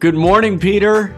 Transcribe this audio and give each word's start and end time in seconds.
Good 0.00 0.14
morning, 0.14 0.58
Peter. 0.58 1.14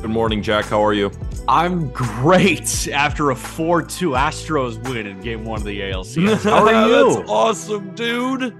Good 0.00 0.10
morning, 0.10 0.42
Jack. 0.42 0.64
How 0.64 0.84
are 0.84 0.92
you? 0.92 1.12
I'm 1.46 1.90
great 1.92 2.88
after 2.88 3.30
a 3.30 3.36
4 3.36 3.82
2 3.82 4.10
Astros 4.10 4.82
win 4.88 5.06
in 5.06 5.20
game 5.20 5.44
one 5.44 5.60
of 5.60 5.64
the 5.64 5.78
ALCS. 5.78 6.42
How 6.42 6.66
are 6.66 6.88
you? 6.88 7.14
That's 7.14 7.30
awesome, 7.30 7.94
dude. 7.94 8.52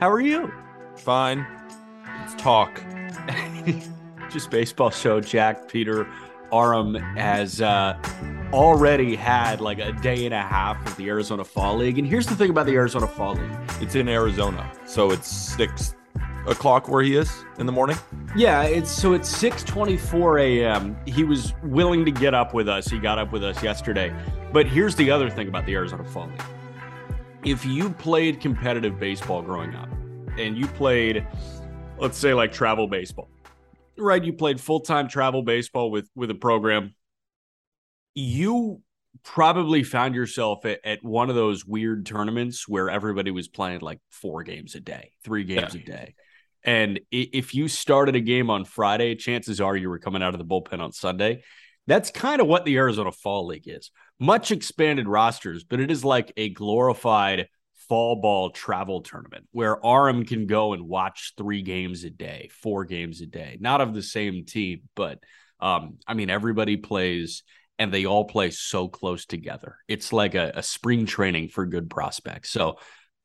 How 0.00 0.10
are 0.10 0.20
you? 0.20 0.52
Fine. 0.96 1.46
Let's 2.18 2.34
talk. 2.34 2.82
Just 4.28 4.50
baseball 4.50 4.90
show, 4.90 5.20
Jack. 5.20 5.68
Peter 5.68 6.08
Aram 6.52 6.94
has 6.94 7.60
uh, 7.60 7.96
already 8.52 9.14
had 9.14 9.60
like 9.60 9.78
a 9.78 9.92
day 9.92 10.24
and 10.24 10.34
a 10.34 10.42
half 10.42 10.84
of 10.84 10.96
the 10.96 11.08
Arizona 11.10 11.44
Fall 11.44 11.76
League. 11.76 12.00
And 12.00 12.08
here's 12.08 12.26
the 12.26 12.34
thing 12.34 12.50
about 12.50 12.66
the 12.66 12.74
Arizona 12.74 13.06
Fall 13.06 13.36
League. 13.36 13.52
It's 13.80 13.94
in 13.94 14.08
Arizona, 14.08 14.68
so 14.84 15.12
it's 15.12 15.28
six 15.28 15.94
o'clock 16.46 16.88
where 16.88 17.02
he 17.02 17.16
is 17.16 17.44
in 17.58 17.66
the 17.66 17.72
morning. 17.72 17.96
Yeah, 18.36 18.62
it's 18.62 18.90
so 18.90 19.12
it's 19.14 19.30
6:24 19.42 20.40
a.m. 20.42 20.96
He 21.06 21.24
was 21.24 21.52
willing 21.62 22.04
to 22.04 22.10
get 22.10 22.34
up 22.34 22.54
with 22.54 22.68
us. 22.68 22.86
He 22.88 22.98
got 22.98 23.18
up 23.18 23.32
with 23.32 23.44
us 23.44 23.62
yesterday. 23.62 24.14
But 24.52 24.66
here's 24.66 24.94
the 24.94 25.10
other 25.10 25.30
thing 25.30 25.48
about 25.48 25.66
the 25.66 25.74
Arizona 25.74 26.04
Fall 26.04 26.26
League. 26.28 26.42
If 27.44 27.64
you 27.64 27.90
played 27.90 28.40
competitive 28.40 28.98
baseball 28.98 29.42
growing 29.42 29.74
up 29.74 29.88
and 30.38 30.56
you 30.56 30.66
played 30.68 31.26
let's 31.98 32.18
say 32.18 32.34
like 32.34 32.52
travel 32.52 32.86
baseball. 32.88 33.28
Right, 33.96 34.24
you 34.24 34.32
played 34.32 34.60
full-time 34.60 35.08
travel 35.08 35.42
baseball 35.42 35.90
with 35.90 36.08
with 36.16 36.30
a 36.30 36.34
program. 36.34 36.94
You 38.14 38.80
probably 39.22 39.82
found 39.84 40.14
yourself 40.14 40.64
at, 40.64 40.80
at 40.84 41.04
one 41.04 41.30
of 41.30 41.36
those 41.36 41.64
weird 41.64 42.04
tournaments 42.06 42.68
where 42.68 42.90
everybody 42.90 43.30
was 43.30 43.48
playing 43.48 43.80
like 43.80 44.00
four 44.10 44.42
games 44.42 44.74
a 44.74 44.80
day, 44.80 45.12
three 45.22 45.44
games 45.44 45.74
Yeah. 45.74 45.80
a 45.80 45.84
day. 45.84 46.14
And 46.64 47.00
if 47.10 47.54
you 47.54 47.68
started 47.68 48.16
a 48.16 48.20
game 48.20 48.50
on 48.50 48.64
Friday, 48.64 49.14
chances 49.16 49.60
are 49.60 49.76
you 49.76 49.90
were 49.90 49.98
coming 49.98 50.22
out 50.22 50.34
of 50.34 50.38
the 50.38 50.44
bullpen 50.44 50.80
on 50.80 50.92
Sunday. 50.92 51.42
That's 51.86 52.10
kind 52.10 52.40
of 52.40 52.46
what 52.46 52.64
the 52.64 52.76
Arizona 52.76 53.12
Fall 53.12 53.46
League 53.46 53.68
is. 53.68 53.90
Much 54.18 54.50
expanded 54.50 55.06
rosters, 55.06 55.64
but 55.64 55.80
it 55.80 55.90
is 55.90 56.04
like 56.04 56.32
a 56.36 56.48
glorified 56.48 57.48
fall 57.88 58.16
ball 58.16 58.50
travel 58.50 59.02
tournament 59.02 59.46
where 59.52 59.84
Aram 59.84 60.24
can 60.24 60.46
go 60.46 60.72
and 60.72 60.88
watch 60.88 61.34
three 61.36 61.60
games 61.60 62.04
a 62.04 62.10
day, 62.10 62.48
four 62.62 62.84
games 62.84 63.20
a 63.20 63.26
day, 63.26 63.58
not 63.60 63.82
of 63.82 63.92
the 63.92 64.02
same 64.02 64.46
team, 64.46 64.82
but 64.96 65.18
um, 65.60 65.98
I 66.06 66.14
mean, 66.14 66.30
everybody 66.30 66.76
plays 66.78 67.42
and 67.78 67.92
they 67.92 68.06
all 68.06 68.24
play 68.24 68.50
so 68.50 68.88
close 68.88 69.26
together. 69.26 69.76
It's 69.88 70.12
like 70.12 70.34
a, 70.34 70.52
a 70.56 70.62
spring 70.62 71.06
training 71.06 71.48
for 71.48 71.66
good 71.66 71.90
prospects. 71.90 72.50
So 72.50 72.78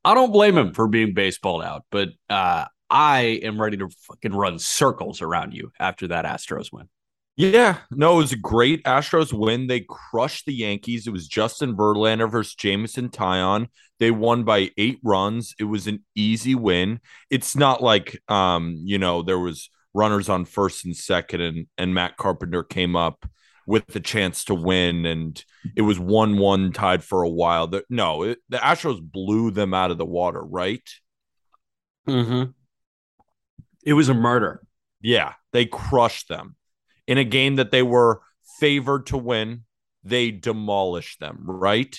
I 0.04 0.14
don't 0.14 0.32
blame 0.32 0.58
him 0.58 0.74
for 0.74 0.88
being 0.88 1.14
baseballed 1.14 1.64
out, 1.64 1.86
but 1.92 2.10
uh, 2.30 2.66
I 2.90 3.40
am 3.44 3.62
ready 3.62 3.78
to 3.78 3.90
fucking 4.08 4.34
run 4.34 4.60
circles 4.60 5.22
around 5.22 5.54
you 5.54 5.72
after 5.80 6.08
that 6.08 6.26
Astros 6.26 6.72
win. 6.72 6.90
Yeah, 7.36 7.78
no, 7.90 8.16
it 8.16 8.24
was 8.24 8.32
a 8.34 8.38
great 8.38 8.84
Astros 8.84 9.32
win. 9.32 9.68
They 9.68 9.86
crushed 9.88 10.46
the 10.46 10.54
Yankees. 10.54 11.08
It 11.08 11.12
was 11.12 11.28
Justin 11.28 11.78
Verlander 11.78 12.30
versus 12.30 12.54
Jameson 12.54 13.10
Taillon. 13.10 13.68
They 13.98 14.12
won 14.12 14.44
by 14.44 14.72
eight 14.78 15.00
runs. 15.04 15.56
It 15.58 15.64
was 15.64 15.88
an 15.88 16.04
easy 16.16 16.54
win. 16.54 17.00
It's 17.30 17.56
not 17.56 17.82
like 17.82 18.22
um, 18.28 18.82
you 18.84 18.98
know, 18.98 19.22
there 19.22 19.40
was 19.40 19.70
runners 19.94 20.28
on 20.28 20.44
first 20.44 20.84
and 20.84 20.96
second, 20.96 21.40
and 21.40 21.68
and 21.78 21.94
Matt 21.94 22.18
Carpenter 22.18 22.64
came 22.64 22.98
up 22.98 23.26
with 23.66 23.88
the 23.88 24.00
chance 24.00 24.44
to 24.46 24.54
win, 24.56 25.06
and 25.06 25.42
it 25.78 25.84
was 25.84 25.98
one 25.98 26.40
one 26.40 26.74
tied 26.74 27.06
for 27.06 27.24
a 27.24 27.30
while. 27.30 27.68
The, 27.68 27.86
no, 27.90 28.24
it, 28.24 28.40
the 28.50 28.58
Astros 28.58 29.00
blew 29.00 29.52
them 29.52 29.74
out 29.74 29.92
of 29.92 29.98
the 29.98 30.06
water, 30.06 30.42
right? 30.42 30.84
Mm-hmm. 32.08 32.52
It 33.84 33.94
was 33.94 34.10
a 34.10 34.14
murder. 34.14 34.62
Yeah, 35.02 35.34
they 35.54 35.66
crushed 35.66 36.28
them 36.28 36.56
in 37.08 37.18
a 37.18 37.24
game 37.24 37.56
that 37.56 37.72
they 37.72 37.84
were 37.84 38.22
favored 38.60 39.08
to 39.08 39.18
win. 39.18 39.64
They 40.04 40.32
demolished 40.32 41.20
them, 41.20 41.44
right? 41.46 41.98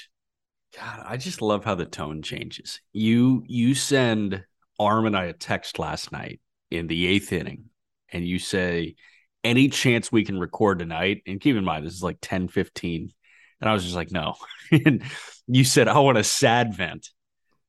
God, 0.78 1.02
I 1.04 1.16
just 1.16 1.42
love 1.42 1.64
how 1.64 1.74
the 1.74 1.86
tone 1.86 2.22
changes. 2.22 2.80
You 2.92 3.42
you 3.46 3.74
send 3.74 4.44
Aram 4.80 5.06
and 5.06 5.16
I 5.16 5.24
a 5.24 5.32
text 5.32 5.78
last 5.78 6.12
night 6.12 6.40
in 6.70 6.86
the 6.86 7.06
eighth 7.06 7.32
inning, 7.32 7.64
and 8.12 8.26
you 8.26 8.38
say, 8.38 8.94
any 9.42 9.68
chance 9.68 10.12
we 10.12 10.24
can 10.24 10.38
record 10.38 10.78
tonight? 10.78 11.22
And 11.26 11.40
keep 11.40 11.56
in 11.56 11.64
mind, 11.64 11.86
this 11.86 11.94
is 11.94 12.02
like 12.02 12.18
10 12.20 12.48
15. 12.48 13.12
And 13.60 13.68
I 13.70 13.72
was 13.72 13.82
just 13.84 13.96
like, 13.96 14.10
no. 14.10 14.34
and 14.70 15.02
you 15.46 15.64
said, 15.64 15.88
I 15.88 15.98
want 15.98 16.18
a 16.18 16.24
sad 16.24 16.74
vent. 16.74 17.08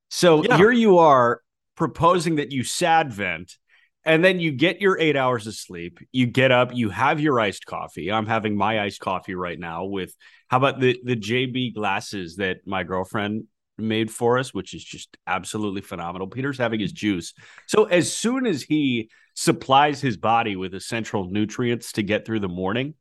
So 0.10 0.44
Yeah. 0.44 0.58
here 0.58 0.72
you 0.72 1.00
are 1.00 1.42
proposing 1.76 2.36
that 2.36 2.52
you 2.52 2.64
sad 2.64 3.12
vent. 3.12 3.56
And 4.04 4.26
then 4.26 4.40
you 4.40 4.52
get 4.52 4.82
your 4.82 4.98
eight 5.00 5.16
hours 5.16 5.46
of 5.46 5.54
sleep. 5.54 6.00
You 6.12 6.26
get 6.26 6.52
up, 6.52 6.74
you 6.74 6.90
have 6.90 7.20
your 7.20 7.40
iced 7.40 7.66
coffee. 7.66 8.12
I'm 8.12 8.26
having 8.26 8.56
my 8.58 8.80
iced 8.82 9.00
coffee 9.00 9.36
right 9.36 9.60
now 9.60 9.86
with 9.86 10.14
how 10.48 10.58
about 10.58 10.80
the 10.80 11.00
the 11.04 11.16
JB 11.16 11.76
glasses 11.76 12.38
that 12.38 12.66
my 12.66 12.84
girlfriend 12.84 13.44
made 13.78 14.12
for 14.12 14.38
us, 14.38 14.54
which 14.54 14.74
is 14.74 14.84
just 14.84 15.18
absolutely 15.28 15.82
phenomenal. 15.82 16.28
Peter's 16.28 16.58
having 16.58 16.80
his 16.80 16.92
juice. 16.92 17.34
So 17.68 17.86
as 17.86 18.12
soon 18.12 18.46
as 18.46 18.62
he 18.62 19.10
supplies 19.34 20.02
his 20.02 20.18
body 20.18 20.56
with 20.56 20.74
essential 20.74 21.26
nutrients 21.30 21.94
to 21.94 22.04
get 22.04 22.26
through 22.26 22.42
the 22.42 22.50
morning, 22.50 22.96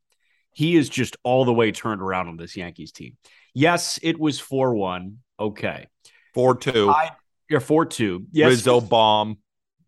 he 0.53 0.77
is 0.77 0.89
just 0.89 1.17
all 1.23 1.45
the 1.45 1.53
way 1.53 1.73
turned 1.73 2.01
around 2.03 2.29
on 2.29 2.37
this 2.37 2.57
Yankees 2.57 2.93
team. 2.93 3.17
Yes, 3.55 3.99
it 4.03 4.19
was 4.19 4.41
4-1. 4.41 5.17
Okay. 5.39 5.87
4 6.35 6.57
2. 6.57 6.91
I- 6.91 7.11
You're 7.49 7.61
4-2. 7.61 8.27
Yes. 8.33 8.49
Rizzo 8.51 8.81
bomb. 8.81 9.39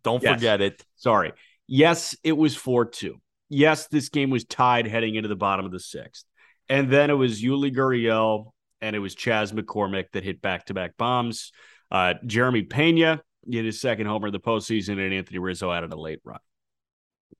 Don't 0.04 0.22
Yes. 0.22 0.34
forget 0.34 0.60
it. 0.60 0.84
Sorry. 0.96 1.32
Yes, 1.66 2.16
it 2.24 2.36
was 2.36 2.56
4 2.56 2.86
2. 2.86 3.20
Yes, 3.48 3.86
this 3.88 4.08
game 4.08 4.30
was 4.30 4.44
tied 4.44 4.86
heading 4.86 5.14
into 5.14 5.28
the 5.28 5.36
bottom 5.36 5.64
of 5.66 5.72
the 5.72 5.80
sixth. 5.80 6.24
And 6.68 6.90
then 6.90 7.10
it 7.10 7.14
was 7.14 7.42
Yuli 7.42 7.74
Gurriel 7.74 8.52
and 8.80 8.96
it 8.96 8.98
was 8.98 9.14
Chas 9.14 9.52
McCormick 9.52 10.06
that 10.12 10.24
hit 10.24 10.40
back 10.40 10.66
to 10.66 10.74
back 10.74 10.96
bombs. 10.96 11.52
Uh, 11.90 12.14
Jeremy 12.26 12.62
Pena 12.62 13.22
hit 13.50 13.64
his 13.64 13.80
second 13.80 14.06
homer 14.06 14.28
of 14.28 14.32
the 14.32 14.40
postseason, 14.40 14.92
and 14.92 15.12
Anthony 15.12 15.38
Rizzo 15.38 15.70
added 15.70 15.92
a 15.92 16.00
late 16.00 16.20
run. 16.24 16.38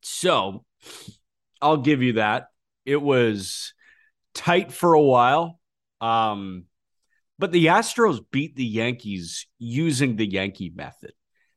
So 0.03 0.65
I'll 1.61 1.79
give 1.79 2.03
you 2.03 2.15
that. 2.15 2.49
It 2.85 3.01
was 3.01 3.73
tight 4.35 4.73
for 4.73 4.93
a 4.95 5.01
while. 5.03 5.59
Um, 6.01 6.65
but 7.39 7.53
the 7.53 7.67
Astros 7.67 8.21
beat 8.31 8.55
the 8.57 8.65
Yankees 8.65 9.47
using 9.59 10.17
the 10.17 10.27
Yankee 10.27 10.73
method. 10.75 11.13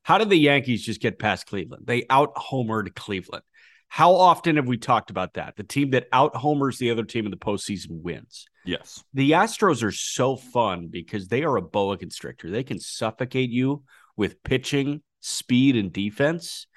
How 0.05 0.19
did 0.19 0.29
the 0.29 0.37
Yankees 0.37 0.85
just 0.85 1.01
get 1.01 1.17
past 1.17 1.47
Cleveland? 1.47 1.87
They 1.87 2.05
out 2.11 2.35
homered 2.35 2.93
Cleveland. 2.93 3.43
How 3.87 4.13
often 4.13 4.57
have 4.57 4.67
we 4.67 4.77
talked 4.77 5.09
about 5.09 5.33
that? 5.33 5.55
The 5.55 5.63
team 5.63 5.89
that 5.91 6.07
out 6.11 6.35
homers 6.35 6.77
the 6.77 6.91
other 6.91 7.03
team 7.03 7.25
in 7.25 7.31
the 7.31 7.37
postseason 7.37 8.03
wins. 8.03 8.45
Yes. 8.65 9.03
The 9.15 9.31
Astros 9.31 9.81
are 9.81 9.91
so 9.91 10.35
fun 10.35 10.89
because 10.91 11.27
they 11.27 11.41
are 11.41 11.57
a 11.57 11.61
boa 11.63 11.97
constrictor. 11.97 12.51
They 12.51 12.61
can 12.61 12.79
suffocate 12.79 13.49
you 13.49 13.83
with 14.15 14.43
pitching, 14.43 15.01
speed, 15.21 15.75
and 15.75 15.91
defense. 15.91 16.67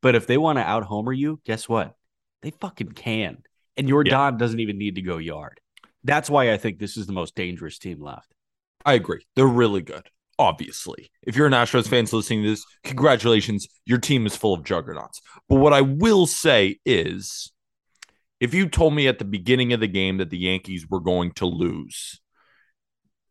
But 0.00 0.16
if 0.16 0.26
they 0.26 0.36
want 0.36 0.58
to 0.58 0.64
out 0.64 0.82
homer 0.82 1.12
you, 1.12 1.40
guess 1.44 1.68
what? 1.68 1.94
They 2.42 2.50
fucking 2.50 2.92
can. 2.92 3.44
And 3.76 3.88
your 3.88 4.04
Yeah. 4.04 4.10
Don 4.10 4.38
doesn't 4.38 4.58
even 4.58 4.76
need 4.76 4.96
to 4.96 5.02
go 5.02 5.18
yard. 5.18 5.60
That's 6.02 6.28
why 6.28 6.52
I 6.52 6.56
think 6.56 6.80
this 6.80 6.96
is 6.96 7.06
the 7.06 7.12
most 7.12 7.36
dangerous 7.36 7.78
team 7.78 8.00
left. 8.00 8.34
I 8.84 8.94
agree. 8.94 9.24
They're 9.36 9.46
really 9.46 9.82
good. 9.82 10.10
Obviously, 10.42 11.12
if 11.22 11.36
you're 11.36 11.46
an 11.46 11.52
Astros 11.52 11.86
fans 11.86 12.12
listening 12.12 12.42
to 12.42 12.48
this, 12.50 12.64
congratulations. 12.82 13.68
Your 13.86 13.98
team 13.98 14.26
is 14.26 14.34
full 14.34 14.54
of 14.54 14.64
juggernauts. 14.64 15.20
But 15.48 15.60
what 15.60 15.72
I 15.72 15.82
will 15.82 16.26
say 16.26 16.80
is 16.84 17.52
if 18.40 18.52
you 18.52 18.68
told 18.68 18.92
me 18.92 19.06
at 19.06 19.20
the 19.20 19.24
beginning 19.24 19.72
of 19.72 19.78
the 19.78 19.86
game 19.86 20.16
that 20.18 20.30
the 20.30 20.38
Yankees 20.38 20.84
were 20.90 20.98
going 20.98 21.30
to 21.34 21.46
lose, 21.46 22.20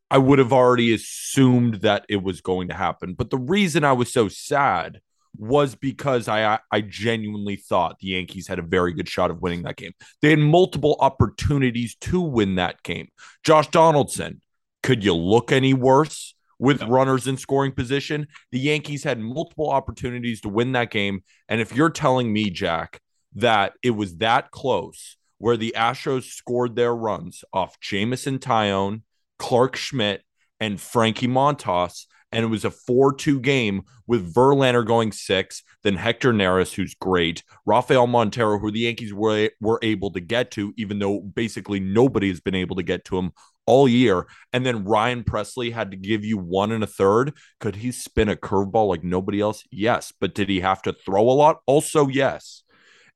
I 0.09 0.19
would 0.19 0.39
have 0.39 0.53
already 0.53 0.93
assumed 0.93 1.81
that 1.81 2.05
it 2.07 2.23
was 2.23 2.39
going 2.39 2.69
to 2.69 2.73
happen. 2.73 3.13
But 3.13 3.29
the 3.29 3.37
reason 3.37 3.83
I 3.83 3.91
was 3.91 4.13
so 4.13 4.29
sad 4.29 5.01
was 5.37 5.75
because 5.75 6.29
I 6.29 6.59
I 6.71 6.79
genuinely 6.79 7.57
thought 7.57 7.99
the 7.99 8.07
Yankees 8.07 8.47
had 8.47 8.57
a 8.57 8.63
very 8.63 8.93
good 8.93 9.09
shot 9.09 9.31
of 9.31 9.41
winning 9.41 9.63
that 9.63 9.75
game. 9.75 9.91
They 10.21 10.29
had 10.29 10.39
multiple 10.39 10.95
opportunities 11.01 11.95
to 12.01 12.21
win 12.21 12.55
that 12.55 12.81
game. 12.83 13.09
Josh 13.43 13.67
Donaldson, 13.67 14.39
could 14.81 15.03
you 15.03 15.13
look 15.13 15.51
any 15.51 15.73
worse 15.73 16.35
with 16.61 16.83
runners 16.83 17.25
in 17.25 17.35
scoring 17.35 17.71
position. 17.71 18.27
The 18.51 18.59
Yankees 18.59 19.03
had 19.03 19.19
multiple 19.19 19.71
opportunities 19.71 20.41
to 20.41 20.49
win 20.49 20.73
that 20.73 20.91
game. 20.91 21.23
And 21.49 21.59
if 21.59 21.75
you're 21.75 21.89
telling 21.89 22.31
me, 22.31 22.51
Jack, 22.51 23.01
that 23.33 23.73
it 23.81 23.91
was 23.91 24.17
that 24.17 24.51
close 24.51 25.17
where 25.39 25.57
the 25.57 25.73
Astros 25.75 26.25
scored 26.25 26.75
their 26.75 26.95
runs 26.95 27.43
off 27.51 27.79
Jameson 27.79 28.37
Taillon, 28.37 29.01
Clark 29.39 29.75
Schmidt, 29.75 30.21
and 30.59 30.79
Frankie 30.79 31.27
Montas, 31.27 32.05
and 32.31 32.45
it 32.45 32.49
was 32.49 32.63
a 32.63 32.69
4 32.69 33.15
2 33.15 33.39
game 33.39 33.81
with 34.05 34.31
Verlander 34.31 34.85
going 34.85 35.11
six, 35.11 35.63
then 35.81 35.95
Hector 35.95 36.31
Neris, 36.31 36.75
who's 36.75 36.93
great, 36.93 37.43
Rafael 37.65 38.05
Montero, 38.05 38.59
who 38.59 38.69
the 38.69 38.81
Yankees 38.81 39.15
were, 39.15 39.49
were 39.59 39.79
able 39.81 40.11
to 40.11 40.19
get 40.19 40.51
to, 40.51 40.75
even 40.77 40.99
though 40.99 41.21
basically 41.21 41.79
nobody 41.79 42.29
has 42.29 42.39
been 42.39 42.53
able 42.53 42.75
to 42.75 42.83
get 42.83 43.03
to 43.05 43.17
him 43.17 43.31
all 43.65 43.87
year. 43.87 44.27
And 44.53 44.65
then 44.65 44.85
Ryan 44.85 45.23
Pressly 45.23 45.71
had 45.71 45.91
to 45.91 45.97
give 45.97 46.25
you 46.25 46.37
one 46.37 46.71
and 46.71 46.83
a 46.83 46.87
third. 46.87 47.33
Could 47.59 47.77
he 47.77 47.91
spin 47.91 48.29
a 48.29 48.35
curveball 48.35 48.87
like 48.87 49.03
nobody 49.03 49.39
else? 49.39 49.63
Yes. 49.71 50.11
But 50.19 50.35
did 50.35 50.49
he 50.49 50.59
have 50.61 50.81
to 50.83 50.93
throw 50.93 51.23
a 51.29 51.31
lot? 51.31 51.61
Also, 51.65 52.07
yes. 52.07 52.63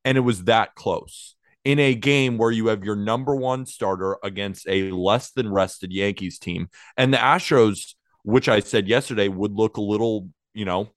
And 0.04 0.18
it 0.18 0.22
was 0.22 0.44
that 0.46 0.76
close 0.76 1.36
in 1.64 1.80
a 1.80 1.96
game 1.96 2.38
where 2.38 2.52
you 2.52 2.68
have 2.68 2.86
your 2.86 2.96
number 2.96 3.36
one 3.36 3.66
starter 3.66 4.18
against 4.24 4.68
a 4.70 4.92
less 4.92 5.32
than 5.32 5.52
rested 5.52 5.92
Yankees 5.92 6.38
team. 6.38 6.70
And 6.96 7.12
the 7.12 7.18
Astros, 7.18 7.96
which 8.24 8.48
I 8.48 8.60
said 8.60 8.88
yesterday, 8.88 9.28
would 9.28 9.54
look 9.54 9.78
a 9.78 9.82
little, 9.82 10.30
you 10.54 10.64
know, 10.64 10.90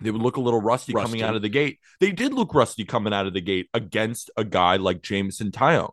they 0.00 0.10
would 0.10 0.22
look 0.22 0.36
a 0.36 0.40
little 0.40 0.60
rusty, 0.60 0.92
Rusty. 0.94 1.10
coming 1.10 1.22
out 1.22 1.36
of 1.36 1.42
the 1.42 1.48
gate. 1.48 1.78
They 1.98 2.12
did 2.12 2.32
look 2.32 2.54
rusty 2.54 2.84
coming 2.84 3.12
out 3.12 3.26
of 3.26 3.34
the 3.34 3.40
gate 3.40 3.68
against 3.74 4.30
a 4.36 4.44
guy 4.44 4.76
like 4.76 5.02
Jameson 5.02 5.50
Taillon. 5.50 5.90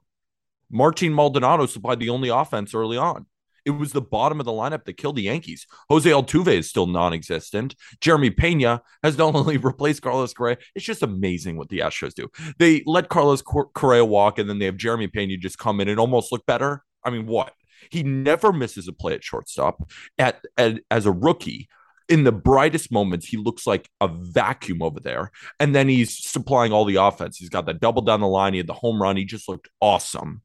Martin 0.70 1.14
Maldonado 1.14 1.66
supplied 1.66 2.00
the 2.00 2.10
only 2.10 2.30
offense 2.30 2.74
early 2.74 2.98
on. 2.98 3.26
It 3.66 3.72
was 3.72 3.92
the 3.92 4.02
bottom 4.02 4.40
of 4.40 4.46
the 4.46 4.54
lineup 4.54 4.86
that 4.86 4.96
killed 4.96 5.18
the 5.18 5.24
Yankees. 5.24 5.68
Jose 5.90 6.10
Altuve 6.10 6.48
is 6.48 6.70
still 6.70 6.88
non-existent. 6.88 7.76
Jeremy 8.00 8.30
Pena 8.30 8.82
has 9.04 9.18
not 9.18 9.36
only 9.36 9.58
replaced 9.58 10.02
Carlos 10.02 10.34
Correa. 10.34 10.58
It's 10.74 10.86
just 10.86 11.04
amazing 11.04 11.58
what 11.58 11.68
the 11.68 11.80
Astros 11.80 12.14
do. 12.14 12.30
They 12.60 12.82
let 12.86 13.10
Carlos 13.10 13.42
Cor- 13.42 13.70
Correa 13.74 14.06
walk, 14.06 14.40
and 14.40 14.50
then 14.50 14.60
they 14.60 14.66
have 14.66 14.78
Jeremy 14.78 15.08
Pena 15.08 15.36
just 15.36 15.58
come 15.58 15.82
in 15.82 15.90
and 15.90 16.00
almost 16.00 16.32
look 16.32 16.46
better. 16.46 16.82
I 17.04 17.10
mean, 17.10 17.26
what? 17.26 17.52
He 17.92 18.04
never 18.04 18.54
misses 18.54 18.88
a 18.88 18.94
play 18.94 19.14
at 19.14 19.24
shortstop. 19.24 19.90
At, 20.18 20.42
at 20.58 20.80
as 20.90 21.06
a 21.06 21.12
rookie, 21.12 21.68
in 22.08 22.24
the 22.24 22.32
brightest 22.32 22.92
moments, 22.92 23.26
he 23.26 23.36
looks 23.36 23.68
like 23.68 23.90
a 24.00 24.08
vacuum 24.08 24.82
over 24.82 25.00
there. 25.00 25.32
And 25.60 25.76
then 25.76 25.90
he's 25.90 26.18
supplying 26.18 26.72
all 26.72 26.86
the 26.86 26.96
offense. 26.96 27.38
He's 27.38 27.50
got 27.50 27.66
that 27.66 27.82
double 27.82 28.02
down 28.02 28.22
the 28.22 28.28
line. 28.28 28.54
He 28.54 28.60
had 28.60 28.68
the 28.68 28.74
home 28.74 29.02
run. 29.02 29.18
He 29.18 29.26
just 29.26 29.50
looked 29.50 29.68
awesome. 29.82 30.42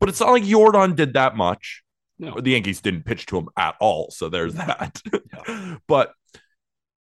But 0.00 0.08
it's 0.08 0.20
not 0.20 0.30
like 0.30 0.42
Yordan 0.42 0.96
did 0.96 1.14
that 1.14 1.36
much. 1.36 1.82
No. 2.18 2.40
The 2.40 2.52
Yankees 2.52 2.80
didn't 2.80 3.04
pitch 3.04 3.26
to 3.26 3.38
him 3.38 3.48
at 3.56 3.74
all. 3.80 4.10
So 4.10 4.28
there's 4.28 4.54
that. 4.54 5.00
but 5.88 6.12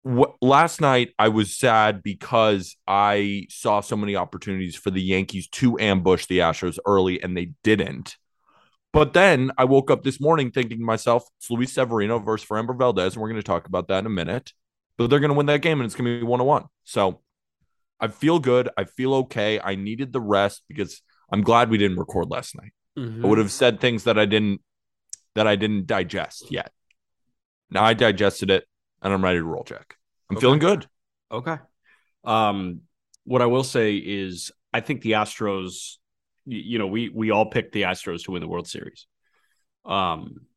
what, 0.03 0.36
last 0.41 0.81
night 0.81 1.13
I 1.18 1.30
was 1.30 1.56
sad 1.56 2.03
because 2.03 2.75
I 2.88 3.47
saw 3.50 3.81
so 3.81 3.97
many 3.97 4.15
opportunities 4.15 4.75
for 4.75 4.91
the 4.91 5.01
Yankees 5.01 5.47
to 5.50 5.80
ambush 5.80 6.25
the 6.27 6.39
Astros 6.39 6.77
early 6.86 7.21
and 7.21 7.36
they 7.36 7.51
didn't. 7.63 8.15
But 8.92 9.13
then 9.13 9.51
I 9.57 9.65
woke 9.65 9.92
up 9.92 10.03
this 10.03 10.19
morning 10.19 10.51
thinking 10.51 10.80
to 10.80 10.83
myself, 10.83 11.24
it's 11.38 11.51
Luis 11.51 11.74
Severino 11.74 12.18
versus 12.18 12.47
Framber 12.47 12.75
Valdez, 12.75 13.13
and 13.13 13.21
we're 13.21 13.30
going 13.30 13.39
to 13.39 13.44
talk 13.44 13.68
about 13.68 13.88
that 13.89 14.00
in 14.00 14.06
a 14.07 14.09
minute. 14.09 14.51
But 14.97 15.09
they're 15.09 15.19
going 15.19 15.30
to 15.30 15.38
win 15.38 15.45
that 15.45 15.62
game 15.62 15.80
and 15.80 15.85
it's 15.85 15.95
going 15.95 16.06
to 16.06 16.19
be 16.19 16.25
one 16.25 16.42
on 16.42 16.47
one. 16.47 16.65
So 16.83 17.21
I 18.00 18.07
feel 18.07 18.39
good. 18.39 18.69
I 18.77 18.85
feel 18.85 19.13
okay. 19.15 19.59
I 19.59 19.75
needed 19.75 20.12
the 20.12 20.21
rest 20.21 20.63
because 20.68 21.01
I'm 21.31 21.42
glad 21.42 21.69
we 21.69 21.77
didn't 21.77 22.00
record 22.00 22.30
last 22.30 22.56
night. 22.56 22.71
Mhm. 23.00 23.24
I 23.24 23.28
would 23.28 23.38
have 23.38 23.51
said 23.51 23.80
things 23.80 24.04
that 24.04 24.18
I 24.19 24.25
didn't 24.25 24.62
that 25.36 25.48
I 25.48 25.56
didn't 25.56 25.86
digest 25.88 26.51
yet. 26.51 26.72
Now 27.69 27.84
I 27.84 27.94
digested 27.94 28.50
it 28.50 28.68
and 29.01 29.13
I'm 29.13 29.24
ready 29.24 29.38
to 29.40 29.44
roll, 29.44 29.63
Jack. 29.63 29.98
I'm 30.30 30.38
Okay. 30.38 30.42
feeling 30.42 30.60
good. 30.60 30.88
Okay. 31.31 31.57
Um, 32.24 32.81
what 33.24 33.42
I 33.42 33.46
will 33.46 33.63
say 33.63 33.96
is, 33.96 34.51
I 34.74 34.81
think 34.81 35.01
the 35.01 35.12
Astros. 35.12 35.98
You 36.46 36.80
know, 36.80 36.88
we 36.88 37.10
we 37.10 37.30
all 37.31 37.46
picked 37.46 37.74
the 37.74 37.84
Astros 37.84 38.24
to 38.24 38.31
win 38.31 38.42
the 38.42 38.48
World 38.48 38.68
Series. 38.68 39.06
Um, 39.86 40.48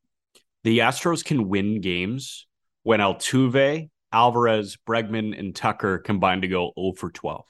the 0.65 0.79
Astros 0.79 1.23
can 1.25 1.49
win 1.49 1.81
games 1.81 2.47
when 2.83 3.01
Altuve, 3.01 3.91
Alvarez, 4.11 4.79
Bregman, 4.87 5.39
and 5.39 5.55
Tucker 5.55 5.99
combine 5.99 6.41
to 6.43 6.49
go 6.49 6.73
0 6.79 6.93
for 6.97 7.11
12. 7.11 7.47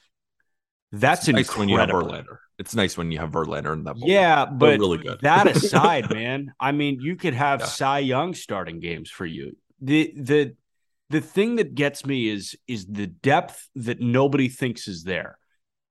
That's 0.93 1.27
It's 1.27 1.35
nice 1.35 1.57
when 1.57 1.69
you 1.69 1.77
have. 1.79 1.89
Verlander. 1.89 2.37
It's 2.59 2.75
nice 2.75 2.97
when 2.97 3.11
you 3.11 3.17
have 3.17 3.31
Verlander 3.31 3.73
in 3.73 3.83
that. 3.85 3.95
ballpark. 3.95 4.07
Yeah, 4.07 4.45
but 4.45 4.79
really 4.79 4.99
good. 4.99 5.19
that 5.21 5.47
aside, 5.55 6.13
man, 6.13 6.53
I 6.59 6.71
mean, 6.71 6.99
you 7.01 7.15
could 7.15 7.33
have 7.33 7.61
Yeah. 7.61 7.65
Cy 7.65 7.99
Young 7.99 8.33
starting 8.35 8.79
games 8.79 9.09
for 9.09 9.25
you. 9.25 9.57
The 9.81 10.13
the 10.15 10.55
the 11.09 11.19
thing 11.19 11.55
that 11.57 11.73
gets 11.75 12.05
me 12.05 12.29
is 12.29 12.55
is 12.67 12.85
the 12.85 13.07
depth 13.07 13.69
that 13.75 13.99
nobody 13.99 14.49
thinks 14.49 14.87
is 14.87 15.03
there. 15.03 15.37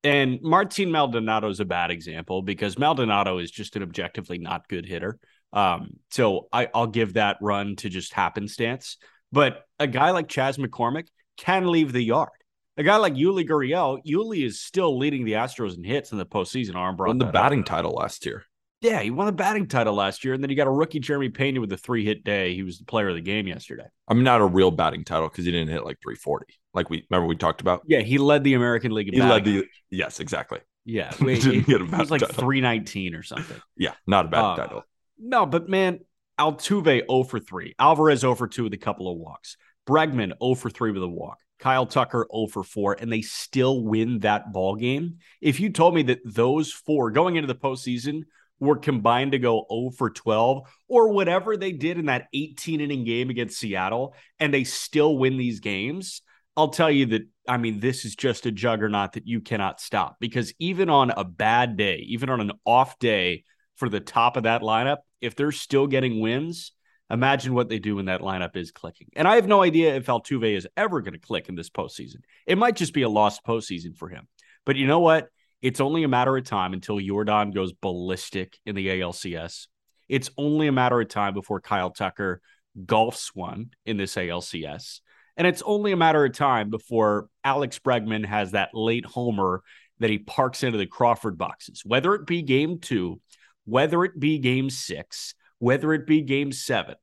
And 0.05 0.41
Martin 0.43 0.91
Maldonado 0.91 1.49
is 1.49 1.61
a 1.61 1.65
bad 1.65 1.91
example 1.91 2.43
because 2.43 2.79
Maldonado 2.79 3.39
is 3.39 3.51
just 3.51 3.77
an 3.77 3.83
objectively 3.83 4.39
not 4.39 4.67
good 4.69 4.87
hitter. 4.87 5.19
Um, 5.53 5.91
so 6.11 6.49
I, 6.53 6.69
I'll 6.75 6.87
give 6.89 7.15
that 7.15 7.37
run 7.41 7.77
to 7.77 7.89
just 7.89 8.13
happenstance. 8.13 8.97
But 9.31 9.63
a 9.79 9.87
guy 9.87 10.11
like 10.11 10.29
Chas 10.29 10.57
McCormick 10.59 11.07
can 11.37 11.71
leave 11.71 11.93
the 11.93 12.03
yard. 12.03 12.31
A 12.79 12.83
guy 12.83 12.97
like 12.97 13.15
Yuli 13.15 13.47
Gurriel, 13.49 13.99
Yuli 14.07 14.45
is 14.47 14.61
still 14.61 14.97
leading 14.99 15.25
the 15.25 15.33
Astros 15.33 15.77
in 15.77 15.85
hits 15.85 16.13
in 16.13 16.19
the 16.19 16.25
postseason. 16.27 16.75
Arm 16.75 16.97
won 16.97 17.19
the 17.19 17.25
that 17.27 17.29
up. 17.29 17.33
batting 17.35 17.65
title 17.65 17.93
last 17.93 18.25
year. 18.25 18.45
Yeah, 18.81 19.01
he 19.01 19.11
won 19.11 19.27
the 19.27 19.33
batting 19.33 19.69
title 19.69 19.95
last 19.95 20.25
year, 20.25 20.35
and 20.35 20.43
then 20.43 20.51
he 20.51 20.57
got 20.57 20.67
a 20.67 20.71
rookie 20.71 20.99
Jeremy 20.99 21.29
Pena 21.29 21.61
with 21.61 21.71
a 21.73 21.77
three 21.77 22.05
hit 22.05 22.25
day. 22.25 22.55
He 22.55 22.63
was 22.65 22.79
the 22.79 22.85
player 22.85 23.09
of 23.11 23.15
the 23.15 23.21
game 23.21 23.47
yesterday. 23.47 23.85
I 24.09 24.15
mean, 24.15 24.25
not 24.25 24.41
a 24.41 24.47
real 24.47 24.71
batting 24.73 25.05
title 25.05 25.29
because 25.29 25.45
he 25.45 25.53
didn't 25.53 25.69
hit 25.69 25.85
like 25.85 25.99
340. 26.03 26.47
Like 26.75 26.91
we 26.91 27.07
remember 27.11 27.29
we 27.29 27.37
talked 27.37 27.61
about. 27.61 27.83
Yeah, 27.87 28.01
he 28.01 28.19
led 28.19 28.43
the 28.43 28.55
American 28.55 28.93
League. 28.93 29.09
in 29.09 29.15
He 29.15 29.21
led 29.23 29.45
the 29.45 29.67
yes, 29.91 30.19
exactly. 30.19 30.59
yeah. 30.85 31.13
Wait, 31.21 31.43
Didn't 31.43 31.61
it, 31.61 31.67
get 31.67 31.81
a 31.81 31.85
it 31.85 31.91
batting 31.91 31.99
was 32.01 32.11
like 32.11 32.21
title. 32.23 32.43
three 32.43 32.61
nineteen 32.63 33.15
or 33.15 33.23
something. 33.23 33.61
Yeah, 33.77 33.93
not 34.07 34.25
a 34.25 34.29
batting 34.29 34.47
Uh, 34.47 34.57
title. 34.67 34.83
No, 35.19 35.47
but 35.47 35.69
man, 35.69 36.01
Altuve 36.41 37.07
0 37.07 37.23
for 37.25 37.39
3. 37.39 37.75
Alvarez 37.79 38.21
0 38.21 38.35
for 38.35 38.49
2 38.49 38.65
with 38.65 38.73
a 38.73 38.79
couple 38.79 39.13
of 39.13 39.19
walks. 39.19 39.57
Bregman 39.87 40.33
0 40.43 40.55
for 40.57 40.71
3 40.71 40.91
with 40.91 41.03
a 41.05 41.09
walk. 41.09 41.39
Kyle 41.63 41.87
Tucker 41.87 42.27
0 42.35 42.49
for 42.49 42.65
4, 42.65 42.97
and 42.99 43.11
they 43.11 43.23
still 43.23 43.85
win 43.85 44.19
that 44.19 44.53
ball 44.53 44.75
game. 44.75 45.19
If 45.41 45.61
you 45.61 45.71
told 45.71 45.95
me 45.95 46.03
that 46.05 46.19
those 46.25 46.73
four 46.73 47.13
going 47.13 47.37
into 47.37 47.47
the 47.47 47.55
postseason 47.55 48.23
were 48.59 48.77
combined 48.77 49.31
to 49.33 49.39
go 49.39 49.65
0 49.73 49.93
for 49.97 50.11
12 50.11 50.69
or 50.89 51.09
whatever 51.13 51.57
they 51.57 51.71
did 51.71 51.99
in 51.99 52.07
that 52.07 52.27
18 52.35 52.81
inning 52.81 53.05
game 53.05 53.31
against 53.31 53.61
Seattle, 53.61 54.17
and 54.41 54.53
they 54.53 54.65
still 54.65 55.17
win 55.17 55.39
these 55.39 55.61
games, 55.61 56.23
I'll 56.57 56.71
tell 56.71 56.91
you 56.91 57.07
that, 57.07 57.23
I 57.49 57.59
mean, 57.59 57.79
this 57.79 58.05
is 58.05 58.17
just 58.17 58.45
a 58.45 58.51
juggernaut 58.51 59.13
that 59.13 59.29
you 59.29 59.41
cannot 59.41 59.81
stop 59.81 60.17
because 60.19 60.53
even 60.59 60.91
on 60.91 61.11
a 61.11 61.25
bad 61.25 61.77
day, 61.77 62.05
even 62.09 62.29
on 62.29 62.41
an 62.41 62.53
off 62.67 62.99
day 62.99 63.45
for 63.77 63.89
the 63.89 64.01
top 64.01 64.37
of 64.37 64.43
that 64.43 64.63
lineup, 64.63 64.99
if 65.21 65.37
they're 65.37 65.53
still 65.53 65.87
getting 65.87 66.21
wins, 66.21 66.73
imagine 67.13 67.55
what 67.55 67.69
they 67.69 67.79
do 67.79 67.97
when 67.97 68.07
that 68.07 68.23
lineup 68.23 68.57
is 68.57 68.73
clicking. 68.73 69.09
And 69.15 69.29
I 69.29 69.37
have 69.37 69.47
no 69.47 69.63
idea 69.63 69.95
if 69.95 70.07
Altuve 70.07 70.57
is 70.57 70.67
ever 70.77 71.03
going 71.03 71.13
to 71.13 71.19
click 71.19 71.49
in 71.49 71.55
this 71.55 71.71
postseason. 71.71 72.23
It 72.47 72.59
might 72.59 72.75
just 72.75 72.95
be 72.95 73.03
a 73.03 73.09
lost 73.09 73.45
postseason 73.47 73.97
for 73.97 74.09
him. 74.09 74.27
But 74.65 74.77
you 74.77 74.87
know 74.87 75.01
what? 75.01 75.29
It's 75.61 75.81
only 75.81 76.03
a 76.03 76.09
matter 76.09 76.37
of 76.37 76.45
time 76.45 76.73
until 76.73 76.97
Yordan 76.97 77.55
goes 77.55 77.73
ballistic 77.73 78.59
in 78.67 78.75
the 78.75 78.89
ALCS. 78.89 79.69
It's 80.09 80.31
only 80.37 80.67
a 80.67 80.73
matter 80.73 81.01
of 81.01 81.09
time 81.09 81.35
before 81.35 81.61
Kyle 81.61 81.91
Tucker 81.91 82.41
golfs 82.85 83.31
one 83.35 83.71
in 83.85 83.97
this 83.97 84.17
ALCS. 84.17 85.01
And 85.37 85.47
it's 85.47 85.63
only 85.63 85.93
a 85.93 85.97
matter 85.97 86.25
of 86.25 86.33
time 86.33 86.71
before 86.71 87.29
Alex 87.45 87.79
Bregman 87.79 88.25
has 88.25 88.53
that 88.53 88.71
late 88.75 89.07
homer 89.07 89.63
that 90.01 90.11
he 90.11 90.19
parks 90.19 90.63
into 90.63 90.79
the 90.79 90.87
Crawford 90.87 91.39
boxes, 91.39 91.83
whether 91.85 92.15
it 92.15 92.27
be 92.27 92.43
game 92.43 92.81
two, 92.81 93.21
whether 93.65 94.05
it 94.05 94.19
be 94.19 94.39
game 94.39 94.69
six, 94.69 95.35
whether 95.59 95.93
it 95.93 96.07
be 96.07 96.23
game 96.23 96.51
seven, 96.51 96.97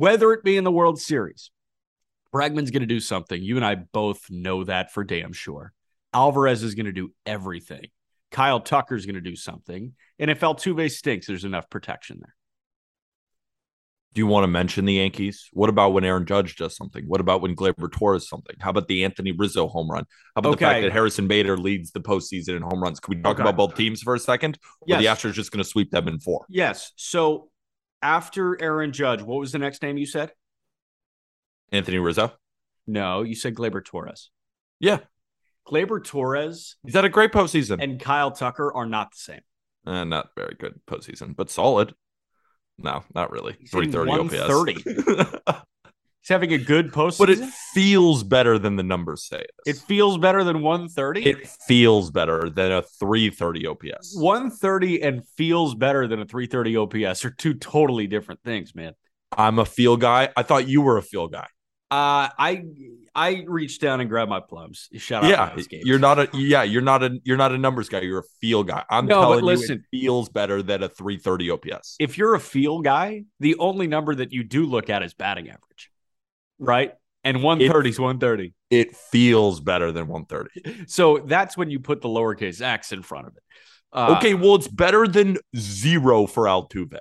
whether 0.00 0.32
it 0.32 0.42
be 0.42 0.56
in 0.56 0.64
the 0.64 0.72
World 0.72 0.98
Series. 0.98 1.50
Bregman's 2.34 2.70
going 2.70 2.80
to 2.80 2.86
do 2.86 3.00
something. 3.00 3.42
You 3.42 3.56
and 3.56 3.64
I 3.66 3.74
both 3.74 4.30
know 4.30 4.64
that 4.64 4.92
for 4.94 5.04
damn 5.04 5.34
sure. 5.34 5.74
Alvarez 6.14 6.62
is 6.62 6.74
going 6.74 6.86
to 6.86 6.92
do 6.92 7.12
everything. 7.26 7.88
Kyle 8.30 8.60
Tucker's 8.60 9.04
going 9.04 9.16
to 9.16 9.20
do 9.20 9.36
something. 9.36 9.92
And 10.18 10.30
if 10.30 10.40
Altuve 10.40 10.90
stinks, 10.90 11.26
there's 11.26 11.44
enough 11.44 11.68
protection 11.68 12.16
there. 12.20 12.34
Do 14.14 14.20
you 14.22 14.26
want 14.26 14.44
to 14.44 14.48
mention 14.48 14.86
the 14.86 14.94
Yankees? 14.94 15.50
What 15.52 15.68
about 15.68 15.90
when 15.92 16.04
Aaron 16.04 16.24
Judge 16.24 16.56
does 16.56 16.74
something? 16.76 17.04
What 17.06 17.20
about 17.20 17.42
when 17.42 17.54
Gleyber 17.54 17.92
Torres 17.92 18.26
something? 18.26 18.56
How 18.58 18.70
about 18.70 18.88
the 18.88 19.04
Anthony 19.04 19.32
Rizzo 19.32 19.68
home 19.68 19.90
run? 19.90 20.04
How 20.34 20.38
about 20.40 20.52
the 20.58 20.64
fact 20.64 20.82
that 20.82 20.92
Harrison 20.92 21.28
Bader 21.28 21.58
leads 21.58 21.90
the 21.90 22.00
postseason 22.00 22.56
in 22.56 22.62
home 22.62 22.82
runs? 22.82 23.00
Can 23.00 23.16
we 23.16 23.22
talk 23.22 23.34
Okay. 23.34 23.42
about 23.42 23.56
both 23.56 23.74
teams 23.76 24.00
for 24.00 24.14
a 24.14 24.18
second? 24.18 24.58
Or 24.80 24.86
Yes. 24.88 25.00
the 25.22 25.28
Astros 25.28 25.34
just 25.34 25.52
going 25.52 25.62
to 25.62 25.68
sweep 25.68 25.90
them 25.90 26.08
in 26.08 26.18
four? 26.18 26.46
Yes. 26.48 26.92
So 26.96 27.49
after 28.02 28.60
Aaron 28.60 28.92
Judge, 28.92 29.22
what 29.22 29.38
was 29.38 29.52
the 29.52 29.58
next 29.58 29.82
name 29.82 29.96
you 29.98 30.06
said? 30.06 30.32
Anthony 31.72 31.98
Rizzo? 31.98 32.32
No, 32.86 33.22
you 33.22 33.34
said 33.34 33.54
Gleyber 33.54 33.84
Torres. 33.84 34.30
Yeah. 34.78 34.98
Gleyber 35.68 36.02
Torres 36.02 36.76
He's 36.82 36.94
had 36.94 37.04
a 37.04 37.08
great 37.08 37.32
postseason. 37.32 37.82
and 37.82 38.00
Kyle 38.00 38.30
Tucker 38.30 38.72
are 38.72 38.86
not 38.86 39.12
the 39.12 39.18
same. 39.18 39.40
Uh, 39.86 40.04
not 40.04 40.30
very 40.36 40.56
good 40.58 40.80
postseason, 40.86 41.36
but 41.36 41.50
solid. 41.50 41.94
No, 42.78 43.04
not 43.14 43.30
really. 43.30 43.56
He's 43.58 43.70
330 43.70 44.36
OPS. 44.36 45.62
130. 46.28 46.28
having 46.28 46.52
a 46.52 46.58
good 46.58 46.92
postseason. 46.92 47.18
but 47.18 47.30
it 47.30 47.44
feels 47.74 48.22
better 48.22 48.58
than 48.58 48.76
the 48.76 48.82
numbers 48.82 49.24
say 49.24 49.38
it, 49.40 49.50
it 49.66 49.76
feels 49.76 50.18
better 50.18 50.44
than 50.44 50.62
130. 50.62 51.24
it 51.24 51.46
feels 51.66 52.10
better 52.10 52.50
than 52.50 52.72
a 52.72 52.82
330 52.82 53.66
OPS. 53.66 54.14
130 54.16 55.02
and 55.02 55.26
feels 55.36 55.74
better 55.74 56.06
than 56.06 56.20
a 56.20 56.24
330 56.24 56.76
OPS 56.76 57.24
are 57.24 57.30
two 57.30 57.54
totally 57.54 58.06
different 58.06 58.40
things, 58.42 58.74
man. 58.74 58.92
I'm 59.36 59.58
a 59.58 59.64
feel 59.64 59.96
guy. 59.96 60.30
I 60.36 60.42
thought 60.42 60.68
you 60.68 60.82
were 60.82 60.96
a 60.98 61.02
feel 61.02 61.28
guy. 61.28 61.46
Uh, 61.92 62.30
I 62.38 62.64
I 63.16 63.42
reached 63.48 63.80
down 63.80 64.00
and 64.00 64.08
grabbed 64.08 64.30
my 64.30 64.38
plums. 64.38 64.88
Shout 64.94 65.24
out 65.24 65.28
yeah, 65.30 65.48
to 65.64 65.84
you're 65.84 65.98
not 65.98 66.20
a 66.20 66.28
yeah, 66.34 66.62
you're 66.62 66.82
not 66.82 67.02
a 67.02 67.18
you're 67.24 67.36
not 67.36 67.50
a 67.50 67.58
numbers 67.58 67.88
guy. 67.88 68.00
You're 68.00 68.20
a 68.20 68.30
feel 68.40 68.62
guy. 68.62 68.84
I'm 68.88 69.06
No, 69.06 69.16
but 69.22 69.26
telling 69.26 69.44
listen. 69.44 69.68
you, 69.90 69.98
it 69.98 70.02
feels 70.04 70.28
better 70.28 70.62
than 70.62 70.84
a 70.84 70.88
330 70.88 71.50
OPS. 71.50 71.96
if 71.98 72.16
you're 72.16 72.34
a 72.36 72.40
feel 72.40 72.80
guy, 72.80 73.24
the 73.40 73.56
only 73.58 73.88
number 73.88 74.14
that 74.14 74.32
you 74.32 74.44
do 74.44 74.66
look 74.66 74.88
at 74.88 75.02
is 75.02 75.14
batting 75.14 75.48
average, 75.48 75.90
right? 76.60 76.94
And 77.24 77.42
130 77.42 77.90
is 77.90 78.00
130. 78.00 78.54
It 78.70 78.96
feels 78.96 79.60
better 79.60 79.92
than 79.92 80.06
130. 80.08 80.86
So 80.86 81.18
that's 81.18 81.56
when 81.56 81.70
you 81.70 81.80
put 81.80 82.00
the 82.00 82.08
lowercase 82.08 82.62
x 82.62 82.92
in 82.92 83.02
front 83.02 83.26
of 83.26 83.36
it. 83.36 83.42
Uh, 83.92 84.16
okay, 84.16 84.34
well, 84.34 84.54
it's 84.54 84.68
better 84.68 85.06
than 85.08 85.36
zero 85.56 86.26
for 86.26 86.44
Altuve. 86.44 86.98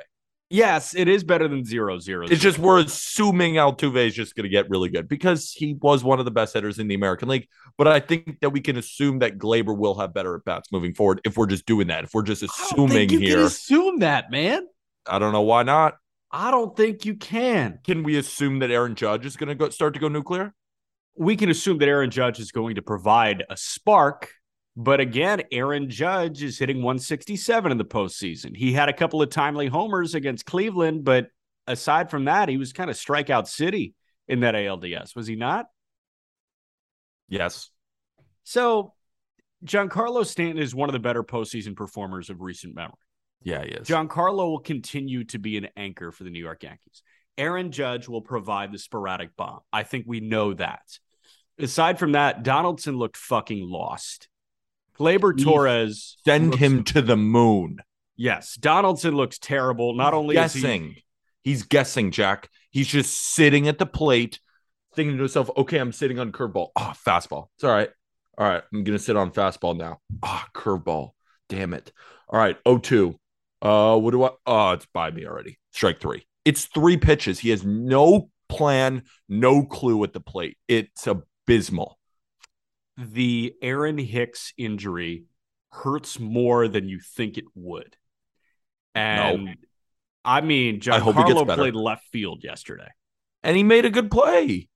Yes, 0.52 0.96
it 0.96 1.08
is 1.08 1.24
better 1.24 1.48
than 1.48 1.64
zero 1.64 2.00
zero. 2.00 2.26
It's 2.28 2.42
just 2.42 2.58
we're 2.58 2.80
assuming 2.80 3.56
Altuve 3.56 4.08
is 4.08 4.16
just 4.16 4.36
going 4.36 4.46
to 4.46 4.50
get 4.50 4.68
really 4.68 4.90
good 4.90 5.08
because 5.08 5.52
he 5.52 5.76
was 5.76 6.04
one 6.04 6.18
of 6.18 6.26
the 6.26 6.32
best 6.32 6.56
hitters 6.56 6.80
in 6.80 6.88
the 6.88 6.96
American 6.96 7.30
League. 7.30 7.48
But 7.78 7.88
I 7.88 8.00
think 8.00 8.40
that 8.42 8.50
we 8.50 8.60
can 8.60 8.76
assume 8.76 9.20
that 9.20 9.38
Gleyber 9.38 9.78
will 9.78 10.00
have 10.00 10.12
better 10.12 10.36
at 10.36 10.46
bats 10.46 10.72
moving 10.72 10.96
forward 10.96 11.22
if 11.24 11.38
we're 11.38 11.46
just 11.46 11.68
doing 11.68 11.88
that. 11.88 12.04
If 12.04 12.16
we're 12.16 12.24
just 12.24 12.42
assuming 12.42 13.10
think 13.10 13.12
you 13.12 13.20
here, 13.20 13.36
can 13.36 13.46
assume 13.46 14.00
that, 14.00 14.32
man. 14.32 14.66
I 15.06 15.20
don't 15.20 15.34
know 15.34 15.42
why 15.42 15.62
not. 15.62 15.98
I 16.32 16.52
don't 16.52 16.76
think 16.76 17.06
you 17.06 17.16
can. 17.16 17.80
Can 17.84 18.04
we 18.04 18.18
assume 18.18 18.60
that 18.60 18.70
Aaron 18.70 18.96
Judge 18.96 19.26
is 19.26 19.36
going 19.36 19.58
to 19.58 19.72
start 19.72 19.96
to 19.96 20.00
go 20.00 20.08
nuclear? 20.08 20.54
We 21.16 21.36
can 21.36 21.50
assume 21.50 21.80
that 21.80 21.90
Aaron 21.90 22.12
Judge 22.12 22.40
is 22.40 22.52
going 22.52 22.76
to 22.76 22.82
provide 22.82 23.44
a 23.50 23.58
spark, 23.58 24.32
but 24.78 25.00
again, 25.00 25.42
Aaron 25.52 25.90
Judge 25.90 26.44
is 26.44 26.58
hitting 26.58 26.78
167 26.78 27.72
in 27.72 27.78
the 27.78 27.86
postseason. 27.86 28.56
He 28.56 28.72
had 28.72 28.90
a 28.90 28.94
couple 28.94 29.22
of 29.22 29.30
timely 29.30 29.68
homers 29.68 30.16
against 30.16 30.46
Cleveland, 30.46 31.04
but 31.04 31.28
aside 31.68 32.10
from 32.10 32.26
that, 32.26 32.48
he 32.48 32.58
was 32.58 32.74
kind 32.74 32.90
of 32.90 32.96
strikeout 32.96 33.48
city 33.48 33.96
in 34.28 34.42
that 34.42 34.56
ALDS, 34.56 35.16
was 35.16 35.28
he 35.28 35.36
not? 35.36 35.66
Yes. 37.28 37.70
So, 38.44 38.94
Giancarlo 39.66 40.26
Stanton 40.26 40.62
is 40.62 40.74
one 40.74 40.88
of 40.88 40.94
the 40.94 41.00
better 41.00 41.24
postseason 41.24 41.76
performers 41.76 42.30
of 42.30 42.40
recent 42.40 42.76
memory. 42.76 42.94
Yeah, 43.42 43.64
he 43.64 43.70
is. 43.72 43.88
Giancarlo 43.88 44.50
will 44.50 44.60
continue 44.60 45.24
to 45.26 45.40
be 45.40 45.58
an 45.58 45.68
anchor 45.78 46.12
for 46.12 46.24
the 46.24 46.30
New 46.30 46.40
York 46.44 46.64
Yankees. 46.64 47.02
Aaron 47.38 47.72
Judge 47.72 48.08
will 48.10 48.22
provide 48.22 48.72
the 48.72 48.78
sporadic 48.80 49.36
bomb. 49.38 49.60
I 49.72 49.84
think 49.84 50.06
we 50.08 50.20
know 50.20 50.54
that. 50.56 50.82
Aside 51.58 52.00
from 52.00 52.12
that, 52.14 52.44
Donaldson 52.44 52.98
looked 52.98 53.18
fucking 53.18 53.62
lost. 53.70 54.28
Gleyber 54.98 55.42
Torres 55.42 56.18
Send 56.26 56.52
looks- 56.52 56.62
him 56.62 56.84
to 56.86 57.02
the 57.02 57.16
moon. 57.16 57.78
Yes, 58.18 58.56
Donaldson 58.56 59.16
looks 59.16 59.40
terrible. 59.40 59.94
Not 59.94 60.14
only 60.14 60.36
is 60.38 60.54
he- 60.54 60.62
guessing. 60.62 60.96
He's 61.42 61.64
guessing, 61.64 62.12
Jack. 62.12 62.50
He's 62.70 62.88
just 62.88 63.18
sitting 63.18 63.70
at 63.70 63.78
the 63.78 63.86
plate, 63.86 64.42
thinking 64.94 65.16
to 65.16 65.24
himself, 65.24 65.50
okay, 65.56 65.78
I'm 65.78 65.94
sitting 65.94 66.20
on 66.20 66.34
curveball. 66.34 66.72
Ah, 66.76 66.94
fastball. 67.08 67.48
It's 67.56 67.64
all 67.64 67.72
right. 67.72 67.90
All 68.38 68.46
right. 68.48 68.62
I'm 68.74 68.84
gonna 68.84 69.00
sit 69.00 69.16
on 69.16 69.32
fastball 69.32 69.78
now. 69.78 70.00
Ah, 70.22 70.50
curveball. 70.54 71.12
Damn 71.48 71.74
it. 71.74 71.94
All 72.28 72.38
right. 72.40 72.58
0-2. 72.66 73.16
Uh, 73.62 73.98
what 73.98 74.12
do 74.12 74.24
I 74.24 74.30
oh, 74.46 74.72
it's 74.72 74.88
by 74.94 75.12
me 75.12 75.26
already. 75.26 75.60
Strike 75.72 76.00
three. 76.00 76.26
It's 76.46 76.66
three 76.66 76.98
pitches. 76.98 77.40
He 77.40 77.50
has 77.50 77.64
no 77.66 78.30
plan, 78.48 79.04
no 79.28 79.64
clue 79.64 80.04
at 80.04 80.14
the 80.14 80.22
plate. 80.22 80.58
It's 80.68 81.08
abysmal. 81.08 82.00
the 82.98 83.54
Aaron 83.62 83.98
Hicks 83.98 84.54
injury 84.58 85.26
hurts 85.72 86.20
more 86.20 86.68
than 86.68 86.90
you 86.90 87.00
think 87.00 87.38
it 87.38 87.46
would. 87.56 87.96
And 88.96 89.56
I 90.26 90.42
mean, 90.42 90.82
I 90.90 91.00
hope 91.00 91.16
Giancarlo 91.16 91.48
better. 91.48 91.62
played 91.62 91.76
left 91.76 92.06
field 92.12 92.44
yesterday. 92.44 92.90
And 93.44 93.56
he 93.56 93.64
made 93.64 93.86
a 93.86 93.90
good 93.90 94.12
play. 94.12 94.68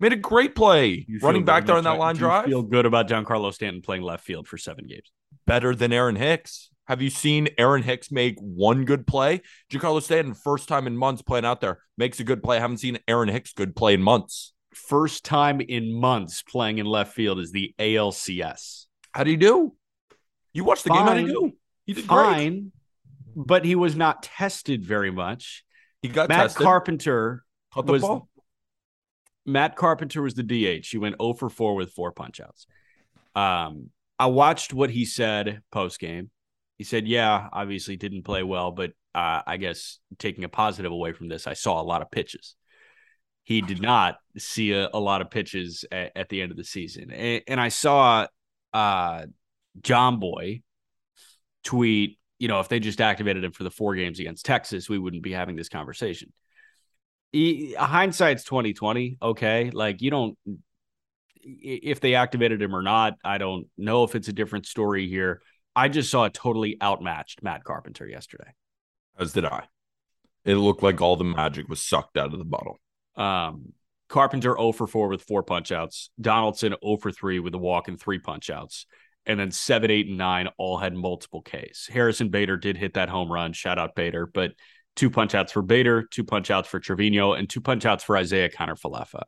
Made 0.00 0.12
a 0.12 0.16
great 0.16 0.54
play. 0.54 1.04
You 1.06 1.18
Running 1.18 1.44
back 1.44 1.66
there 1.66 1.76
on 1.76 1.84
that 1.84 1.98
line 1.98 2.16
drive. 2.16 2.46
Feel 2.46 2.62
good 2.62 2.86
about 2.86 3.08
Giancarlo 3.08 3.52
Stanton 3.52 3.82
playing 3.82 4.02
left 4.02 4.24
field 4.24 4.48
for 4.48 4.56
seven 4.58 4.86
games. 4.86 5.10
better 5.46 5.74
than 5.74 5.92
Aaron 5.92 6.16
Hicks. 6.16 6.70
Have 6.86 7.00
you 7.00 7.10
seen 7.10 7.48
Aaron 7.56 7.82
Hicks 7.82 8.10
make 8.12 8.36
one 8.38 8.84
good 8.84 9.06
play? 9.06 9.40
Giancarlo 9.72 10.02
Stanton, 10.02 10.34
first 10.34 10.68
time 10.68 10.86
in 10.86 10.96
months 10.96 11.22
playing 11.22 11.44
out 11.44 11.60
there, 11.60 11.78
makes 11.96 12.20
a 12.20 12.24
good 12.24 12.42
play. 12.42 12.58
I 12.58 12.60
haven't 12.60 12.78
seen 12.78 12.98
Aaron 13.08 13.28
Hicks 13.28 13.52
good 13.52 13.74
play 13.74 13.94
in 13.94 14.02
months. 14.02 14.52
First 14.74 15.24
time 15.24 15.60
in 15.60 15.98
months 15.98 16.42
playing 16.42 16.78
in 16.78 16.86
left 16.86 17.14
field 17.14 17.38
is 17.38 17.52
the 17.52 17.74
ALCS. 17.78 18.86
How 19.12 19.24
do 19.24 19.30
you 19.30 19.36
do? 19.36 19.74
You 20.52 20.64
watched 20.64 20.84
the 20.84 20.90
game. 20.90 21.02
How 21.02 21.14
do 21.14 21.20
you 21.20 21.26
do? 21.28 21.52
He 21.86 21.92
did 21.94 22.06
great. 22.06 22.64
But 23.36 23.64
he 23.64 23.74
was 23.74 23.96
not 23.96 24.22
tested 24.22 24.84
very 24.84 25.10
much. 25.10 25.64
He 26.02 26.08
got 26.08 26.28
Matt 26.28 26.42
tested. 26.42 26.64
Carpenter 26.64 27.44
was 27.74 28.02
ball. 28.02 28.28
Matt 29.46 29.76
Carpenter 29.76 30.22
was 30.22 30.34
the 30.34 30.42
DH. 30.42 30.86
He 30.88 30.98
went 30.98 31.16
0 31.20 31.34
for 31.34 31.48
4 31.48 31.74
with 31.74 31.92
four 31.92 32.12
punch 32.12 32.40
outs. 32.40 32.66
Um, 33.34 33.90
I 34.18 34.26
watched 34.26 34.72
what 34.72 34.90
he 34.90 35.04
said 35.04 35.60
post 35.72 35.98
game. 35.98 36.30
He 36.78 36.84
said, 36.84 37.06
Yeah, 37.06 37.48
obviously 37.52 37.96
didn't 37.96 38.24
play 38.24 38.42
well, 38.42 38.70
but 38.72 38.92
uh, 39.14 39.42
I 39.46 39.56
guess 39.56 39.98
taking 40.18 40.44
a 40.44 40.48
positive 40.48 40.92
away 40.92 41.12
from 41.12 41.28
this, 41.28 41.46
I 41.46 41.54
saw 41.54 41.80
a 41.80 41.84
lot 41.84 42.02
of 42.02 42.10
pitches. 42.10 42.56
He 43.44 43.60
did 43.60 43.80
not 43.80 44.16
see 44.38 44.72
a, 44.72 44.88
a 44.92 44.98
lot 44.98 45.20
of 45.20 45.30
pitches 45.30 45.84
at, 45.92 46.12
at 46.16 46.28
the 46.30 46.40
end 46.40 46.50
of 46.50 46.56
the 46.56 46.64
season. 46.64 47.10
And, 47.10 47.42
and 47.46 47.60
I 47.60 47.68
saw 47.68 48.26
uh, 48.72 49.26
Jomboy 49.82 50.62
tweet, 51.62 52.18
you 52.38 52.48
know, 52.48 52.60
if 52.60 52.68
they 52.68 52.80
just 52.80 53.00
activated 53.00 53.44
him 53.44 53.52
for 53.52 53.64
the 53.64 53.70
four 53.70 53.94
games 53.94 54.18
against 54.18 54.46
Texas, 54.46 54.88
we 54.88 54.98
wouldn't 54.98 55.22
be 55.22 55.32
having 55.32 55.56
this 55.56 55.68
conversation 55.68 56.32
he, 57.34 57.74
hindsight's 57.74 58.44
2020 58.44 59.18
okay 59.20 59.70
like 59.70 60.00
you 60.00 60.10
don't 60.10 60.38
if 61.42 62.00
they 62.00 62.14
activated 62.14 62.62
him 62.62 62.74
or 62.74 62.82
not 62.82 63.14
i 63.24 63.38
don't 63.38 63.66
know 63.76 64.04
if 64.04 64.14
it's 64.14 64.28
a 64.28 64.32
different 64.32 64.66
story 64.66 65.08
here 65.08 65.42
i 65.76 65.88
just 65.88 66.10
saw 66.10 66.24
a 66.24 66.30
totally 66.30 66.76
outmatched 66.82 67.42
matt 67.42 67.64
carpenter 67.64 68.06
yesterday 68.06 68.52
As 69.18 69.32
did 69.32 69.44
I. 69.44 69.64
It 70.44 70.56
looked 70.56 70.82
like 70.82 71.00
all 71.00 71.16
the 71.16 71.24
magic 71.24 71.68
was 71.68 71.80
sucked 71.80 72.16
out 72.18 72.32
of 72.32 72.38
the 72.38 72.44
bottle. 72.44 72.78
um 73.16 73.72
carpenter 74.08 74.54
0 74.58 74.72
for 74.72 74.86
4 74.86 75.08
with 75.08 75.22
four 75.22 75.42
punch 75.42 75.72
outs 75.72 76.10
donaldson 76.20 76.74
0 76.84 76.96
for 76.98 77.10
3 77.10 77.40
with 77.40 77.54
a 77.54 77.58
walk 77.58 77.88
and 77.88 77.98
three 78.00 78.18
punch 78.18 78.50
outs 78.50 78.86
and 79.26 79.40
then 79.40 79.50
7 79.50 79.90
8 79.90 80.08
and 80.08 80.18
9 80.18 80.48
all 80.58 80.76
had 80.76 80.94
multiple 80.94 81.42
ks 81.42 81.88
harrison 81.88 82.28
bader 82.28 82.56
did 82.56 82.76
hit 82.76 82.94
that 82.94 83.08
home 83.08 83.32
run 83.32 83.52
shout 83.52 83.78
out 83.78 83.94
bader 83.94 84.26
but 84.26 84.52
two 84.96 85.08
punch 85.10 85.34
outs 85.34 85.52
for 85.52 85.62
bader 85.62 86.02
two 86.10 86.22
punch 86.24 86.50
outs 86.50 86.68
for 86.68 86.78
trevino 86.78 87.32
and 87.32 87.48
two 87.48 87.60
punch 87.62 87.86
outs 87.86 88.04
for 88.04 88.16
isiah 88.16 88.50
kiner-falefa 88.50 89.22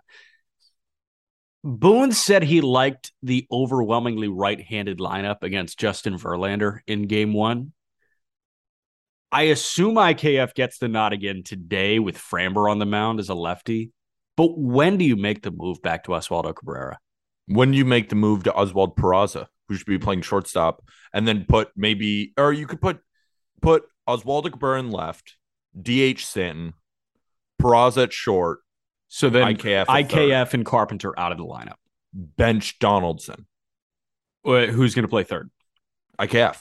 Boone 1.67 2.13
said 2.13 2.45
he 2.45 2.61
liked 2.61 3.11
the 3.25 3.45
overwhelmingly 3.51 4.29
right-handed 4.29 5.01
lineup 5.01 5.43
against 5.43 5.81
Justin 5.81 6.17
Verlander 6.17 6.79
in 6.87 7.09
game 7.09 7.33
one. 7.33 7.73
I 9.33 9.43
assume 9.43 9.97
IKF 9.97 10.55
gets 10.55 10.79
the 10.79 10.87
nod 10.87 11.13
again 11.13 11.43
today 11.43 11.99
with 11.99 12.17
Framber 12.17 12.71
on 12.71 12.79
the 12.79 12.87
mound 12.87 13.19
as 13.19 13.31
a 13.31 13.35
lefty. 13.35 13.91
But 14.37 14.57
when 14.57 14.97
do 14.97 15.05
you 15.05 15.17
make 15.17 15.43
the 15.43 15.51
move 15.51 15.83
back 15.83 16.05
to 16.05 16.13
Oswaldo 16.13 16.55
Cabrera? 16.55 17.01
When 17.47 17.73
do 17.73 17.79
you 17.79 17.85
make 17.85 18.11
the 18.11 18.15
move 18.15 18.45
to 18.45 18.55
Oswald 18.55 18.97
Peraza, 18.97 19.47
who 19.69 19.75
should 19.75 19.89
be 19.89 19.99
playing 19.99 20.23
shortstop, 20.23 20.85
and 21.13 21.27
then 21.27 21.47
put 21.49 21.71
maybe, 21.75 22.33
or 22.39 22.53
you 22.53 22.69
could 22.69 22.81
put 22.81 23.01
put 23.61 23.83
Oswaldo 24.09 24.53
Cabrera 24.53 24.79
in 24.79 24.93
left, 24.93 25.35
DH 25.77 26.21
Stanton, 26.21 26.75
Peraza 27.61 28.05
at 28.05 28.13
short, 28.13 28.61
So 29.09 29.31
then 29.31 29.57
IKF. 29.57 29.87
IKF 29.87 30.55
and 30.55 30.65
Carpenter 30.67 31.19
out 31.19 31.33
of 31.33 31.39
the 31.39 31.45
lineup. 31.45 31.77
bench 32.13 32.79
Donaldson, 32.79 33.47
Uh, 34.45 34.67
Who's 34.67 34.95
going 34.95 35.05
to 35.05 35.09
play 35.09 35.25
third? 35.25 35.51
IKF. 36.19 36.61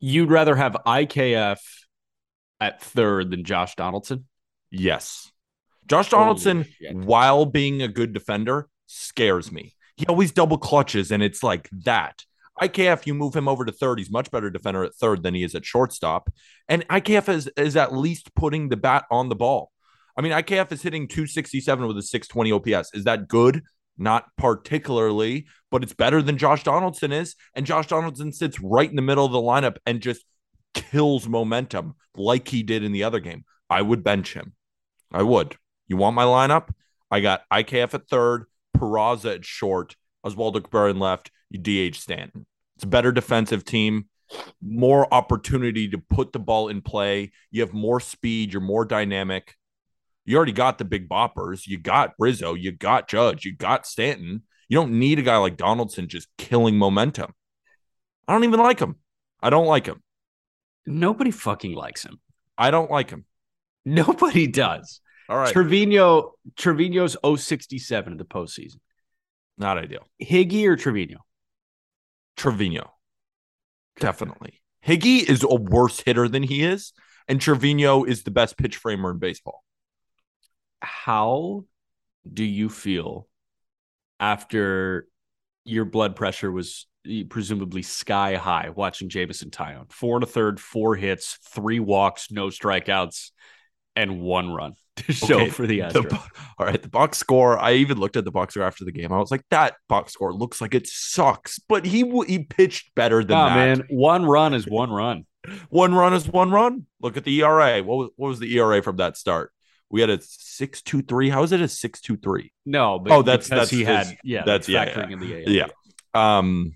You'd 0.00 0.30
rather 0.30 0.56
have 0.56 0.76
IKF 0.86 1.58
at 2.60 2.82
third 2.82 3.30
than 3.30 3.44
Josh 3.44 3.74
Donaldson? 3.74 4.26
Yes. 4.70 5.30
Josh 5.86 6.08
Donaldson, 6.10 6.66
while 6.92 7.44
being 7.46 7.82
a 7.82 7.88
good 7.88 8.12
defender, 8.12 8.68
scares 8.86 9.50
me. 9.50 9.74
He 9.96 10.06
always 10.06 10.32
double 10.32 10.56
clutches, 10.56 11.10
and 11.10 11.22
it's 11.22 11.42
like 11.42 11.68
that. 11.84 12.24
IKF, 12.62 13.06
you 13.06 13.14
move 13.14 13.34
him 13.34 13.48
over 13.48 13.64
to 13.64 13.72
third. 13.72 13.98
He's 13.98 14.10
much 14.10 14.30
better 14.30 14.50
defender 14.50 14.84
at 14.84 14.94
third 14.94 15.22
than 15.22 15.34
he 15.34 15.42
is 15.42 15.54
at 15.54 15.64
shortstop. 15.64 16.30
And 16.68 16.86
IKF 16.88 17.28
is, 17.28 17.50
is 17.56 17.76
at 17.76 17.94
least 17.94 18.34
putting 18.34 18.68
the 18.68 18.76
bat 18.76 19.04
on 19.10 19.28
the 19.28 19.34
ball. 19.34 19.72
I 20.20 20.22
mean, 20.22 20.32
IKF 20.32 20.70
is 20.70 20.82
hitting 20.82 21.08
267 21.08 21.86
with 21.86 21.96
a 21.96 22.02
620 22.02 22.52
OPS. 22.76 22.90
Is 22.92 23.04
that 23.04 23.26
good? 23.26 23.62
Not 23.96 24.26
particularly, 24.36 25.46
but 25.70 25.82
it's 25.82 25.94
better 25.94 26.20
than 26.20 26.36
Josh 26.36 26.62
Donaldson 26.62 27.10
is. 27.10 27.36
And 27.54 27.64
Josh 27.64 27.86
Donaldson 27.86 28.30
sits 28.30 28.60
right 28.60 28.90
in 28.90 28.96
the 28.96 29.00
middle 29.00 29.24
of 29.24 29.32
the 29.32 29.38
lineup 29.38 29.78
and 29.86 30.02
just 30.02 30.26
kills 30.74 31.26
momentum 31.26 31.94
like 32.14 32.48
he 32.48 32.62
did 32.62 32.84
in 32.84 32.92
the 32.92 33.02
other 33.02 33.18
game. 33.18 33.46
I 33.70 33.80
would 33.80 34.04
bench 34.04 34.34
him. 34.34 34.52
I 35.10 35.22
would. 35.22 35.56
You 35.88 35.96
want 35.96 36.16
my 36.16 36.24
lineup? 36.24 36.68
I 37.10 37.20
got 37.20 37.44
IKF 37.50 37.94
at 37.94 38.06
third, 38.06 38.44
Peraza 38.76 39.36
at 39.36 39.46
short, 39.46 39.96
Oswaldo 40.26 40.62
Cabrera 40.62 40.92
left, 40.92 41.30
you 41.48 41.58
DH 41.58 41.96
Stanton. 41.96 42.44
It's 42.76 42.84
a 42.84 42.88
better 42.88 43.10
defensive 43.10 43.64
team, 43.64 44.10
more 44.60 45.12
opportunity 45.14 45.88
to 45.88 45.96
put 45.96 46.34
the 46.34 46.38
ball 46.38 46.68
in 46.68 46.82
play. 46.82 47.32
You 47.50 47.62
have 47.62 47.72
more 47.72 48.00
speed, 48.00 48.52
you're 48.52 48.60
more 48.60 48.84
dynamic. 48.84 49.56
You 50.24 50.36
already 50.36 50.52
got 50.52 50.78
the 50.78 50.84
big 50.84 51.08
boppers. 51.08 51.66
You 51.66 51.78
got 51.78 52.12
Rizzo, 52.18 52.54
you 52.54 52.72
got 52.72 53.08
Judge, 53.08 53.44
you 53.44 53.54
got 53.54 53.86
Stanton. 53.86 54.42
You 54.68 54.76
don't 54.76 54.98
need 54.98 55.18
a 55.18 55.22
guy 55.22 55.36
like 55.38 55.56
Donaldson 55.56 56.08
just 56.08 56.28
killing 56.38 56.76
momentum. 56.76 57.34
I 58.28 58.32
don't 58.32 58.44
even 58.44 58.60
like 58.60 58.78
him. 58.78 58.96
I 59.42 59.50
don't 59.50 59.66
like 59.66 59.86
him. 59.86 60.02
Nobody 60.86 61.30
fucking 61.30 61.74
likes 61.74 62.04
him. 62.04 62.20
I 62.56 62.70
don't 62.70 62.90
like 62.90 63.10
him. 63.10 63.24
Nobody 63.84 64.46
does. 64.46 65.00
All 65.28 65.38
right. 65.38 65.52
Trevino, 65.52 66.34
Trevino's 66.56 67.16
067 67.24 68.12
in 68.12 68.18
the 68.18 68.24
postseason. 68.24 68.80
Not 69.58 69.78
ideal. 69.78 70.06
Higgy 70.22 70.66
or 70.66 70.76
Trevino? 70.76 71.18
Trevino. 72.36 72.92
Definitely. 73.98 74.62
Higgy 74.86 75.28
is 75.28 75.42
a 75.42 75.54
worse 75.54 76.00
hitter 76.00 76.28
than 76.28 76.42
he 76.42 76.62
is, 76.62 76.92
and 77.28 77.40
Trevino 77.40 78.04
is 78.04 78.22
the 78.22 78.30
best 78.30 78.56
pitch 78.56 78.76
framer 78.76 79.10
in 79.10 79.18
baseball. 79.18 79.62
How 80.80 81.64
do 82.30 82.44
you 82.44 82.68
feel 82.68 83.28
after 84.18 85.06
your 85.64 85.84
blood 85.84 86.16
pressure 86.16 86.50
was 86.50 86.86
eh, 87.08 87.24
presumably 87.28 87.82
sky 87.82 88.36
high 88.36 88.70
watching 88.74 89.08
Jameson 89.08 89.50
Taillon? 89.50 89.90
Four 89.92 90.16
and 90.16 90.24
a 90.24 90.26
third, 90.26 90.60
four 90.60 90.96
hits, 90.96 91.38
three 91.50 91.80
walks, 91.80 92.30
no 92.30 92.48
strikeouts, 92.48 93.30
and 93.96 94.20
one 94.20 94.50
run 94.50 94.74
to 94.96 95.12
show 95.12 95.42
Okay, 95.42 95.50
for 95.50 95.66
the 95.66 95.80
The 95.88 96.02
Astros. 96.02 96.10
bo- 96.10 96.16
all 96.58 96.66
right, 96.66 96.80
the 96.80 96.88
box 96.88 97.18
score. 97.18 97.58
I 97.58 97.74
even 97.74 97.98
looked 97.98 98.16
at 98.16 98.24
the 98.24 98.30
box 98.30 98.54
score 98.54 98.64
after 98.64 98.84
the 98.84 98.92
game. 98.92 99.12
I 99.12 99.18
was 99.18 99.30
like, 99.30 99.44
that 99.50 99.74
box 99.88 100.12
score 100.12 100.32
looks 100.32 100.60
like 100.60 100.74
it 100.74 100.86
sucks, 100.86 101.58
but 101.58 101.84
he 101.86 102.04
he 102.26 102.40
pitched 102.44 102.94
better 102.94 103.24
than 103.24 103.36
Nah, 103.36 103.48
that. 103.48 103.78
man, 103.78 103.86
one 103.90 104.24
run 104.24 104.54
is 104.54 104.66
one 104.68 104.90
run. 104.90 105.26
One 105.70 105.94
run 105.94 106.12
is 106.14 106.28
one 106.28 106.50
run. 106.50 106.86
Look 107.00 107.16
at 107.16 107.24
the 107.24 107.40
ERA. 107.42 107.82
What 107.82 107.96
was, 107.98 108.10
what 108.16 108.28
was 108.28 108.38
the 108.40 108.54
ERA 108.58 108.82
from 108.82 108.96
that 108.96 109.16
start? 109.16 109.52
We 109.90 110.00
had 110.00 110.10
a 110.10 110.20
six 110.22 110.82
two 110.82 111.02
three. 111.02 111.28
How 111.30 111.42
is 111.42 111.52
it 111.52 111.60
a 111.60 111.68
six 111.68 112.00
two 112.00 112.16
three? 112.16 112.52
No, 112.64 112.98
but 112.98 113.12
Oh, 113.12 113.22
that's- 113.22 113.48
that's 113.48 113.70
he 113.70 113.78
his- 113.80 113.86
had 113.88 114.18
yeah, 114.22 114.44
that's- 114.44 114.68
yeah, 114.68 114.84
factoring 114.86 115.08
yeah. 115.28 115.36
in 115.36 115.44
the. 115.44 115.50
Yeah. 115.52 115.66
Um, 116.14 116.72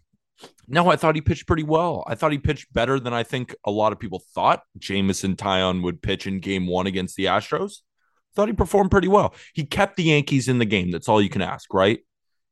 no, 0.66 0.88
I 0.90 0.96
thought 0.96 1.14
he 1.14 1.20
pitched 1.20 1.46
pretty 1.46 1.62
well. 1.62 2.04
I 2.06 2.14
thought 2.14 2.32
he 2.32 2.38
pitched 2.38 2.72
better 2.72 2.98
than 2.98 3.12
I 3.12 3.22
think 3.22 3.54
a 3.64 3.70
lot 3.70 3.92
of 3.92 3.98
people 4.00 4.22
thought. 4.34 4.62
Jameson 4.78 5.36
Taillon 5.36 5.82
would 5.82 6.00
pitch 6.02 6.26
in 6.26 6.40
game 6.40 6.66
one 6.66 6.86
against 6.86 7.16
the 7.16 7.26
Astros. 7.26 7.82
Thought 8.34 8.48
he 8.48 8.54
performed 8.54 8.90
pretty 8.90 9.08
well. 9.08 9.34
He 9.52 9.64
kept 9.64 9.96
the 9.96 10.04
Yankees 10.04 10.48
in 10.48 10.58
the 10.58 10.64
game. 10.64 10.90
That's 10.90 11.08
all 11.08 11.20
you 11.22 11.28
can 11.28 11.42
ask, 11.42 11.72
right? 11.74 12.00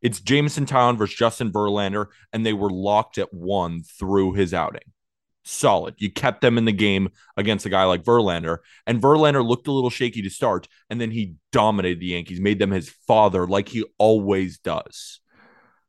It's 0.03 0.21
Jameson 0.21 0.67
Taillon 0.67 0.97
versus 0.99 1.17
Justin 1.17 1.51
Verlander, 1.53 2.07
and 2.33 2.45
they 2.45 2.53
were 2.53 2.71
locked 2.71 3.19
at 3.19 3.33
one 3.33 3.83
through 3.83 4.35
his 4.35 4.53
outing. 4.53 4.83
Solid. 5.45 5.95
You 5.99 6.11
kept 6.11 6.41
them 6.41 6.57
in 6.57 6.65
the 6.65 6.73
game 6.73 7.09
against 7.37 7.67
a 7.67 7.71
guy 7.71 7.85
like 7.85 8.05
Verlander, 8.05 8.59
and 8.87 9.03
Verlander 9.03 9.45
looked 9.45 9.67
a 9.67 9.73
little 9.73 9.91
shaky 9.91 10.23
to 10.23 10.31
start, 10.31 10.69
and 10.89 11.01
then 11.01 11.11
he 11.11 11.35
dominated 11.51 12.01
the 12.01 12.07
Yankees, 12.07 12.41
made 12.41 12.59
them 12.61 12.71
his 12.71 12.89
father 12.89 13.47
like 13.47 13.69
he 13.69 13.85
always 13.99 14.59
does. 14.59 15.21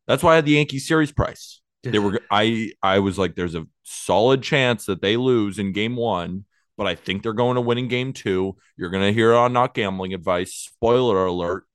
That's 0.08 0.24
why 0.24 0.34
I 0.34 0.36
had 0.36 0.46
the 0.46 0.54
Yankee 0.54 0.80
series 0.80 1.12
price. 1.12 1.62
They 1.84 2.00
were 2.00 2.22
I 2.32 2.72
I 2.82 3.00
was 3.00 3.20
like, 3.20 3.36
there's 3.36 3.56
a 3.56 3.68
solid 3.84 4.42
chance 4.42 4.86
that 4.86 5.02
they 5.02 5.18
lose 5.18 5.60
in 5.60 5.74
game 5.74 5.98
one, 5.98 6.46
but 6.78 6.88
I 6.88 6.96
think 6.96 7.22
they're 7.22 7.34
going 7.34 7.56
to 7.56 7.62
win 7.62 7.78
in 7.78 7.88
game 7.90 8.14
two. 8.14 8.56
You're 8.78 8.90
gonna 8.90 9.12
hear 9.12 9.34
on 9.34 9.54
not 9.54 9.74
gambling 9.74 10.14
advice. 10.14 10.54
Spoiler 10.54 11.26
alert: 11.26 11.66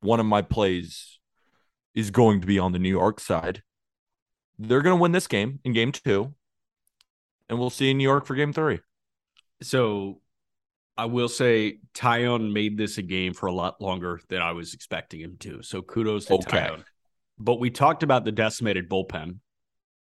one 0.00 0.20
of 0.20 0.26
my 0.26 0.42
plays 0.42 1.18
is 1.94 2.10
going 2.10 2.40
to 2.40 2.46
be 2.46 2.58
on 2.58 2.72
the 2.72 2.78
New 2.78 2.88
York 2.88 3.20
side. 3.20 3.62
They're 4.58 4.82
gonna 4.82 4.96
win 4.96 5.12
this 5.12 5.26
game 5.26 5.58
in 5.64 5.72
game 5.72 5.90
two, 5.90 6.34
and 7.52 7.60
we'll 7.60 7.68
see 7.68 7.90
in 7.90 7.98
New 7.98 8.02
York 8.02 8.24
for 8.24 8.34
game 8.34 8.54
three. 8.54 8.80
So 9.60 10.22
I 10.96 11.04
will 11.04 11.28
say 11.28 11.80
Taillon 11.92 12.50
made 12.50 12.78
this 12.78 12.96
a 12.96 13.02
game 13.02 13.34
for 13.34 13.44
a 13.44 13.52
lot 13.52 13.78
longer 13.78 14.22
than 14.30 14.40
I 14.40 14.52
was 14.52 14.72
expecting 14.72 15.20
him 15.20 15.36
to. 15.40 15.62
So 15.62 15.82
kudos 15.82 16.24
to 16.26 16.34
Okay. 16.34 16.56
Taillon. 16.56 16.82
But 17.38 17.60
we 17.60 17.68
talked 17.68 18.02
about 18.02 18.24
the 18.24 18.32
decimated 18.32 18.88
bullpen 18.88 19.40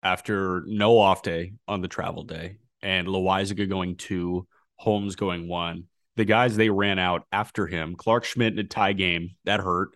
after 0.01 0.63
no 0.65 0.97
off 0.97 1.23
day 1.23 1.51
on 1.67 1.81
the 1.81 1.89
travel 1.89 2.23
day 2.23 2.55
and 2.81 3.05
Loaisiga 3.05 3.67
going 3.67 3.97
two, 3.97 4.47
Holmes 4.77 5.17
going 5.17 5.49
one. 5.49 5.87
The 6.15 6.23
guys 6.23 6.55
they 6.55 6.69
ran 6.69 6.99
out 6.99 7.25
after 7.33 7.67
him, 7.67 7.95
Clark 7.97 8.23
Schmidt 8.23 8.53
in 8.53 8.59
a 8.59 8.63
tie 8.63 8.93
game, 8.93 9.31
that 9.43 9.59
hurt. 9.59 9.89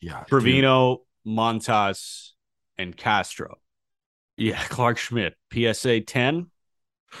Yeah, 0.00 0.24
Trevino, 0.24 1.02
Montas, 1.26 2.30
and 2.78 2.96
Castro. 2.96 3.58
Yeah, 4.38 4.62
Clark 4.70 4.96
Schmidt, 4.96 5.34
PSA 5.52 6.00
10 6.00 6.46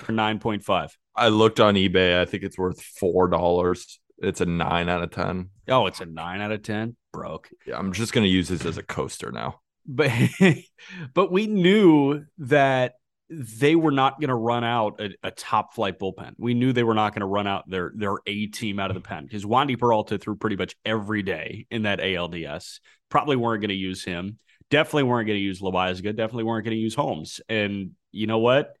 or 0.08 0.14
9.5. 0.14 0.90
I 1.16 1.28
looked 1.28 1.60
on 1.60 1.74
eBay. 1.74 2.20
I 2.20 2.24
think 2.24 2.42
it's 2.42 2.58
worth 2.58 2.80
four 2.82 3.28
dollars. 3.28 4.00
It's 4.18 4.40
a 4.40 4.46
nine 4.46 4.88
out 4.88 5.02
of 5.02 5.10
ten. 5.10 5.50
Oh, 5.68 5.86
it's 5.86 6.00
a 6.00 6.06
nine 6.06 6.40
out 6.40 6.52
of 6.52 6.62
10. 6.62 6.96
Broke. 7.12 7.48
Yeah, 7.66 7.78
I'm 7.78 7.92
just 7.92 8.12
gonna 8.12 8.26
use 8.26 8.48
this 8.48 8.64
as 8.64 8.78
a 8.78 8.82
coaster 8.82 9.30
now. 9.30 9.60
But 9.86 10.10
but 11.14 11.30
we 11.30 11.46
knew 11.46 12.24
that 12.38 12.94
they 13.28 13.74
were 13.74 13.90
not 13.90 14.20
going 14.20 14.28
to 14.28 14.34
run 14.34 14.64
out 14.64 15.00
a, 15.00 15.10
a 15.22 15.30
top 15.30 15.74
flight 15.74 15.98
bullpen. 15.98 16.34
We 16.38 16.52
knew 16.52 16.72
they 16.72 16.84
were 16.84 16.94
not 16.94 17.14
going 17.14 17.20
to 17.20 17.26
run 17.26 17.46
out 17.46 17.68
their 17.68 17.92
their 17.94 18.16
A 18.26 18.46
team 18.46 18.78
out 18.78 18.90
of 18.90 18.94
the 18.94 19.00
pen 19.00 19.24
because 19.24 19.44
Wandy 19.44 19.78
Peralta 19.78 20.18
threw 20.18 20.36
pretty 20.36 20.56
much 20.56 20.76
every 20.84 21.22
day 21.22 21.66
in 21.70 21.82
that 21.82 22.00
ALDS. 22.00 22.80
Probably 23.08 23.36
weren't 23.36 23.62
going 23.62 23.70
to 23.70 23.74
use 23.74 24.04
him. 24.04 24.38
Definitely 24.70 25.04
weren't 25.04 25.26
going 25.26 25.38
to 25.38 25.42
use 25.42 25.60
Loaisiga. 25.60 26.14
Definitely 26.14 26.44
weren't 26.44 26.64
going 26.64 26.76
to 26.76 26.80
use 26.80 26.94
Holmes. 26.94 27.40
And 27.48 27.92
you 28.12 28.26
know 28.26 28.38
what? 28.38 28.76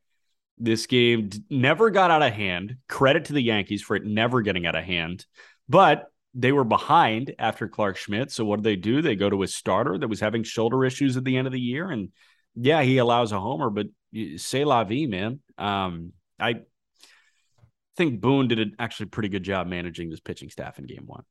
This 0.56 0.86
game 0.86 1.30
never 1.50 1.90
got 1.90 2.10
out 2.10 2.22
of 2.22 2.32
hand. 2.32 2.76
Credit 2.88 3.24
to 3.26 3.32
the 3.32 3.42
Yankees 3.42 3.82
for 3.82 3.96
it 3.96 4.04
never 4.04 4.40
getting 4.40 4.66
out 4.66 4.76
of 4.76 4.84
hand. 4.84 5.26
But 5.68 6.06
they 6.34 6.52
were 6.52 6.64
behind 6.64 7.34
after 7.38 7.68
Clark 7.68 7.96
Schmidt. 7.96 8.30
So 8.30 8.44
what 8.44 8.56
do 8.56 8.62
they 8.62 8.76
do? 8.76 9.02
They 9.02 9.16
go 9.16 9.30
to 9.30 9.42
a 9.42 9.48
starter 9.48 9.98
that 9.98 10.08
was 10.08 10.20
having 10.20 10.42
shoulder 10.42 10.84
issues 10.84 11.16
at 11.16 11.24
the 11.24 11.36
end 11.36 11.46
of 11.46 11.52
the 11.52 11.60
year. 11.60 11.90
And 11.90 12.10
yeah, 12.54 12.82
he 12.82 12.98
allows 12.98 13.32
a 13.32 13.40
homer, 13.40 13.70
but 13.70 13.86
say 14.36 14.64
la 14.64 14.84
vie, 14.84 15.06
man. 15.06 15.40
Um, 15.58 16.12
I 16.38 16.60
think 17.96 18.20
Boone 18.20 18.48
did 18.48 18.58
an 18.58 18.74
actually 18.78 19.06
pretty 19.06 19.28
good 19.28 19.44
job 19.44 19.66
managing 19.66 20.10
this 20.10 20.20
pitching 20.20 20.50
staff 20.50 20.78
in 20.78 20.86
game 20.86 21.04
one. 21.06 21.22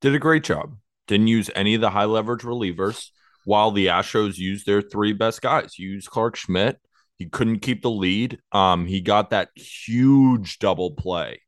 did 0.00 0.14
a 0.14 0.20
great 0.20 0.44
job. 0.44 0.76
Didn't 1.08 1.26
use 1.26 1.50
any 1.54 1.74
of 1.74 1.80
the 1.80 1.90
high 1.90 2.04
leverage 2.04 2.42
relievers 2.42 3.10
while 3.44 3.72
the 3.72 3.88
Astros 3.88 4.38
used 4.38 4.66
their 4.66 4.82
three 4.82 5.12
best 5.12 5.42
guys. 5.42 5.78
Used 5.78 6.08
Clark 6.08 6.36
Schmidt. 6.36 6.80
He 7.22 7.28
couldn't 7.28 7.60
keep 7.60 7.82
the 7.82 7.90
lead. 7.90 8.40
Um, 8.50 8.84
he 8.84 9.00
got 9.00 9.30
that 9.30 9.50
huge 9.54 10.58
double 10.58 10.90
play. 10.90 11.40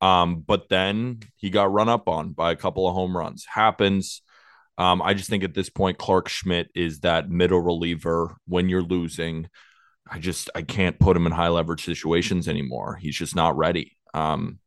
Um, 0.00 0.40
but 0.40 0.68
then 0.68 1.20
he 1.36 1.50
got 1.50 1.72
run 1.72 1.88
up 1.88 2.08
on 2.08 2.30
by 2.30 2.50
a 2.50 2.56
couple 2.56 2.88
of 2.88 2.94
home 2.94 3.16
runs. 3.16 3.46
Happens. 3.48 4.22
Um, 4.76 5.00
I 5.00 5.14
just 5.14 5.30
think 5.30 5.44
at 5.44 5.54
this 5.54 5.70
point, 5.70 5.98
Clark 5.98 6.28
Schmidt 6.28 6.66
is 6.74 6.98
that 7.00 7.30
middle 7.30 7.60
reliever 7.60 8.36
when 8.48 8.68
you're 8.68 8.82
losing. 8.82 9.48
I 10.10 10.18
just 10.18 10.50
I 10.56 10.62
can't 10.62 10.98
put 10.98 11.16
him 11.16 11.26
in 11.26 11.32
high 11.32 11.46
leverage 11.46 11.84
situations 11.84 12.48
anymore. 12.48 12.96
He's 13.00 13.14
just 13.14 13.36
not 13.36 13.56
ready. 13.56 13.96
Um, 14.14 14.58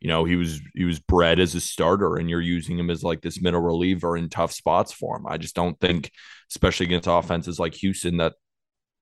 you 0.00 0.08
know, 0.08 0.24
he 0.24 0.36
was 0.36 0.62
he 0.74 0.84
was 0.84 0.98
bred 0.98 1.40
as 1.40 1.54
a 1.54 1.60
starter, 1.60 2.16
and 2.16 2.30
you're 2.30 2.40
using 2.40 2.78
him 2.78 2.88
as 2.88 3.04
like 3.04 3.20
this 3.20 3.42
middle 3.42 3.60
reliever 3.60 4.16
in 4.16 4.30
tough 4.30 4.52
spots 4.52 4.94
for 4.94 5.18
him. 5.18 5.26
I 5.26 5.36
just 5.36 5.54
don't 5.54 5.78
think, 5.78 6.10
especially 6.50 6.86
against 6.86 7.06
offenses 7.06 7.58
like 7.58 7.74
Houston, 7.74 8.16
that 8.16 8.32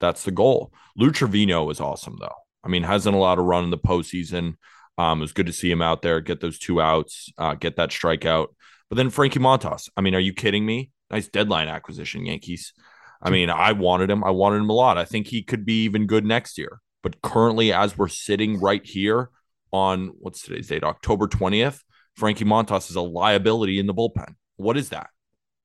that's 0.02 0.24
the 0.24 0.30
goal. 0.30 0.72
Lou 0.96 1.10
Trevino 1.10 1.70
is 1.70 1.80
awesome 1.80 2.18
though. 2.20 2.34
I 2.62 2.68
mean, 2.68 2.82
hasn't 2.82 3.16
allowed 3.16 3.38
a 3.38 3.42
run 3.42 3.64
in 3.64 3.70
the 3.70 3.78
postseason. 3.78 4.56
Um, 4.98 5.20
it 5.20 5.22
was 5.22 5.32
good 5.32 5.46
to 5.46 5.52
see 5.52 5.70
him 5.70 5.80
out 5.80 6.02
there, 6.02 6.20
get 6.20 6.40
those 6.40 6.58
two 6.58 6.82
outs, 6.82 7.32
uh, 7.38 7.54
get 7.54 7.76
that 7.76 7.90
strikeout. 7.90 8.48
But 8.90 8.96
then 8.96 9.08
Frankie 9.08 9.40
Montas. 9.40 9.88
I 9.96 10.02
mean, 10.02 10.14
are 10.14 10.20
you 10.20 10.34
kidding 10.34 10.66
me? 10.66 10.90
Nice 11.10 11.28
deadline 11.28 11.68
acquisition, 11.68 12.26
Yankees. 12.26 12.74
I 13.22 13.30
mean, 13.30 13.48
I 13.48 13.72
wanted 13.72 14.10
him. 14.10 14.22
I 14.22 14.30
wanted 14.30 14.56
him 14.56 14.68
a 14.68 14.74
lot. 14.74 14.98
I 14.98 15.04
think 15.04 15.28
he 15.28 15.42
could 15.42 15.64
be 15.64 15.84
even 15.84 16.06
good 16.06 16.26
next 16.26 16.58
year. 16.58 16.80
But 17.02 17.22
currently, 17.22 17.72
as 17.72 17.96
we're 17.96 18.08
sitting 18.08 18.60
right 18.60 18.84
here 18.84 19.30
on 19.72 20.12
what's 20.18 20.42
today's 20.42 20.68
date, 20.68 20.84
October 20.84 21.26
20th, 21.26 21.80
Frankie 22.16 22.44
Montas 22.44 22.90
is 22.90 22.96
a 22.96 23.00
liability 23.00 23.78
in 23.78 23.86
the 23.86 23.94
bullpen. 23.94 24.34
What 24.56 24.76
is 24.76 24.90
that? 24.90 25.08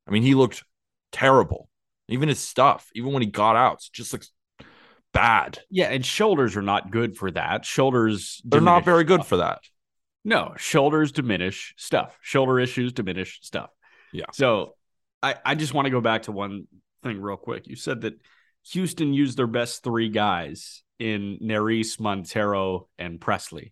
I 0.08 0.12
mean, 0.12 0.24
he 0.24 0.36
looked 0.36 0.64
terrible. 1.12 1.70
Even 2.10 2.30
his 2.30 2.40
stuff, 2.40 2.90
even 2.96 3.12
when 3.12 3.22
he 3.22 3.28
got 3.28 3.56
out, 3.56 3.82
just 3.92 4.14
looks 4.14 4.32
bad. 5.14 5.60
Yeah, 5.70 5.88
and 5.88 6.06
shoulders 6.06 6.56
are 6.56 6.62
not 6.62 6.92
good 6.92 7.18
for 7.18 7.32
that. 7.32 7.66
Shoulders 7.66 8.42
They're 8.46 8.62
not 8.62 8.86
very 8.86 9.04
good 9.04 9.26
for 9.26 9.38
that. 9.38 9.60
No, 10.24 10.54
shoulders 10.58 11.12
diminish 11.12 11.74
stuff. 11.78 12.18
Shoulder 12.22 12.60
issues 12.60 12.94
diminish 12.94 13.40
stuff. 13.42 13.70
Yeah. 14.12 14.26
So 14.34 14.76
I, 15.24 15.36
I 15.46 15.56
just 15.56 15.74
want 15.74 15.86
to 15.86 15.90
go 15.90 16.02
back 16.02 16.24
to 16.24 16.32
one 16.32 16.68
thing 17.04 17.22
real 17.22 17.38
quick. 17.38 17.68
You 17.68 17.76
said 17.76 18.02
that 18.02 18.14
Houston 18.72 19.14
used 19.14 19.38
their 19.38 19.48
best 19.48 19.84
three 19.84 20.10
guys 20.10 20.84
in 21.00 21.40
Neris, 21.42 22.00
Montero, 22.00 22.90
and 22.98 23.20
Pressly. 23.20 23.72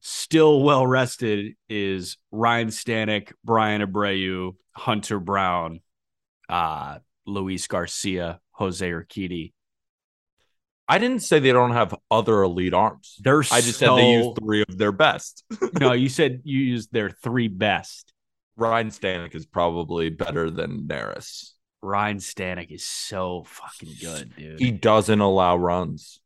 still 0.00 0.62
well 0.62 0.86
rested 0.86 1.54
is 1.68 2.16
Ryne 2.30 2.68
Stanek, 2.68 3.32
Bryan 3.44 3.82
Abreu, 3.82 4.56
Hunter 4.72 5.20
Brown, 5.20 5.80
uh, 6.48 6.98
Luis 7.26 7.66
Garcia, 7.66 8.40
Jose 8.52 8.88
Urquidy. 8.88 9.52
I 10.88 10.98
didn't 10.98 11.20
say 11.20 11.38
they 11.38 11.52
don't 11.52 11.72
have 11.72 11.94
other 12.10 12.42
elite 12.42 12.74
arms. 12.74 13.16
They're 13.20 13.40
I 13.52 13.60
just 13.60 13.78
so, 13.78 13.96
said 13.96 13.96
they 13.96 14.12
use 14.12 14.34
three 14.38 14.64
of 14.68 14.76
their 14.76 14.90
best. 14.90 15.44
no, 15.80 15.92
you 15.92 16.08
said 16.08 16.40
you 16.44 16.58
used 16.58 16.92
their 16.92 17.10
three 17.10 17.48
best. 17.48 18.12
Ryne 18.56 18.90
Stanek 18.90 19.34
is 19.34 19.46
probably 19.46 20.10
better 20.10 20.50
than 20.50 20.88
Neris. 20.88 21.52
Ryne 21.80 22.18
Stanek 22.18 22.70
is 22.70 22.84
so 22.84 23.44
fucking 23.46 23.94
good, 24.00 24.36
dude. 24.36 24.58
He 24.58 24.72
doesn't 24.72 25.20
allow 25.20 25.56
runs. 25.56 26.20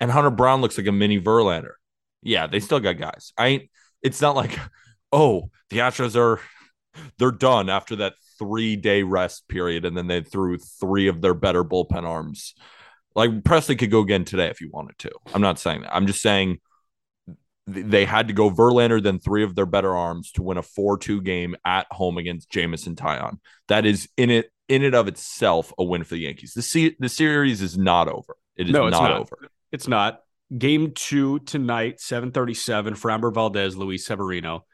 And 0.00 0.10
Hunter 0.10 0.30
Brown 0.30 0.60
looks 0.60 0.78
like 0.78 0.86
a 0.86 0.92
mini 0.92 1.20
Verlander. 1.20 1.74
Yeah, 2.22 2.46
they 2.46 2.60
still 2.60 2.80
got 2.80 2.98
guys. 2.98 3.32
I 3.38 3.46
ain't 3.46 3.70
it's 4.02 4.20
not 4.20 4.36
like, 4.36 4.58
oh, 5.12 5.50
the 5.70 5.78
Astros 5.78 6.16
are 6.16 6.40
they're 7.18 7.30
done 7.30 7.68
after 7.68 7.96
that 7.96 8.14
three 8.38 8.76
day 8.76 9.02
rest 9.02 9.48
period, 9.48 9.84
and 9.84 9.96
then 9.96 10.06
they 10.06 10.22
threw 10.22 10.58
three 10.58 11.08
of 11.08 11.20
their 11.20 11.34
better 11.34 11.64
bullpen 11.64 12.04
arms. 12.04 12.54
Like 13.14 13.30
Pressly 13.42 13.78
could 13.78 13.90
go 13.90 14.00
again 14.00 14.24
today 14.24 14.48
if 14.48 14.60
you 14.60 14.70
wanted 14.70 14.98
to. 14.98 15.10
I'm 15.34 15.40
not 15.40 15.58
saying 15.58 15.82
that. 15.82 15.94
I'm 15.94 16.06
just 16.06 16.20
saying 16.20 16.58
they 17.66 18.04
had 18.04 18.28
to 18.28 18.34
go 18.34 18.50
Verlander 18.50 19.02
then 19.02 19.18
three 19.18 19.42
of 19.42 19.54
their 19.54 19.66
better 19.66 19.96
arms 19.96 20.30
to 20.32 20.42
win 20.42 20.56
a 20.56 20.62
4-2 20.62 21.24
game 21.24 21.56
at 21.64 21.86
home 21.90 22.16
against 22.18 22.48
Jameson 22.50 22.94
Taillon. 22.94 23.38
That 23.68 23.84
is 23.86 24.08
in 24.16 24.30
it 24.30 24.50
in 24.68 24.84
and 24.84 24.94
of 24.94 25.08
itself 25.08 25.72
a 25.78 25.84
win 25.84 26.04
for 26.04 26.14
the 26.14 26.20
Yankees. 26.22 26.52
The 26.54 26.62
se- 26.62 26.96
the 26.98 27.08
series 27.08 27.62
is 27.62 27.76
not 27.78 28.08
over. 28.08 28.36
It 28.56 28.66
is 28.68 28.72
No, 28.72 28.86
it's 28.86 28.92
not, 28.92 29.10
not. 29.10 29.20
over. 29.20 29.48
It's 29.72 29.88
not. 29.88 30.20
Game 30.56 30.92
two 30.94 31.40
tonight, 31.40 32.00
737, 32.00 32.94
Framber 32.94 33.34
Valdez, 33.34 33.76
Luis 33.76 34.06
Severino. 34.06 34.64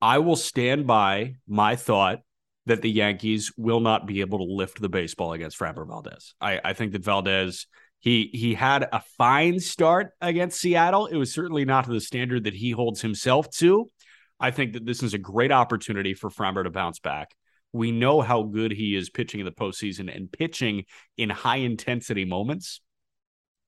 I 0.00 0.18
will 0.18 0.36
stand 0.36 0.86
by 0.86 1.34
my 1.46 1.76
thought 1.76 2.20
that 2.66 2.82
the 2.82 2.90
Yankees 2.90 3.52
will 3.56 3.80
not 3.80 4.06
be 4.06 4.20
able 4.20 4.38
to 4.38 4.44
lift 4.44 4.80
the 4.80 4.88
baseball 4.88 5.32
against 5.32 5.58
Framber 5.58 5.86
Valdez. 5.86 6.34
I, 6.40 6.60
I 6.64 6.72
think 6.74 6.92
that 6.92 7.04
Valdez, 7.04 7.66
he 7.98 8.30
he 8.32 8.54
had 8.54 8.88
a 8.92 9.02
fine 9.18 9.58
start 9.60 10.10
against 10.20 10.60
Seattle. 10.60 11.06
It 11.06 11.16
was 11.16 11.32
certainly 11.32 11.64
not 11.64 11.84
to 11.84 11.92
the 11.92 12.00
standard 12.00 12.44
that 12.44 12.54
he 12.54 12.70
holds 12.70 13.00
himself 13.00 13.50
to. 13.56 13.90
I 14.38 14.50
think 14.50 14.72
that 14.72 14.84
this 14.84 15.02
is 15.02 15.14
a 15.14 15.18
great 15.18 15.52
opportunity 15.52 16.14
for 16.14 16.30
Framber 16.30 16.64
to 16.64 16.70
bounce 16.70 16.98
back. 16.98 17.30
We 17.72 17.90
know 17.90 18.20
how 18.20 18.42
good 18.42 18.72
he 18.72 18.96
is 18.96 19.08
pitching 19.08 19.40
in 19.40 19.46
the 19.46 19.52
postseason 19.52 20.14
and 20.14 20.30
pitching 20.30 20.84
in 21.16 21.30
high 21.30 21.58
intensity 21.58 22.24
moments. 22.24 22.80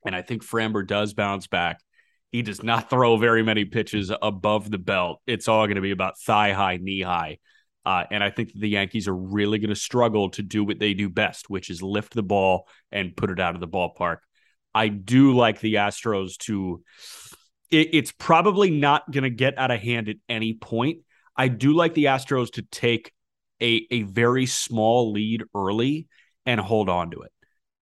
And 0.05 0.15
I 0.15 0.23
think 0.23 0.45
Framber 0.45 0.87
does 0.87 1.15
bounce 1.15 1.47
back. 1.47 1.79
He 2.33 2.43
does 2.43 2.63
not 2.63 2.91
throw 2.91 3.17
very 3.17 3.43
many 3.43 3.65
pitches 3.65 4.13
above 4.21 4.71
the 4.71 4.79
belt. 4.79 5.23
It's 5.27 5.49
all 5.49 5.67
going 5.67 5.77
to 5.77 5.81
be 5.81 5.93
about 5.93 6.19
thigh 6.19 6.53
high, 6.53 6.79
knee 6.79 7.01
high. 7.01 7.39
Uh, 7.87 8.05
and 8.11 8.25
I 8.25 8.31
think 8.31 8.53
the 8.55 8.69
Yankees 8.69 9.09
are 9.09 9.17
really 9.17 9.59
going 9.59 9.71
to 9.71 9.77
struggle 9.77 10.31
to 10.31 10.43
do 10.43 10.65
what 10.65 10.79
they 10.79 10.95
do 10.95 11.09
best, 11.09 11.51
which 11.51 11.69
is 11.69 11.83
lift 11.83 12.15
the 12.15 12.23
ball 12.23 12.67
and 12.91 13.17
put 13.17 13.31
it 13.31 13.41
out 13.41 13.55
of 13.55 13.61
the 13.61 13.69
ballpark. 13.69 14.19
I 14.75 14.89
do 14.89 15.35
like 15.37 15.61
the 15.61 15.75
Astros 15.75 16.39
to. 16.39 16.83
It, 17.71 17.91
it's 17.93 18.13
probably 18.13 18.71
not 18.71 19.11
going 19.11 19.25
to 19.25 19.31
get 19.31 19.59
out 19.59 19.71
of 19.71 19.81
hand 19.81 20.09
at 20.09 20.17
any 20.29 20.55
point. 20.55 20.99
I 21.37 21.49
do 21.49 21.75
like 21.75 21.95
the 21.95 22.07
Astros 22.07 22.53
to 22.53 22.63
take 22.63 23.13
a 23.61 23.87
a 23.91 24.03
very 24.03 24.47
small 24.47 25.13
lead 25.13 25.45
early 25.55 26.09
and 26.47 26.61
hold 26.61 26.89
on 26.89 27.11
to 27.11 27.23
it. 27.23 27.33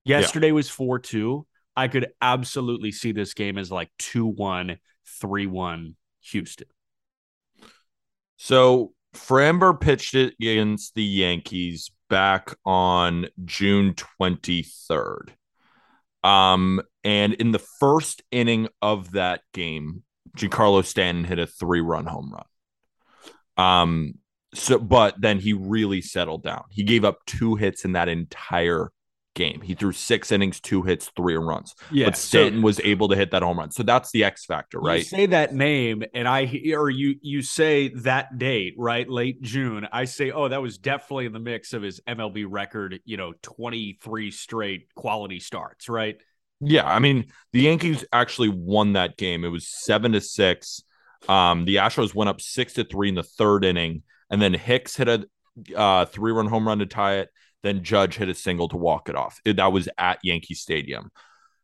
Yesterday 0.05 0.53
was 0.53 0.69
4 0.69 0.99
2. 0.99 1.47
I 1.77 1.89
could 1.89 2.09
absolutely 2.21 2.93
see 2.93 3.13
this 3.13 3.35
game 3.35 3.57
as 3.57 3.71
like 3.71 3.91
2 3.99 4.27
1, 4.27 4.79
3 5.21 5.47
1 5.47 5.97
Houston. 6.21 6.67
So 8.37 8.93
Framber 9.15 9.79
pitched 9.79 10.15
it 10.15 10.35
against 10.41 10.95
the 10.95 11.05
Yankees 11.05 11.91
back 12.09 12.55
on 12.65 13.27
June 13.45 13.95
23rd. 13.95 15.31
Um, 16.25 16.81
and 17.05 17.35
in 17.35 17.53
the 17.53 17.59
first 17.59 18.23
inning 18.31 18.69
of 18.81 19.13
that 19.13 19.43
game, 19.53 20.03
Giancarlo 20.37 20.85
Stanton 20.85 21.25
hit 21.25 21.39
a 21.39 21.47
three-run 21.47 22.07
home 22.07 22.33
run. 22.33 23.67
Um, 23.67 24.15
so 24.55 24.79
but 24.79 25.21
then 25.21 25.39
he 25.39 25.53
really 25.53 26.01
settled 26.01 26.43
down. 26.43 26.65
He 26.71 26.83
gave 26.83 27.05
up 27.05 27.19
two 27.27 27.57
hits 27.57 27.85
in 27.85 27.93
that 27.93 28.09
entire 28.09 28.91
game. 29.35 29.61
He 29.61 29.75
threw 29.75 29.93
six 29.93 30.31
innings, 30.33 30.61
two 30.61 30.83
hits, 30.83 31.11
three 31.17 31.37
runs. 31.37 31.75
Yeah. 31.91 32.07
but 32.07 32.17
Stanton 32.17 32.63
was 32.63 32.81
able 32.81 33.09
to 33.09 33.17
hit 33.17 33.31
that 33.33 33.43
home 33.43 33.59
run. 33.59 33.71
So 33.71 33.83
that's 33.83 34.11
the 34.11 34.25
X 34.25 34.45
factor, 34.45 34.79
You 34.79 34.87
right? 34.87 35.07
say 35.07 35.27
that 35.27 35.55
name, 35.55 36.03
and 36.15 36.29
I 36.29 36.51
or 36.75 36.91
you 36.91 37.17
you 37.23 37.43
say 37.43 37.89
that 37.89 38.39
date, 38.39 38.75
right? 38.79 39.09
Late 39.09 39.43
June. 39.43 39.87
I 39.93 40.05
say, 40.05 40.31
oh, 40.31 40.49
that 40.49 40.63
was 40.63 40.79
definitely 40.79 41.27
in 41.27 41.33
the 41.33 41.41
mix 41.41 41.73
of 41.73 41.83
his 41.83 42.01
MLB 42.07 42.47
record. 42.49 43.01
You 43.05 43.17
know, 43.17 43.33
twenty 43.43 43.99
three 44.03 44.31
straight 44.31 44.93
quality 44.95 45.41
starts, 45.41 45.89
right? 45.89 46.17
Yeah, 46.61 46.85
I 46.87 46.99
mean 47.01 47.27
the 47.53 47.63
Yankees 47.63 48.05
actually 48.13 48.49
won 48.51 48.93
that 48.93 49.17
game. 49.17 49.45
It 49.45 49.49
was 49.49 49.67
seven 49.67 50.13
to 50.13 50.21
six. 50.21 50.83
Um, 51.29 51.65
the 51.65 51.77
Astros 51.77 52.15
went 52.15 52.31
up 52.31 52.41
six 52.41 52.75
to 52.75 52.85
three 52.85 53.09
in 53.09 53.15
the 53.15 53.23
third 53.23 53.65
inning, 53.65 54.03
and 54.31 54.41
then 54.41 54.55
Hicks 54.55 54.97
hit 54.97 55.09
a 55.09 55.27
uh, 55.77 56.05
three-run 56.07 56.47
home 56.47 56.67
run 56.67 56.79
to 56.79 56.87
tie 56.87 57.17
it. 57.19 57.29
Then 57.63 57.85
Judge 57.85 58.17
hit 58.17 58.29
a 58.29 58.35
single 58.35 58.69
to 58.69 58.77
walk 58.77 59.09
it 59.09 59.17
off. 59.17 59.41
That 59.45 59.73
was 59.73 59.89
at 59.99 60.19
Yankee 60.23 60.55
Stadium. 60.55 61.11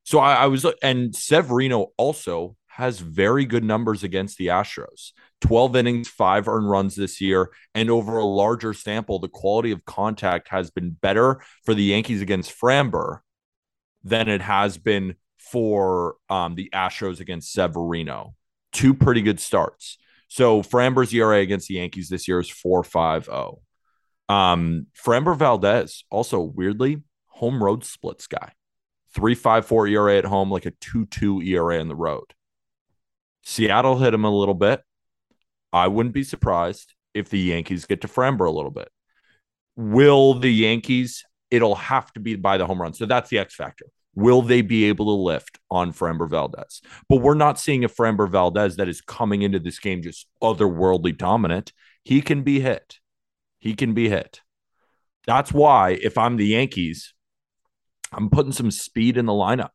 So 0.05 0.19
I, 0.19 0.35
I 0.35 0.47
was, 0.47 0.65
and 0.83 1.15
Severino 1.15 1.89
also 1.97 2.57
has 2.69 3.01
very 3.01 3.45
good 3.45 3.65
numbers 3.65 4.05
against 4.05 4.39
the 4.39 4.47
Astros. 4.47 5.11
12 5.41 5.77
innings, 5.77 6.09
five 6.09 6.49
earned 6.49 6.71
runs 6.71 6.95
this 6.95 7.21
year, 7.21 7.51
and 7.75 7.91
over 7.91 8.19
a 8.19 8.25
larger 8.25 8.73
sample, 8.73 9.19
the 9.19 9.29
quality 9.29 9.71
of 9.71 9.85
contact 9.85 10.49
has 10.49 10.71
been 10.71 10.91
better 10.91 11.43
for 11.65 11.75
the 11.75 11.83
Yankees 11.83 12.23
against 12.23 12.59
Framber 12.59 13.19
than 14.05 14.29
it 14.29 14.41
has 14.41 14.79
been 14.79 15.17
for 15.37 16.17
um, 16.29 16.55
the 16.55 16.71
Astros 16.73 17.21
against 17.21 17.53
Severino. 17.53 18.35
Two 18.73 18.95
pretty 18.95 19.23
good 19.23 19.41
starts. 19.41 19.99
So 20.29 20.63
Framber's 20.63 21.13
ERA 21.13 21.39
against 21.39 21.69
the 21.69 21.75
Yankees 21.75 22.09
this 22.09 22.29
year 22.29 22.39
is 22.39 22.49
4.50. 22.49 23.59
Um, 24.29 24.87
Framber 24.95 25.37
Valdez, 25.37 26.05
also 26.11 26.41
weirdly, 26.41 27.03
home 27.27 27.63
road 27.63 27.85
splits 27.85 28.27
guy. 28.27 28.53
3.54 29.17 29.91
ERA 29.91 30.19
at 30.19 30.25
home, 30.25 30.51
like 30.51 30.67
a 30.67 30.71
2-2 30.71 31.47
ERA 31.47 31.81
on 31.81 31.89
the 31.89 31.97
road. 31.97 32.35
Seattle 33.43 33.99
hit 33.99 34.13
him 34.13 34.25
a 34.25 34.31
little 34.31 34.55
bit. 34.55 34.83
I 35.73 35.89
wouldn't 35.89 36.15
be 36.15 36.25
surprised 36.25 36.95
if 37.15 37.31
the 37.31 37.39
Yankees 37.39 37.87
get 37.87 38.03
to 38.03 38.09
Framber 38.09 38.47
a 38.47 38.51
little 38.51 38.71
bit. 38.71 38.91
Will 39.77 40.35
the 40.35 40.53
Yankees? 40.53 41.25
It'll 41.51 41.77
have 41.77 42.13
to 42.13 42.21
be 42.21 42.37
by 42.37 42.59
the 42.59 42.67
home 42.67 42.83
run. 42.83 42.93
So 42.93 43.07
that's 43.07 43.31
the 43.31 43.39
X 43.39 43.55
factor. 43.55 43.87
Will 44.15 44.43
they 44.43 44.63
be 44.63 44.85
able 44.87 45.07
to 45.07 45.23
lift 45.23 45.59
on 45.71 45.93
Framber 45.93 46.29
Valdez? 46.29 46.83
But 47.09 47.19
we're 47.19 47.35
not 47.35 47.59
seeing 47.59 47.85
a 47.85 47.89
Framber 47.89 48.29
Valdez 48.29 48.77
that 48.77 48.89
is 48.89 49.01
coming 49.01 49.43
into 49.43 49.59
this 49.59 49.79
game 49.79 50.03
just 50.03 50.27
otherworldly 50.43 51.17
dominant. 51.17 51.73
He 52.05 52.21
can 52.21 52.43
be 52.43 52.61
hit. 52.61 52.99
He 53.59 53.75
can 53.75 53.95
be 53.95 54.09
hit. 54.09 54.41
That's 55.27 55.53
why 55.53 55.99
if 56.01 56.17
I'm 56.17 56.37
the 56.37 56.47
Yankees, 56.47 57.15
I'm 58.13 58.31
putting 58.31 58.53
some 58.53 58.71
speed 58.71 59.17
in 59.17 59.27
the 59.27 59.33
lineup. 59.33 59.71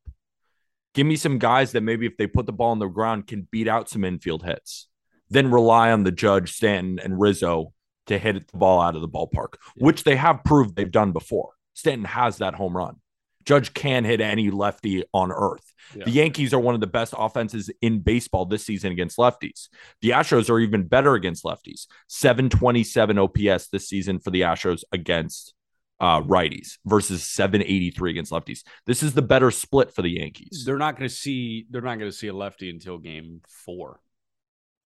Give 0.94 1.06
me 1.08 1.16
some 1.16 1.40
guys 1.40 1.72
that 1.72 1.82
maybe 1.82 2.06
if 2.06 2.18
they 2.18 2.28
put 2.28 2.46
the 2.46 2.54
ball 2.54 2.72
on 2.72 2.80
the 2.80 2.88
ground 2.88 3.28
can 3.28 3.48
beat 3.52 3.68
out 3.68 3.90
some 3.90 4.04
infield 4.04 4.44
hits. 4.44 4.88
Then 5.30 5.52
rely 5.52 5.92
on 5.92 6.04
the 6.04 6.12
Judge, 6.12 6.54
Stanton, 6.54 7.00
and 7.00 7.20
Rizzo 7.20 7.74
to 8.08 8.18
hit 8.18 8.52
the 8.52 8.58
ball 8.58 8.82
out 8.82 8.96
of 8.96 9.02
the 9.02 9.10
ballpark, 9.10 9.56
which 9.76 10.04
they 10.04 10.16
have 10.16 10.44
proved 10.44 10.76
they've 10.76 10.92
done 10.92 11.12
before. 11.12 11.52
Stanton 11.74 12.06
has 12.06 12.38
that 12.38 12.56
home 12.56 12.76
run. 12.76 12.98
Judge 13.46 13.74
can 13.74 14.04
hit 14.06 14.22
any 14.22 14.50
lefty 14.52 15.04
on 15.14 15.32
earth. 15.32 15.74
Yeah. 15.96 16.06
The 16.06 16.12
Yankees 16.12 16.54
are 16.54 16.60
one 16.60 16.76
of 16.76 16.82
the 16.82 16.88
best 16.88 17.14
offenses 17.18 17.70
in 17.82 18.00
baseball 18.00 18.46
this 18.46 18.66
season 18.66 18.92
against 18.92 19.18
lefties. 19.18 19.68
The 20.02 20.12
Astros 20.12 20.50
are 20.50 20.60
even 20.60 20.88
better 20.88 21.14
against 21.16 21.44
lefties. 21.44 21.88
727 22.08 23.18
OPS 23.18 23.68
this 23.68 23.88
season 23.90 24.20
for 24.20 24.32
the 24.32 24.42
Astros 24.42 24.84
against 24.92 25.54
uh, 26.00 26.22
righties 26.22 26.78
versus 26.86 27.24
783 27.24 28.12
against 28.12 28.32
lefties. 28.32 28.64
This 28.86 29.04
is 29.04 29.14
the 29.14 29.22
better 29.22 29.52
split 29.52 29.94
for 29.94 30.02
the 30.02 30.10
Yankees. 30.12 30.64
They're 30.66 30.78
not 30.78 30.98
going 30.98 31.08
to 31.10 31.14
see. 31.16 31.66
They're 31.70 31.82
not 31.82 32.00
going 32.00 32.10
to 32.12 32.18
see 32.18 32.28
a 32.28 32.34
lefty 32.34 32.70
until 32.70 32.98
Game 32.98 33.42
Four 33.66 34.00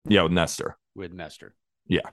Yeah, 0.06 0.22
with 0.22 0.32
Nestor. 0.32 0.76
with 0.94 1.12
Nestor. 1.12 1.54
Yeah. 1.86 2.10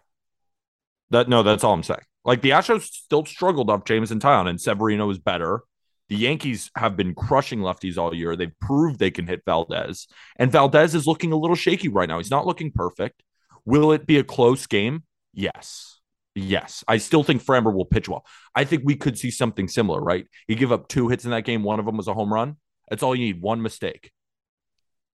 That 1.10 1.30
no, 1.30 1.44
that's 1.44 1.64
all 1.64 1.74
I'm 1.74 1.84
saying. 1.84 2.00
Like 2.24 2.42
the 2.42 2.52
Astros 2.52 2.84
still 2.84 3.26
struggled 3.26 3.70
off 3.70 3.86
Jameson 3.86 4.20
Taillon, 4.20 4.48
and 4.50 4.60
Severino 4.62 5.10
is 5.10 5.20
better. 5.20 5.62
The 6.10 6.16
Yankees 6.16 6.70
have 6.76 6.96
been 6.96 7.16
crushing 7.16 7.60
lefties 7.60 7.98
all 7.98 8.14
year. 8.14 8.36
They've 8.36 8.60
proved 8.60 9.00
they 9.00 9.12
can 9.12 9.26
hit 9.28 9.42
Valdez, 9.46 10.08
and 10.38 10.52
Valdez 10.52 10.94
is 10.94 11.08
looking 11.08 11.32
a 11.32 11.38
little 11.38 11.56
shaky 11.56 11.88
right 11.88 12.08
now. 12.08 12.18
He's 12.18 12.32
not 12.32 12.46
looking 12.46 12.72
perfect. 12.72 13.24
Will 13.66 13.92
it 13.92 14.06
be 14.06 14.18
a 14.18 14.24
close 14.24 14.68
game? 14.68 15.04
Yes. 15.34 16.00
Yes. 16.36 16.84
I 16.88 16.98
still 16.98 17.24
think 17.24 17.44
Framber 17.44 17.74
will 17.74 17.86
pitch 17.86 18.08
well. 18.08 18.26
I 18.54 18.66
think 18.66 18.84
we 18.86 18.96
could 18.96 19.18
see 19.18 19.32
something 19.32 19.68
similar, 19.68 20.02
right? 20.02 20.28
He 20.48 20.56
gave 20.56 20.72
up 20.72 20.88
two 20.88 21.08
hits 21.08 21.26
in 21.26 21.32
that 21.32 21.46
game. 21.46 21.64
One 21.64 21.80
of 21.80 21.86
them 21.86 21.98
was 21.98 22.08
a 22.08 22.14
home 22.14 22.32
run. 22.32 22.58
That's 22.90 23.02
all 23.02 23.16
you 23.16 23.26
need. 23.26 23.42
One 23.42 23.62
mistake. 23.62 24.12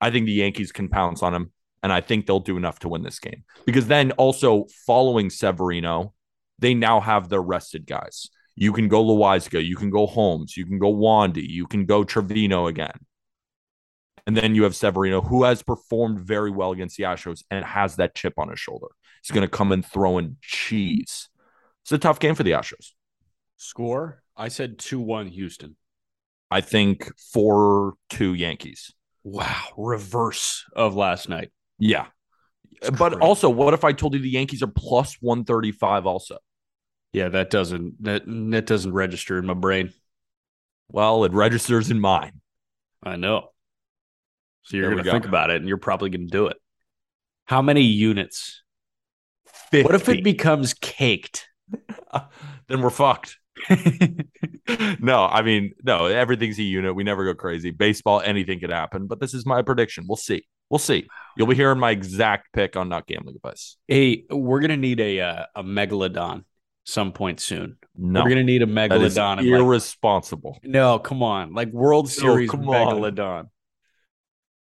I 0.02 0.12
think 0.12 0.26
the 0.26 0.34
Yankees 0.34 0.72
can 0.72 0.90
pounce 0.90 1.24
on 1.24 1.34
him. 1.34 1.52
And 1.84 1.92
I 1.92 2.02
think 2.02 2.26
they'll 2.26 2.40
do 2.40 2.58
enough 2.58 2.80
to 2.80 2.90
win 2.90 3.02
this 3.02 3.20
game 3.20 3.44
because 3.66 3.88
then 3.88 4.12
also 4.12 4.68
following 4.86 5.32
Severino, 5.32 6.14
they 6.60 6.76
now 6.76 7.00
have 7.00 7.30
their 7.30 7.42
rested 7.42 7.88
guys. 7.88 8.30
You 8.62 8.74
can 8.74 8.90
go 8.90 9.04
Loaisiga, 9.04 9.66
you 9.66 9.76
can 9.76 9.90
go 9.90 10.06
Holmes, 10.06 10.56
you 10.56 10.68
can 10.68 10.78
go 10.78 10.94
Wandy, 10.94 11.50
you 11.50 11.66
can 11.66 11.88
go 11.88 12.04
Trevino 12.04 12.68
again. 12.68 12.94
And 14.28 14.38
then 14.38 14.54
you 14.54 14.62
have 14.66 14.76
Severino, 14.76 15.20
who 15.20 15.46
has 15.46 15.64
performed 15.64 16.20
very 16.20 16.52
well 16.52 16.72
against 16.72 16.96
the 16.96 17.06
Astros 17.06 17.44
and 17.50 17.66
has 17.66 17.96
that 17.96 18.14
chip 18.14 18.36
on 18.38 18.50
his 18.50 18.60
shoulder. 18.60 18.90
He's 19.24 19.34
going 19.34 19.48
to 19.48 19.50
come 19.50 19.72
and 19.72 19.84
throw 19.84 20.20
in 20.20 20.38
cheese. 20.44 21.28
It's 21.82 21.92
a 21.92 21.98
tough 21.98 22.20
game 22.20 22.36
for 22.36 22.44
the 22.44 22.52
Astros. 22.52 22.92
Score? 23.58 24.22
I 24.38 24.50
said 24.50 24.78
2 24.78 25.00
1 25.00 25.30
Houston. 25.30 25.76
I 26.52 26.62
think 26.62 27.12
4 27.34 27.96
2 28.12 28.36
Yankees. 28.36 28.94
Wow. 29.24 29.70
Reverse 29.76 30.66
of 30.76 30.96
last 30.96 31.28
night. 31.28 31.50
Yeah. 31.80 32.06
but 32.80 33.14
crazy. 33.14 33.22
also, 33.22 33.50
what 33.50 33.74
if 33.74 33.84
I 33.84 33.92
told 33.92 34.14
you 34.14 34.20
the 34.20 34.30
Yankees 34.30 34.62
are 34.62 34.68
plus 34.68 35.18
135 35.20 36.06
also? 36.06 36.38
Yeah, 37.14 37.30
that 37.30 37.50
doesn't 37.50 38.04
that 38.04 38.24
that 38.26 38.66
doesn't 38.66 38.94
register 38.94 39.38
in 39.38 39.46
my 39.46 39.54
brain. 39.54 39.92
Well, 40.90 41.24
it 41.24 41.34
registers 41.34 41.92
in 41.92 42.00
mine. 42.00 42.42
I 43.04 43.16
know. 43.16 43.50
So 44.64 44.78
you're 44.78 44.88
There 44.88 44.92
going 44.96 45.04
to 45.04 45.10
go. 45.10 45.12
think 45.12 45.26
about 45.26 45.50
it 45.50 45.58
and 45.58 45.68
you're 45.68 45.78
probably 45.78 46.10
going 46.10 46.28
to 46.28 46.32
do 46.32 46.48
it. 46.48 46.58
How 47.46 47.62
many 47.62 47.82
units? 47.82 48.62
50. 49.72 49.84
What 49.84 49.96
if 49.96 50.08
it 50.10 50.24
becomes 50.24 50.74
caked? 50.74 51.48
then 52.68 52.82
we're 52.82 52.90
fucked. 52.90 53.38
no, 55.00 55.26
I 55.26 55.42
mean, 55.42 55.74
no, 55.84 56.06
everything's 56.06 56.60
a 56.60 56.64
unit. 56.64 56.96
We 56.96 57.04
never 57.04 57.26
go 57.26 57.34
crazy. 57.34 57.72
Baseball, 57.72 58.22
anything 58.22 58.60
could 58.60 58.70
happen, 58.70 59.08
but 59.08 59.20
this 59.20 59.34
is 59.34 59.46
my 59.46 59.62
prediction. 59.62 60.06
We'll 60.08 60.16
see. 60.18 60.46
We'll 60.70 60.80
see. 60.80 61.08
You'll 61.36 61.48
be 61.48 61.56
hearing 61.56 61.80
my 61.80 61.92
exact 61.92 62.54
pick 62.54 62.76
on 62.78 62.88
not 62.90 63.08
gambling 63.08 63.36
advice. 63.36 63.78
hey, 63.88 64.24
we're 64.30 64.60
going 64.62 64.70
to 64.72 64.78
need 64.78 65.00
a 65.00 65.20
uh, 65.20 65.46
a 65.56 65.64
megalodon 65.64 66.44
some 66.84 67.12
point 67.12 67.40
soon. 67.40 67.78
No, 67.96 68.24
We're 68.24 68.36
to 68.36 68.44
need 68.44 68.62
a 68.62 68.66
that 68.66 69.02
is 69.02 69.16
megalodon. 69.18 69.40
and, 69.40 69.50
like- 69.50 69.60
irresponsible. 69.62 70.60
no, 70.64 71.00
come 71.00 71.22
on. 71.24 71.54
Like 71.54 71.72
World 71.72 72.10
Series 72.10 72.50
come 72.50 72.68
on. 72.70 72.76
megalodon. 72.96 73.50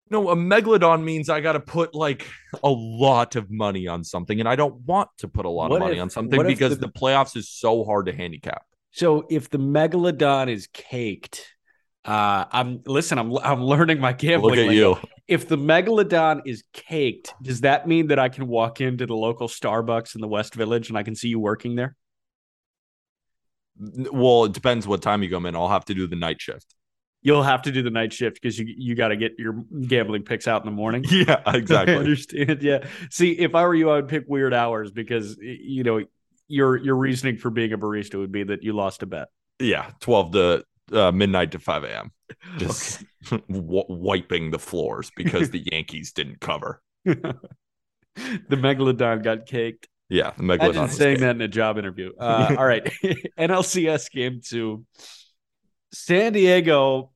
No, 0.10 0.30
a 0.30 0.36
megalodon 0.36 1.04
means 1.04 1.30
I 1.30 1.42
got 1.42 1.54
to 1.54 1.60
put 1.60 1.94
like 1.94 2.26
a 2.64 2.70
lot 2.70 3.36
of 3.36 3.52
money 3.52 3.88
on 3.88 4.04
something, 4.06 4.40
and 4.40 4.48
I 4.48 4.56
don't 4.56 4.76
want 4.82 5.10
to 5.18 5.28
put 5.28 5.46
a 5.46 5.50
lot 5.50 5.70
What 5.70 5.78
of 5.78 5.82
money 5.82 5.98
if- 5.98 6.02
on 6.04 6.10
something 6.10 6.42
because 6.46 6.78
the- 6.80 6.88
the 6.88 6.92
playoffs 6.92 7.36
is 7.36 7.50
so 7.50 7.84
hard 7.84 8.06
to 8.06 8.14
handicap. 8.14 8.64
So 8.92 9.26
if 9.30 9.50
the 9.50 9.60
megalodon 9.60 10.50
is 10.50 10.68
caked, 10.74 11.46
uh, 12.06 12.46
I'm 12.52 12.82
listen. 12.86 13.18
I'm 13.20 13.38
I'm 13.38 13.62
learning 13.62 14.00
my 14.00 14.14
gambling. 14.14 14.56
Look 14.56 14.60
at 14.64 14.68
lingo. 14.70 14.96
you. 14.96 14.98
If 15.28 15.50
the 15.50 15.58
megalodon 15.58 16.42
is 16.46 16.64
caked, 16.72 17.34
does 17.44 17.62
that 17.62 17.86
mean 17.86 18.08
that 18.08 18.18
I 18.18 18.30
can 18.30 18.48
walk 18.48 18.80
into 18.80 19.06
the 19.06 19.14
local 19.16 19.50
Starbucks 19.50 20.16
in 20.16 20.22
the 20.22 20.28
West 20.28 20.56
Village 20.56 20.88
and 20.88 20.98
I 20.98 21.04
can 21.04 21.16
see 21.16 21.28
you 21.28 21.40
working 21.40 21.76
there? 21.76 21.98
Well, 23.80 24.46
it 24.46 24.54
depends 24.54 24.88
what 24.88 25.02
time 25.02 25.24
you 25.24 25.30
come 25.30 25.46
in. 25.46 25.56
I'll 25.56 25.70
have 25.70 25.86
to 25.86 25.94
do 25.94 26.08
the 26.08 26.16
night 26.16 26.42
shift. 26.42 26.74
You'll 27.22 27.44
have 27.44 27.64
to 27.64 27.72
do 27.72 27.82
the 27.82 27.90
night 27.90 28.14
shift 28.14 28.36
because 28.42 28.58
you 28.58 28.66
you 28.78 28.96
got 28.96 29.10
to 29.10 29.18
get 29.18 29.34
your 29.38 29.64
gambling 29.88 30.24
picks 30.24 30.48
out 30.48 30.62
in 30.62 30.66
the 30.66 30.76
morning. 30.76 31.04
Yeah, 31.10 31.42
I 31.46 31.58
exactly. 31.58 31.96
understand. 31.96 32.62
Yeah. 32.62 32.88
See, 33.10 33.32
if 33.32 33.54
I 33.56 33.64
were 33.64 33.76
you, 33.76 33.90
I 33.90 33.96
would 33.96 34.08
pick 34.08 34.26
weird 34.28 34.54
hours 34.54 34.92
because 34.92 35.36
you 35.42 35.84
know 35.84 36.04
your 36.48 36.78
your 36.78 36.96
reasoning 36.96 37.38
for 37.38 37.50
being 37.50 37.74
a 37.74 37.78
barista 37.78 38.18
would 38.20 38.32
be 38.32 38.44
that 38.44 38.64
you 38.64 38.74
lost 38.74 39.04
a 39.04 39.06
bet. 39.06 39.28
yeah, 39.60 39.92
12 40.00 40.32
to 40.34 40.64
uh, 40.94 41.12
midnight 41.12 41.52
to 41.52 41.60
5 41.60 41.84
a.m. 41.84 42.12
Just 42.58 43.04
w- 43.30 43.84
wiping 43.90 44.52
the 44.52 44.60
floors 44.60 45.12
because 45.16 45.50
the 45.50 45.64
Yankees 45.72 46.14
didn't 46.14 46.40
cover. 46.40 46.82
the 47.04 47.36
megalodon 48.52 49.24
got 49.24 49.46
caked. 49.46 49.88
Yeah, 50.10 50.32
the 50.38 50.44
megalodon. 50.44 50.70
Imagine 50.70 50.90
saying 50.90 51.18
good. 51.18 51.24
that 51.24 51.36
in 51.36 51.42
a 51.42 51.48
job 51.48 51.78
interview. 51.78 52.14
Uh, 52.18 52.56
all 52.58 52.66
right. 52.66 52.84
NLCS 53.40 54.12
game 54.12 54.42
two. 54.44 54.86
San 55.94 56.34
Diego, 56.34 57.12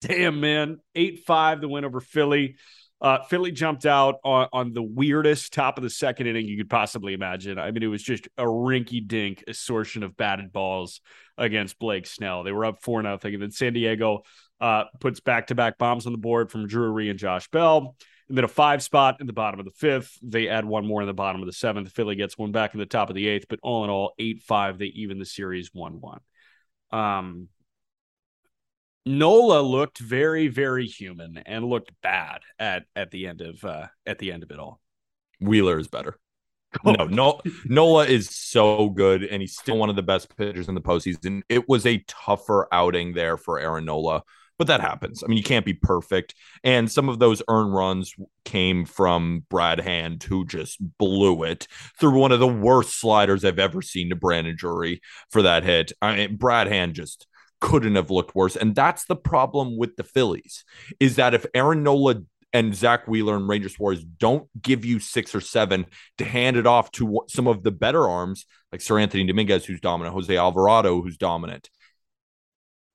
damn, 0.00 0.40
man. 0.40 0.78
8 0.94 1.24
5, 1.26 1.60
the 1.60 1.68
win 1.68 1.84
over 1.84 2.00
Philly. 2.00 2.56
Uh, 3.00 3.22
Philly 3.24 3.50
jumped 3.50 3.86
out 3.86 4.16
on, 4.24 4.48
on 4.52 4.72
the 4.74 4.82
weirdest 4.82 5.54
top 5.54 5.78
of 5.78 5.82
the 5.82 5.88
second 5.88 6.26
inning 6.26 6.46
you 6.46 6.58
could 6.58 6.68
possibly 6.68 7.14
imagine. 7.14 7.58
I 7.58 7.70
mean, 7.70 7.82
it 7.82 7.86
was 7.86 8.02
just 8.02 8.28
a 8.36 8.44
rinky 8.44 9.06
dink 9.06 9.42
assortion 9.48 10.02
of 10.02 10.16
batted 10.18 10.52
balls 10.52 11.00
against 11.38 11.78
Blake 11.78 12.06
Snell. 12.06 12.44
They 12.44 12.52
were 12.52 12.66
up 12.66 12.82
4 12.82 13.02
nothing, 13.02 13.32
And 13.34 13.42
then 13.42 13.50
San 13.52 13.72
Diego 13.72 14.22
uh, 14.60 14.84
puts 15.00 15.20
back 15.20 15.46
to 15.46 15.54
back 15.54 15.78
bombs 15.78 16.04
on 16.04 16.12
the 16.12 16.18
board 16.18 16.50
from 16.50 16.66
Drury 16.66 17.08
and 17.08 17.18
Josh 17.18 17.48
Bell. 17.48 17.96
And 18.30 18.38
then 18.38 18.44
a 18.44 18.48
five 18.48 18.80
spot 18.80 19.16
in 19.20 19.26
the 19.26 19.32
bottom 19.32 19.58
of 19.58 19.66
the 19.66 19.72
fifth. 19.72 20.16
They 20.22 20.46
add 20.48 20.64
one 20.64 20.86
more 20.86 21.00
in 21.00 21.08
the 21.08 21.12
bottom 21.12 21.42
of 21.42 21.46
the 21.46 21.52
seventh. 21.52 21.90
Philly 21.90 22.14
gets 22.14 22.38
one 22.38 22.52
back 22.52 22.74
in 22.74 22.78
the 22.78 22.86
top 22.86 23.08
of 23.08 23.16
the 23.16 23.26
eighth. 23.26 23.46
But 23.48 23.58
all 23.60 23.82
in 23.82 23.90
all, 23.90 24.12
8 24.20 24.40
5. 24.42 24.78
They 24.78 24.86
even 24.86 25.18
the 25.18 25.24
series 25.24 25.70
1 25.74 26.00
1. 26.00 26.20
Um, 26.92 27.48
Nola 29.04 29.62
looked 29.62 29.98
very, 29.98 30.46
very 30.46 30.86
human 30.86 31.38
and 31.38 31.64
looked 31.64 31.90
bad 32.02 32.42
at 32.56 32.84
at 32.94 33.10
the 33.10 33.26
end 33.26 33.40
of 33.40 33.64
uh, 33.64 33.88
at 34.06 34.20
the 34.20 34.30
end 34.30 34.44
of 34.44 34.52
it 34.52 34.60
all. 34.60 34.80
Wheeler 35.40 35.78
is 35.78 35.88
better. 35.88 36.16
No, 36.84 37.06
no, 37.06 37.40
Nola 37.64 38.06
is 38.06 38.30
so 38.30 38.90
good, 38.90 39.24
and 39.24 39.42
he's 39.42 39.56
still 39.56 39.76
one 39.76 39.90
of 39.90 39.96
the 39.96 40.04
best 40.04 40.36
pitchers 40.36 40.68
in 40.68 40.76
the 40.76 40.80
postseason. 40.80 41.42
It 41.48 41.68
was 41.68 41.84
a 41.84 42.04
tougher 42.06 42.68
outing 42.70 43.12
there 43.12 43.36
for 43.36 43.58
Aaron 43.58 43.86
Nola, 43.86 44.22
but 44.60 44.66
that 44.66 44.82
happens. 44.82 45.24
I 45.24 45.26
mean, 45.26 45.38
you 45.38 45.42
can't 45.42 45.64
be 45.64 45.72
perfect, 45.72 46.34
and 46.62 46.92
some 46.92 47.08
of 47.08 47.18
those 47.18 47.42
earned 47.48 47.72
runs 47.72 48.14
came 48.44 48.84
from 48.84 49.46
Brad 49.48 49.80
Hand, 49.80 50.22
who 50.22 50.44
just 50.44 50.76
blew 50.98 51.44
it 51.44 51.66
through 51.98 52.18
one 52.18 52.30
of 52.30 52.40
the 52.40 52.46
worst 52.46 53.00
sliders 53.00 53.42
I've 53.42 53.58
ever 53.58 53.80
seen 53.80 54.10
to 54.10 54.16
Brandon 54.16 54.54
Drury 54.54 55.00
for 55.30 55.40
that 55.40 55.64
hit. 55.64 55.92
I 56.02 56.14
mean, 56.14 56.36
Brad 56.36 56.66
Hand 56.66 56.92
just 56.92 57.26
couldn't 57.62 57.94
have 57.94 58.10
looked 58.10 58.34
worse, 58.34 58.54
and 58.54 58.74
that's 58.74 59.06
the 59.06 59.16
problem 59.16 59.78
with 59.78 59.96
the 59.96 60.04
Phillies 60.04 60.66
is 61.00 61.16
that 61.16 61.32
if 61.32 61.46
Aaron 61.54 61.82
Nola 61.82 62.16
and 62.52 62.74
Zack 62.74 63.08
Wheeler 63.08 63.36
and 63.36 63.48
Ranger 63.48 63.70
Suarez 63.70 64.04
don't 64.04 64.46
give 64.60 64.84
you 64.84 65.00
six 65.00 65.34
or 65.34 65.40
seven 65.40 65.86
to 66.18 66.26
hand 66.26 66.58
it 66.58 66.66
off 66.66 66.90
to 66.92 67.22
some 67.28 67.46
of 67.46 67.62
the 67.62 67.70
better 67.70 68.06
arms 68.06 68.44
like 68.72 68.82
Seranthony 68.82 69.26
Dominguez, 69.26 69.64
who's 69.64 69.80
dominant, 69.80 70.12
Jose 70.12 70.36
Alvarado, 70.36 71.00
who's 71.00 71.16
dominant. 71.16 71.70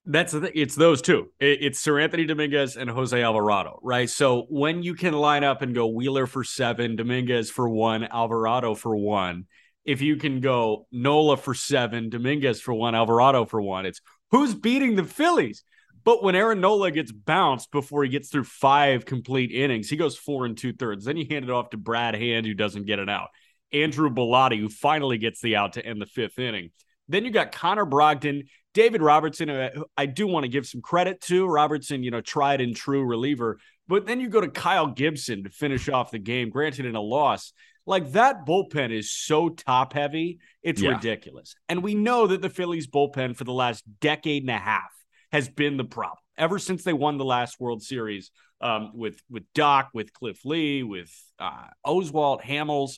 That's 0.05 0.33
the 0.33 0.41
thing. 0.41 0.51
It's 0.53 0.75
those 0.75 1.01
two. 1.01 1.31
It's 1.39 1.83
Seranthony 1.83 2.27
Dominguez 2.27 2.77
and 2.77 2.89
Jose 2.89 3.19
Alvarado, 3.19 3.79
right? 3.81 4.09
So 4.09 4.45
when 4.49 4.83
you 4.83 4.93
can 4.93 5.13
line 5.13 5.43
up 5.43 5.63
and 5.63 5.73
go 5.73 5.87
Wheeler 5.87 6.27
for 6.27 6.43
seven, 6.43 6.95
Dominguez 6.95 7.49
for 7.49 7.67
one, 7.67 8.03
Alvarado 8.03 8.75
for 8.75 8.95
one, 8.95 9.45
if 9.83 10.01
you 10.01 10.17
can 10.17 10.41
go 10.41 10.87
Nola 10.91 11.37
for 11.37 11.53
seven, 11.53 12.09
Dominguez 12.09 12.61
for 12.61 12.73
one, 12.73 12.93
Alvarado 12.93 13.45
for 13.45 13.61
one, 13.61 13.85
it's 13.85 14.01
who's 14.31 14.53
beating 14.53 14.95
the 14.95 15.03
Phillies. 15.03 15.63
But 16.03 16.21
when 16.21 16.35
Aaron 16.35 16.61
Nola 16.61 16.91
gets 16.91 17.11
bounced 17.11 17.71
before 17.71 18.03
he 18.03 18.09
gets 18.09 18.29
through 18.29 18.43
five 18.43 19.05
complete 19.05 19.51
innings, 19.51 19.89
he 19.89 19.97
goes 19.97 20.15
four 20.15 20.45
and 20.45 20.55
two 20.55 20.71
thirds. 20.71 21.05
Then 21.05 21.17
you 21.17 21.25
hand 21.27 21.45
it 21.45 21.51
off 21.51 21.71
to 21.71 21.77
Brad 21.77 22.13
Hand, 22.13 22.45
who 22.45 22.53
doesn't 22.53 22.85
get 22.85 22.99
it 22.99 23.09
out. 23.09 23.29
Andrew 23.73 24.11
Bellatti, 24.11 24.59
who 24.59 24.69
finally 24.69 25.17
gets 25.17 25.41
the 25.41 25.55
out 25.55 25.73
to 25.73 25.85
end 25.85 25.99
the 25.99 26.05
fifth 26.05 26.37
inning. 26.37 26.69
Then 27.07 27.25
you 27.25 27.31
got 27.31 27.51
Connor 27.51 27.85
Brogdon, 27.85 28.43
David 28.75 29.01
Robertson, 29.01 29.49
uh, 29.49 29.69
who 29.73 29.85
I 29.97 30.05
do 30.05 30.27
want 30.27 30.43
to 30.43 30.49
give 30.49 30.67
some 30.67 30.81
credit 30.81 31.21
to. 31.21 31.47
Robertson, 31.47 32.03
you 32.03 32.11
know, 32.11 32.21
tried 32.21 32.61
and 32.61 32.75
true 32.75 33.03
reliever. 33.03 33.57
But 33.87 34.05
then 34.05 34.19
you 34.19 34.29
go 34.29 34.41
to 34.41 34.49
Kyle 34.49 34.87
Gibson 34.87 35.43
to 35.45 35.49
finish 35.49 35.89
off 35.89 36.11
the 36.11 36.19
game, 36.19 36.49
granted 36.49 36.85
in 36.85 36.95
a 36.95 37.01
loss. 37.01 37.53
Like 37.87 38.11
that 38.11 38.45
bullpen 38.45 38.91
is 38.91 39.11
so 39.11 39.49
top 39.49 39.93
heavy, 39.93 40.39
it's 40.61 40.81
Yeah. 40.81 40.89
ridiculous. 40.91 41.55
And 41.69 41.81
we 41.81 41.95
know 41.95 42.27
that 42.27 42.41
the 42.41 42.49
Phillies 42.49 42.87
bullpen 42.87 43.35
for 43.35 43.45
the 43.45 43.53
last 43.53 43.83
decade 44.01 44.43
and 44.43 44.49
a 44.49 44.57
half 44.57 44.91
has 45.31 45.47
been 45.47 45.77
the 45.77 45.83
problem 45.85 46.19
ever 46.37 46.59
since 46.59 46.83
they 46.83 46.93
won 46.93 47.17
the 47.17 47.25
last 47.25 47.59
World 47.59 47.81
Series 47.81 48.29
um, 48.59 48.91
with 48.93 49.21
with 49.29 49.43
Doc, 49.53 49.89
with 49.93 50.11
Cliff 50.13 50.43
Lee, 50.43 50.83
with 50.83 51.11
uh, 51.39 51.67
Oswalt 51.85 52.41
Hamels. 52.41 52.97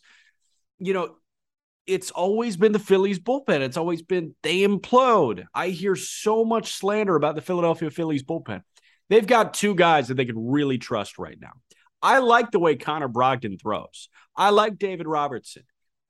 You 0.80 0.94
know, 0.94 1.16
it's 1.88 2.12
always 2.12 2.58
been 2.58 2.74
the 2.74 2.80
Phillies 2.80 3.20
bullpen. 3.20 3.62
It's 3.62 3.78
always 3.78 4.02
been 4.02 4.36
they 4.44 4.60
implode. 4.60 5.46
I 5.54 5.70
hear 5.70 5.96
so 5.96 6.46
much 6.46 6.74
slander 6.74 7.16
about 7.16 7.36
the 7.36 7.42
Philadelphia 7.42 7.90
Phillies 7.90 8.24
bullpen. 8.24 8.62
They've 9.10 9.26
got 9.26 9.54
two 9.54 9.74
guys 9.74 10.10
that 10.10 10.16
they 10.16 10.26
can 10.26 10.50
really 10.52 10.78
trust 10.78 11.18
right 11.18 11.38
now. 11.40 11.54
I 12.02 12.20
like 12.20 12.52
the 12.52 12.60
way 12.60 12.76
Connor 12.76 13.08
Brogdon 13.08 13.60
throws. 13.60 14.10
I 14.36 14.50
like 14.50 14.78
David 14.78 15.08
Robertson. 15.08 15.64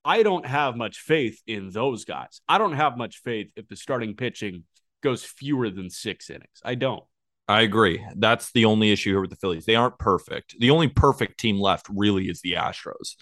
I 0.03 0.23
don't 0.23 0.45
have 0.45 0.75
much 0.75 0.99
faith 0.99 1.41
in 1.47 1.69
those 1.69 2.05
guys. 2.05 2.41
I 2.47 2.57
don't 2.57 2.73
have 2.73 2.97
much 2.97 3.17
faith 3.17 3.51
if 3.55 3.67
the 3.67 3.75
starting 3.75 4.15
pitching 4.15 4.63
goes 5.03 5.23
fewer 5.23 5.69
than 5.69 5.89
six 5.89 6.29
innings. 6.29 6.61
I 6.63 6.75
don't. 6.75 7.03
I 7.47 7.61
agree. 7.61 8.05
That's 8.15 8.51
the 8.51 8.65
only 8.65 8.91
issue 8.91 9.11
here 9.11 9.21
with 9.21 9.29
the 9.29 9.37
Phillies. 9.37 9.65
They 9.65 9.75
aren't 9.75 9.97
perfect. 9.99 10.55
The 10.59 10.69
only 10.71 10.89
perfect 10.89 11.39
team 11.39 11.59
left 11.59 11.87
really 11.89 12.29
is 12.29 12.41
the 12.41 12.53
Astros. 12.53 13.15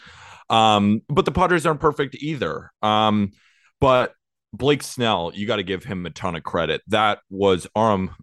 Um, 0.49 1.01
but 1.09 1.25
the 1.25 1.31
Padres 1.31 1.65
aren't 1.65 1.79
perfect 1.79 2.15
either. 2.15 2.71
Um, 2.81 3.33
but 3.79 4.13
Blake 4.51 4.81
Snell, 4.81 5.31
you 5.35 5.45
got 5.45 5.57
to 5.57 5.63
give 5.63 5.83
him 5.83 6.05
a 6.05 6.09
ton 6.09 6.35
of 6.35 6.43
credit. 6.43 6.81
That 6.87 7.19
was 7.29 7.67
Aram 7.75 8.15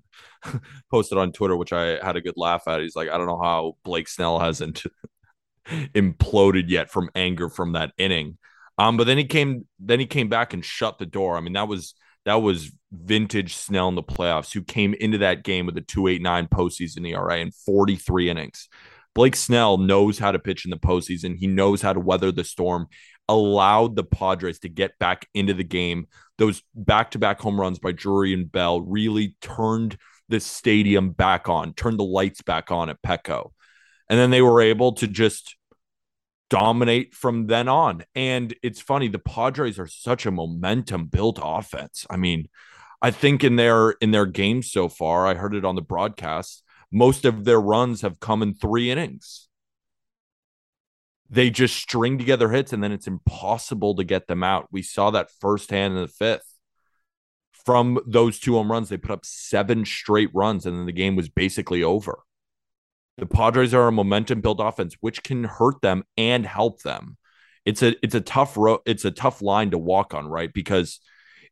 posted 0.90 1.18
on 1.18 1.30
Twitter, 1.30 1.56
which 1.56 1.72
I 1.72 2.04
had 2.04 2.16
a 2.16 2.20
good 2.20 2.36
laugh 2.36 2.66
at. 2.66 2.80
He's 2.80 2.96
like, 2.96 3.08
I 3.08 3.16
don't 3.16 3.26
know 3.26 3.40
how 3.40 3.76
Blake 3.84 4.08
Snell 4.08 4.40
hasn't 4.40 4.82
imploded 5.68 6.64
yet 6.68 6.90
from 6.90 7.10
anger 7.14 7.48
from 7.48 7.72
that 7.72 7.92
inning. 7.96 8.38
Um, 8.76 8.96
but 8.96 9.04
then 9.04 9.18
he 9.18 9.24
came, 9.24 9.66
then 9.78 10.00
he 10.00 10.06
came 10.06 10.28
back 10.28 10.52
and 10.52 10.64
shut 10.64 10.98
the 10.98 11.06
door. 11.06 11.36
I 11.36 11.40
mean, 11.40 11.52
that 11.52 11.68
was 11.68 11.94
that 12.24 12.36
was 12.36 12.70
vintage 12.92 13.56
Snell 13.56 13.88
in 13.88 13.94
the 13.94 14.02
playoffs, 14.02 14.52
who 14.52 14.62
came 14.62 14.94
into 14.94 15.18
that 15.18 15.42
game 15.42 15.66
with 15.66 15.76
a 15.76 15.80
289 15.80 16.48
postseason 16.48 17.08
ERA 17.08 17.38
and 17.38 17.54
43 17.54 18.30
innings. 18.30 18.68
Blake 19.14 19.36
Snell 19.36 19.76
knows 19.76 20.18
how 20.18 20.32
to 20.32 20.38
pitch 20.38 20.64
in 20.64 20.70
the 20.70 20.78
postseason. 20.78 21.36
He 21.36 21.46
knows 21.46 21.82
how 21.82 21.92
to 21.92 22.00
weather 22.00 22.32
the 22.32 22.44
storm. 22.44 22.86
Allowed 23.28 23.94
the 23.94 24.04
Padres 24.04 24.60
to 24.60 24.68
get 24.68 24.98
back 24.98 25.28
into 25.34 25.54
the 25.54 25.64
game. 25.64 26.06
Those 26.38 26.62
back-to-back 26.74 27.40
home 27.40 27.60
runs 27.60 27.78
by 27.78 27.92
Drury 27.92 28.34
and 28.34 28.50
Bell 28.50 28.80
really 28.80 29.36
turned 29.40 29.96
the 30.28 30.40
stadium 30.40 31.10
back 31.10 31.48
on, 31.48 31.74
turned 31.74 31.98
the 31.98 32.04
lights 32.04 32.42
back 32.42 32.70
on 32.70 32.88
at 32.88 33.02
Petco. 33.02 33.52
And 34.08 34.18
then 34.18 34.30
they 34.30 34.42
were 34.42 34.60
able 34.60 34.92
to 34.94 35.06
just 35.06 35.56
dominate 36.52 37.14
from 37.14 37.46
then 37.46 37.66
on. 37.66 38.04
And 38.14 38.54
it's 38.62 38.78
funny, 38.78 39.08
the 39.08 39.18
Padres 39.18 39.78
are 39.78 39.86
such 39.86 40.26
a 40.26 40.30
momentum 40.30 41.06
built 41.06 41.38
offense. 41.42 42.06
I 42.10 42.18
mean, 42.18 42.48
I 43.00 43.10
think 43.10 43.42
in 43.42 43.56
their 43.56 43.92
in 44.02 44.10
their 44.10 44.26
games 44.26 44.70
so 44.70 44.90
far, 44.90 45.26
I 45.26 45.32
heard 45.32 45.54
it 45.54 45.64
on 45.64 45.76
the 45.76 45.82
broadcast, 45.82 46.62
most 46.92 47.24
of 47.24 47.44
their 47.44 47.60
runs 47.60 48.02
have 48.02 48.20
come 48.20 48.42
in 48.42 48.52
3 48.52 48.90
innings. 48.90 49.48
They 51.30 51.48
just 51.48 51.74
string 51.74 52.18
together 52.18 52.50
hits 52.50 52.74
and 52.74 52.84
then 52.84 52.92
it's 52.92 53.06
impossible 53.06 53.94
to 53.94 54.04
get 54.04 54.26
them 54.26 54.42
out. 54.42 54.68
We 54.70 54.82
saw 54.82 55.10
that 55.10 55.30
firsthand 55.40 55.96
in 55.96 56.02
the 56.02 56.24
5th. 56.24 56.40
From 57.64 57.98
those 58.06 58.38
two 58.38 58.54
home 58.54 58.70
runs, 58.70 58.90
they 58.90 58.98
put 58.98 59.12
up 59.12 59.24
seven 59.24 59.86
straight 59.86 60.30
runs 60.34 60.66
and 60.66 60.76
then 60.76 60.84
the 60.84 60.92
game 60.92 61.16
was 61.16 61.30
basically 61.30 61.82
over. 61.82 62.18
The 63.22 63.26
Padres 63.26 63.72
are 63.72 63.86
a 63.86 63.92
momentum 63.92 64.40
built 64.40 64.58
offense, 64.60 64.96
which 64.98 65.22
can 65.22 65.44
hurt 65.44 65.80
them 65.80 66.02
and 66.16 66.44
help 66.44 66.82
them. 66.82 67.16
It's 67.64 67.80
a 67.80 67.94
it's 68.04 68.16
a 68.16 68.20
tough 68.20 68.56
ro- 68.56 68.82
it's 68.84 69.04
a 69.04 69.12
tough 69.12 69.40
line 69.40 69.70
to 69.70 69.78
walk 69.78 70.12
on, 70.12 70.26
right? 70.26 70.52
Because 70.52 70.98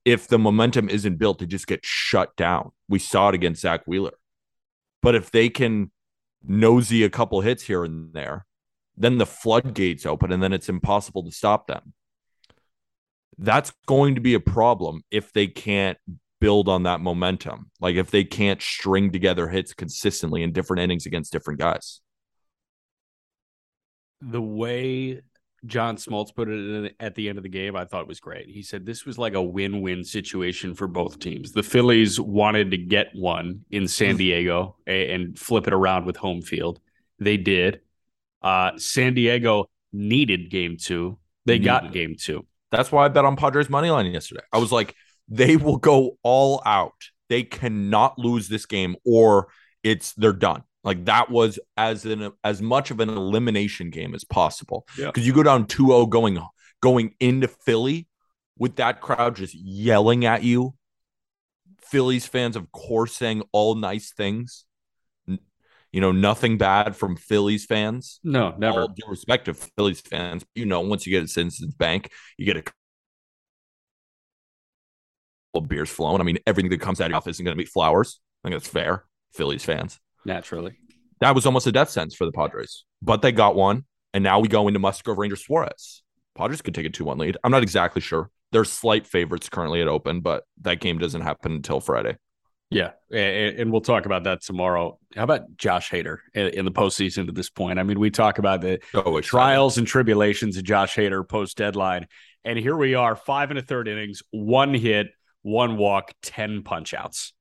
if 0.04 0.26
the 0.26 0.37
momentum 0.37 0.88
isn't 0.88 1.18
built, 1.18 1.38
they 1.38 1.46
just 1.46 1.68
get 1.68 1.85
shut 1.85 2.35
down. 2.35 2.72
We 2.88 2.98
saw 2.98 3.28
it 3.28 3.37
against 3.37 3.62
Zack 3.62 3.83
Wheeler. 3.87 4.14
But 5.00 5.14
if 5.14 5.30
they 5.30 5.48
can 5.48 5.92
nosy 6.42 7.04
a 7.04 7.09
couple 7.09 7.40
hits 7.40 7.62
here 7.62 7.85
and 7.85 8.12
there, 8.14 8.46
then 8.96 9.18
the 9.18 9.24
floodgates 9.24 10.04
open 10.04 10.33
and 10.33 10.42
then 10.42 10.52
it's 10.52 10.68
impossible 10.68 11.22
to 11.22 11.30
stop 11.30 11.68
them. 11.68 11.94
That's 13.38 13.72
going 13.87 14.16
to 14.16 14.20
be 14.20 14.35
a 14.35 14.40
problem 14.40 15.04
if 15.12 15.33
they 15.33 15.46
can't 15.46 15.98
build 16.40 16.68
on 16.68 16.85
that 16.85 17.00
momentum. 17.00 17.70
Like 17.81 17.96
if 17.96 18.11
they 18.11 18.24
can't 18.24 18.61
string 18.61 19.12
together 19.12 19.48
hits 19.48 19.74
consistently 19.74 20.42
in 20.42 20.53
different 20.53 20.83
innings 20.83 21.07
against 21.07 21.33
different 21.33 21.61
guys. 21.61 22.00
The 24.22 24.42
way 24.42 25.22
John 25.66 25.96
Smoltz 25.96 26.35
put 26.35 26.48
it 26.48 26.94
at 27.00 27.14
the 27.14 27.29
end 27.29 27.38
of 27.38 27.42
the 27.42 27.50
game, 27.50 27.76
I 27.76 27.85
thought 27.85 28.09
was 28.09 28.20
great. 28.20 28.48
He 28.48 28.62
said 28.62 28.87
this 28.87 29.05
was 29.05 29.18
like 29.18 29.35
a 29.35 29.42
win 29.42 29.83
win 29.83 30.05
situation 30.05 30.74
for 30.74 30.87
both 30.87 31.18
teams. 31.18 31.53
The 31.53 31.62
Phillies 31.62 32.18
wanted 32.18 32.70
to 32.70 32.79
get 32.79 33.09
one 33.14 33.64
in 33.70 33.87
San 33.87 34.16
Diego 34.16 34.76
and 34.87 35.38
flip 35.38 35.66
it 35.66 35.72
around 35.72 36.07
with 36.07 36.16
home 36.16 36.42
field. 36.42 36.81
They 37.18 37.37
did. 37.37 37.81
Uh, 38.42 38.72
San 38.76 39.14
Diego 39.14 39.68
needed 39.92 40.50
game 40.50 40.76
two. 40.79 41.18
They 41.44 41.59
got 41.59 41.92
game 41.92 42.16
two. 42.18 42.46
That's 42.70 42.92
why 42.92 43.05
I 43.05 43.09
bet 43.09 43.24
on 43.24 43.37
Padres 43.37 43.68
money 43.68 43.90
line 43.90 44.07
yesterday. 44.07 44.42
I 44.53 44.59
was 44.59 44.70
like, 44.70 44.94
they 45.31 45.57
will 45.57 45.79
go 45.79 46.19
all 46.23 46.61
out. 46.66 46.93
They 47.29 47.45
cannot 47.45 48.19
lose 48.19 48.49
this 48.49 48.66
game 48.66 48.97
or 49.07 49.49
it's 49.83 50.12
they're 50.14 50.33
done. 50.33 50.64
Like 50.83 51.05
that 51.07 51.31
was 51.31 51.59
as 51.77 52.05
an 52.05 52.33
as 52.43 52.61
much 52.61 52.90
of 52.90 53.01
an 53.01 53.09
elimination 53.09 53.90
game 53.90 54.14
as 54.14 54.25
possible. 54.25 54.87
Yeah. 54.99 55.07
Because 55.07 55.27
you 55.27 55.33
go 55.33 55.43
down 55.43 55.66
2-0 55.66 56.09
going 56.11 56.38
going 56.83 57.14
into 57.21 57.49
Philly 57.49 58.09
with 58.59 58.77
that 58.77 59.01
crowd 59.01 59.37
just 59.37 59.55
yelling 59.55 60.25
at 60.25 60.43
you. 60.43 60.75
Phillies 61.83 62.27
fans, 62.27 62.57
of 62.57 62.71
course, 62.73 63.16
saying 63.16 63.43
all 63.53 63.75
nice 63.75 64.12
things. 64.12 64.64
You 65.93 66.01
know, 66.01 66.12
nothing 66.12 66.57
bad 66.57 66.95
from 66.95 67.16
Phillies 67.16 67.66
fans. 67.66 68.21
No, 68.23 68.55
never. 68.57 68.83
All 68.83 68.88
due 68.88 69.09
respect 69.09 69.47
to 69.47 69.55
Phillies 69.55 70.01
fans. 70.01 70.45
You 70.55 70.66
know, 70.66 70.81
once 70.83 71.05
you 71.05 71.12
get 71.12 71.25
a 71.25 71.29
Citizens 71.29 71.75
Bank, 71.75 72.11
you 72.38 72.47
get 72.47 72.57
a 72.57 72.62
beers 75.61 75.91
flowing. 75.91 76.21
I 76.21 76.25
mean, 76.25 76.39
everything 76.47 76.71
that 76.71 76.81
comes 76.81 77.01
out 77.01 77.05
of 77.05 77.11
your 77.11 77.17
mouth 77.17 77.27
isn't 77.27 77.45
going 77.45 77.57
to 77.57 77.63
be 77.63 77.67
flowers. 77.67 78.21
I 78.45 78.49
think 78.49 78.61
that's 78.61 78.69
fair. 78.69 79.05
Phillies 79.33 79.65
fans. 79.65 79.99
Naturally. 80.25 80.79
That 81.21 81.35
was 81.35 81.47
almost 81.47 81.67
a 81.67 81.73
death 81.73 81.91
sentence 81.91 82.15
for 82.15 82.25
the 82.25 82.33
Padres, 82.33 82.85
but 83.03 83.23
they 83.23 83.33
got 83.33 83.55
one. 83.55 83.85
And 84.13 84.25
now 84.25 84.41
we 84.41 84.49
go 84.49 84.67
into 84.67 84.81
Musgrove 84.81 85.19
Rangers 85.19 85.45
Suarez. 85.45 86.03
Padres 86.35 86.63
could 86.63 86.75
take 86.75 86.87
a 86.87 86.91
2 86.91 87.05
1 87.05 87.19
lead. 87.19 87.37
I'm 87.45 87.51
not 87.51 87.63
exactly 87.63 88.01
sure. 88.01 88.31
They're 88.53 88.65
slight 88.65 89.07
favorites 89.07 89.49
currently 89.49 89.81
at 89.81 89.89
open, 89.89 90.21
but 90.21 90.45
that 90.63 90.81
game 90.81 90.99
doesn't 90.99 91.21
happen 91.21 91.53
until 91.53 91.81
Friday. 91.81 92.17
Yeah, 92.71 92.93
and 93.13 93.73
we'll 93.73 93.81
talk 93.81 94.07
about 94.07 94.25
that 94.25 94.43
tomorrow. 94.43 94.97
How 95.17 95.25
about 95.25 95.57
Josh 95.57 95.91
Hader 95.91 96.19
in 96.35 96.65
the 96.65 96.71
postseason 96.71 97.29
at 97.29 97.35
this 97.35 97.51
point? 97.51 97.81
I 97.81 97.83
mean, 97.83 97.99
we 97.99 98.11
talk 98.11 98.39
about 98.39 98.61
the 98.61 98.79
oh, 98.95 99.21
trials 99.21 99.77
and 99.77 99.89
tribulations 99.89 100.57
of 100.57 100.63
Josh 100.63 100.95
Hader 100.95 101.29
post 101.29 101.57
deadline, 101.57 102.07
and 102.45 102.57
here 102.57 102.77
we 102.77 102.95
are, 102.95 103.17
five 103.17 103.51
and 103.51 103.59
a 103.59 103.63
third 103.63 103.89
innings, 103.89 104.23
one 104.31 104.73
hit, 104.73 105.09
one 105.42 105.76
walk, 105.76 106.12
10 106.22 106.62
punch 106.62 106.94
outs. 106.94 107.33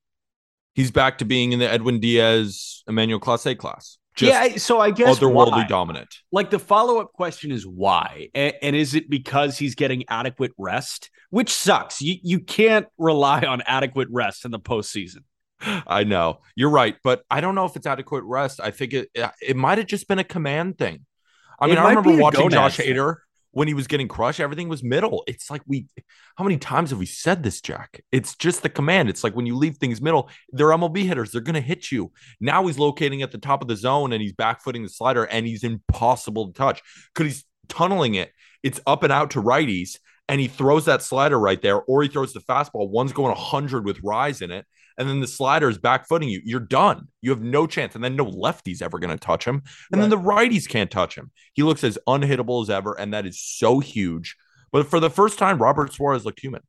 He's 0.74 0.92
back 0.92 1.18
to 1.18 1.26
being 1.26 1.52
in 1.52 1.60
the 1.60 1.70
Edwin 1.70 2.00
Diaz 2.00 2.84
Emmanuel 2.88 3.20
Clase 3.20 3.58
class. 3.58 3.98
Just 4.16 4.32
yeah, 4.32 4.58
so 4.58 4.80
I 4.80 4.92
guess 4.92 5.20
otherworldly 5.20 5.52
why? 5.52 5.68
dominant. 5.68 6.10
Like 6.32 6.50
the 6.50 6.60
follow 6.60 7.00
up 7.00 7.14
question 7.14 7.52
is 7.52 7.66
why, 7.66 8.30
and, 8.34 8.54
and, 8.62 8.76
is 8.76 8.94
it 8.94 9.10
because 9.10 9.58
he's 9.58 9.76
getting 9.76 10.04
adequate 10.10 10.52
rest, 10.58 11.10
which 11.30 11.50
sucks. 11.54 12.02
You 12.02 12.16
you 12.22 12.40
can't 12.42 12.88
rely 12.98 13.42
on 13.42 13.62
adequate 13.62 14.10
rest 14.12 14.44
in 14.46 14.52
the 14.52 14.60
postseason. 14.60 15.20
I 15.62 16.04
know 16.04 16.40
you're 16.56 16.70
right, 16.70 16.98
but 17.04 17.24
I 17.30 17.40
don't 17.40 17.56
know 17.56 17.66
if 17.66 17.76
it's 17.76 17.88
adequate 17.88 18.24
rest. 18.24 18.60
I 18.62 18.72
think 18.72 18.94
it 18.94 19.10
it 19.42 19.56
might 19.56 19.78
have 19.78 19.88
just 19.88 20.08
been 20.08 20.20
a 20.20 20.24
command 20.24 20.78
thing. 20.78 21.06
I 21.60 21.68
mean, 21.68 21.78
I 21.78 21.90
remember 21.90 22.22
watching 22.22 22.50
Josh 22.50 22.78
Hader 22.78 23.18
when 23.52 23.68
he 23.68 23.74
was 23.74 23.88
getting 23.88 24.08
crushed, 24.08 24.40
everything 24.40 24.70
was 24.70 24.84
middle. 24.84 25.24
It's 25.28 25.50
like 25.50 25.62
we, 25.66 25.88
how 26.36 26.44
many 26.44 26.58
times 26.58 26.92
have 26.92 27.00
we 27.00 27.06
said 27.06 27.44
this, 27.44 27.62
Jack? 27.62 28.04
It's 28.12 28.36
just 28.36 28.62
the 28.62 28.70
command. 28.70 29.10
It's 29.10 29.24
like 29.24 29.36
when 29.36 29.46
you 29.46 29.56
leave 29.56 29.78
things 29.78 30.02
middle, 30.02 30.30
they're 30.52 30.68
MLB 30.68 31.06
hitters. 31.06 31.32
They're 31.32 31.42
going 31.42 31.56
to 31.56 31.62
hit 31.62 31.92
you. 31.92 32.12
Now 32.40 32.66
he's 32.68 32.78
locating 32.78 33.22
at 33.22 33.32
the 33.32 33.38
top 33.38 33.62
of 33.62 33.68
the 33.68 33.76
zone 33.76 34.14
and 34.14 34.22
he's 34.22 34.34
backfooting 34.34 34.84
the 34.84 34.90
slider 34.90 35.24
and 35.24 35.46
he's 35.46 35.64
impossible 35.64 36.48
to 36.48 36.54
touch 36.54 36.82
because 37.14 37.34
he's 37.34 37.46
tunneling 37.68 38.16
it. 38.16 38.32
It's 38.62 38.80
up 38.86 39.04
and 39.04 39.12
out 39.12 39.32
to 39.32 39.42
righties 39.42 39.98
and 40.30 40.40
he 40.40 40.48
throws 40.48 40.86
that 40.86 41.02
slider 41.02 41.40
right 41.40 41.60
there, 41.60 41.82
or 41.82 42.04
he 42.04 42.08
throws 42.08 42.34
the 42.34 42.40
fastball. 42.40 42.88
One's 42.88 43.14
going 43.14 43.30
100 43.30 43.84
with 43.84 44.00
rise 44.04 44.44
in 44.44 44.52
it, 44.52 44.66
and 45.00 45.10
then 45.10 45.22
the 45.22 45.28
slider 45.28 45.70
is 45.70 45.78
back 45.78 46.08
footing 46.08 46.30
you. 46.30 46.42
You're 46.44 46.60
done. 46.60 47.08
You 47.22 47.32
have 47.32 47.42
no 47.42 47.66
chance. 47.66 47.96
And 47.96 48.04
then 48.04 48.16
no 48.16 48.26
lefty's 48.26 48.82
ever 48.82 49.00
going 49.00 49.18
to 49.18 49.26
touch 49.26 49.46
him. 49.46 49.64
And 49.92 50.02
right. 50.02 50.02
then 50.02 50.10
the 50.10 50.18
righties 50.18 50.68
can't 50.68 50.92
touch 50.92 51.16
him. 51.16 51.32
He 51.54 51.64
looks 51.64 51.84
as 51.84 51.98
unhittable 52.08 52.62
as 52.62 52.70
ever, 52.70 52.94
and 52.94 53.14
that 53.14 53.26
is 53.26 53.42
so 53.42 53.80
huge. 53.80 54.36
But 54.72 54.88
for 54.88 55.00
the 55.00 55.10
first 55.10 55.40
time, 55.40 55.62
Robert 55.62 55.94
Suarez 55.94 56.26
looked 56.26 56.42
human. 56.42 56.62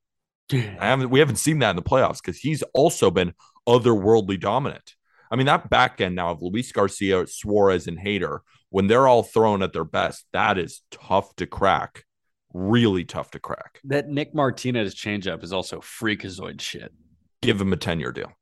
I 0.52 0.86
haven't, 0.86 1.10
we 1.10 1.18
haven't 1.18 1.36
seen 1.36 1.58
that 1.58 1.70
in 1.70 1.76
the 1.76 1.82
playoffs 1.82 2.22
because 2.22 2.38
he's 2.38 2.62
also 2.72 3.10
been 3.10 3.34
otherworldly 3.68 4.40
dominant. 4.40 4.94
I 5.30 5.36
mean, 5.36 5.46
that 5.46 5.68
back 5.68 6.00
end 6.00 6.14
now 6.14 6.30
of 6.30 6.42
Luis 6.42 6.72
Garcia, 6.72 7.26
Suarez, 7.26 7.86
and 7.86 7.98
Hader, 7.98 8.38
when 8.70 8.86
they're 8.86 9.06
all 9.06 9.22
thrown 9.22 9.62
at 9.62 9.72
their 9.72 9.84
best, 9.84 10.24
that 10.32 10.56
is 10.56 10.82
tough 10.90 11.34
to 11.36 11.46
crack 11.46 12.04
really 12.52 13.04
tough 13.04 13.30
to 13.32 13.38
crack. 13.38 13.80
That 13.84 14.08
Nick 14.08 14.34
Martinez 14.34 14.94
changeup 14.94 15.42
is 15.42 15.52
also 15.52 15.80
freakazoid 15.80 16.60
shit. 16.60 16.92
Give 17.42 17.60
him 17.60 17.72
a 17.72 17.76
10 17.76 18.00
year 18.00 18.12
deal. 18.12 18.32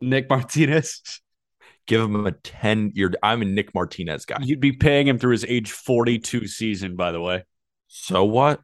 Nick 0.00 0.28
Martinez. 0.30 1.02
Give 1.86 2.02
him 2.02 2.26
a 2.26 2.32
10 2.32 2.92
year. 2.94 3.12
I'm 3.22 3.42
a 3.42 3.46
Nick 3.46 3.74
Martinez 3.74 4.24
guy. 4.24 4.38
You'd 4.42 4.60
be 4.60 4.72
paying 4.72 5.06
him 5.06 5.18
through 5.18 5.32
his 5.32 5.44
age 5.46 5.70
42 5.72 6.46
season, 6.46 6.96
by 6.96 7.12
the 7.12 7.20
way. 7.20 7.44
So 7.88 8.24
what? 8.24 8.60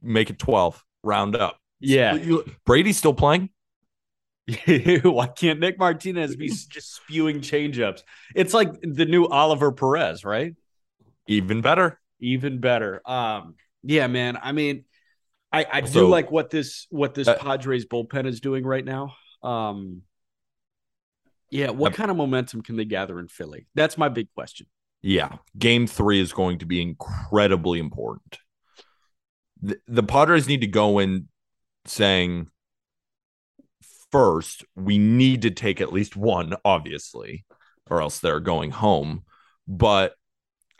Make 0.00 0.30
it 0.30 0.38
12. 0.38 0.84
Round 1.04 1.36
up. 1.36 1.58
Yeah. 1.80 2.18
Brady's 2.64 2.96
still 2.96 3.14
playing. 3.14 3.50
Why 5.02 5.28
can't 5.28 5.60
Nick 5.60 5.78
Martinez 5.78 6.34
be 6.36 6.48
just 6.48 6.94
spewing 6.94 7.40
changeups? 7.40 8.02
It's 8.34 8.52
like 8.52 8.72
the 8.82 9.04
new 9.04 9.26
Oliver 9.26 9.70
Perez, 9.72 10.24
right? 10.24 10.54
Even 11.28 11.60
better. 11.60 12.00
Even 12.20 12.58
better. 12.58 13.00
Um, 13.08 13.54
yeah, 13.84 14.08
man. 14.08 14.38
I 14.40 14.52
mean, 14.52 14.84
I, 15.52 15.66
I 15.70 15.80
do 15.82 16.06
like 16.06 16.30
what 16.30 16.50
this 16.50 16.86
what 16.90 17.14
this 17.14 17.28
uh, 17.28 17.34
Padres 17.34 17.86
bullpen 17.86 18.26
is 18.26 18.40
doing 18.40 18.64
right 18.64 18.84
now. 18.84 19.14
Um, 19.42 20.02
yeah, 21.50 21.70
what 21.70 21.92
kind 21.92 22.10
of 22.10 22.16
momentum 22.16 22.62
can 22.62 22.76
they 22.76 22.86
gather 22.86 23.18
in 23.18 23.28
Philly? 23.28 23.66
That's 23.74 23.98
my 23.98 24.08
big 24.08 24.28
question. 24.34 24.66
Yeah, 25.02 25.36
Game 25.58 25.86
Three 25.86 26.20
is 26.20 26.32
going 26.32 26.58
to 26.58 26.66
be 26.66 26.80
incredibly 26.80 27.78
important. 27.78 28.38
The, 29.60 29.78
the 29.86 30.02
Padres 30.02 30.48
need 30.48 30.62
to 30.62 30.66
go 30.66 30.98
in 30.98 31.28
saying, 31.84 32.48
first, 34.10 34.64
we 34.74 34.98
need 34.98 35.42
to 35.42 35.50
take 35.50 35.80
at 35.80 35.92
least 35.92 36.16
one, 36.16 36.54
obviously, 36.64 37.44
or 37.90 38.00
else 38.00 38.20
they're 38.20 38.40
going 38.40 38.70
home. 38.70 39.24
But 39.68 40.14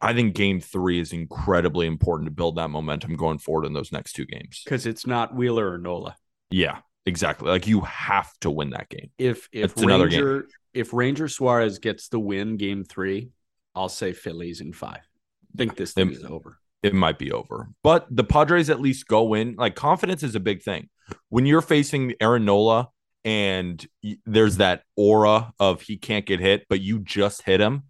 I 0.03 0.13
think 0.13 0.35
game 0.35 0.61
three 0.61 0.99
is 0.99 1.13
incredibly 1.13 1.87
important 1.87 2.27
to 2.27 2.33
build 2.33 2.57
that 2.57 2.69
momentum 2.69 3.15
going 3.15 3.39
forward 3.39 3.65
in 3.67 3.73
those 3.73 3.93
next 3.93 4.15
two 4.15 4.27
games. 4.27 4.63
Because 4.65 4.85
it's 4.85 5.07
not 5.07 5.35
Wheeler 5.35 5.73
or 5.73 5.79
Nola. 5.79 6.17
Yeah, 6.51 6.79
exactly. 7.07 7.49
Like 7.49 7.67
you 7.69 7.81
have 7.83 8.31
to 8.41 8.51
win 8.51 8.71
that 8.71 8.89
game. 8.89 9.11
If 9.17 9.49
if 9.53 9.73
It's 9.73 9.83
another 9.83 10.09
game. 10.09 10.25
Ranger 10.25 10.49
if 10.75 10.93
Ranger 10.93 11.29
Suarez 11.29 11.79
gets 11.79 12.09
the 12.09 12.19
win 12.19 12.57
game 12.57 12.83
three, 12.85 13.31
I'll 13.75 13.89
say 13.89 14.13
Phillies 14.13 14.61
in 14.61 14.73
five. 14.73 15.01
I 15.55 15.57
think 15.57 15.77
this 15.77 15.93
thing 15.93 16.09
Them- 16.09 16.17
is 16.17 16.25
over. 16.25 16.59
it 16.83 16.95
might 16.95 17.19
be 17.19 17.31
over. 17.31 17.69
But 17.85 18.07
the 18.11 18.25
Padres 18.25 18.71
at 18.71 18.81
least 18.81 19.07
go 19.07 19.35
in. 19.35 19.55
Like 19.57 19.77
confidence 19.77 20.23
is 20.23 20.35
a 20.35 20.41
big 20.41 20.63
thing. 20.63 20.89
When 21.29 21.47
you're 21.47 21.61
facing 21.63 22.15
Aaron 22.21 22.45
Nola 22.45 22.89
and 23.25 23.87
there's 24.27 24.57
that 24.57 24.83
aura 24.97 25.53
of 25.61 25.83
he 25.83 25.97
can't 25.97 26.27
get 26.27 26.41
hit, 26.41 26.67
but 26.69 26.81
you 26.81 26.99
just 26.99 27.43
hit 27.43 27.61
him, 27.61 27.85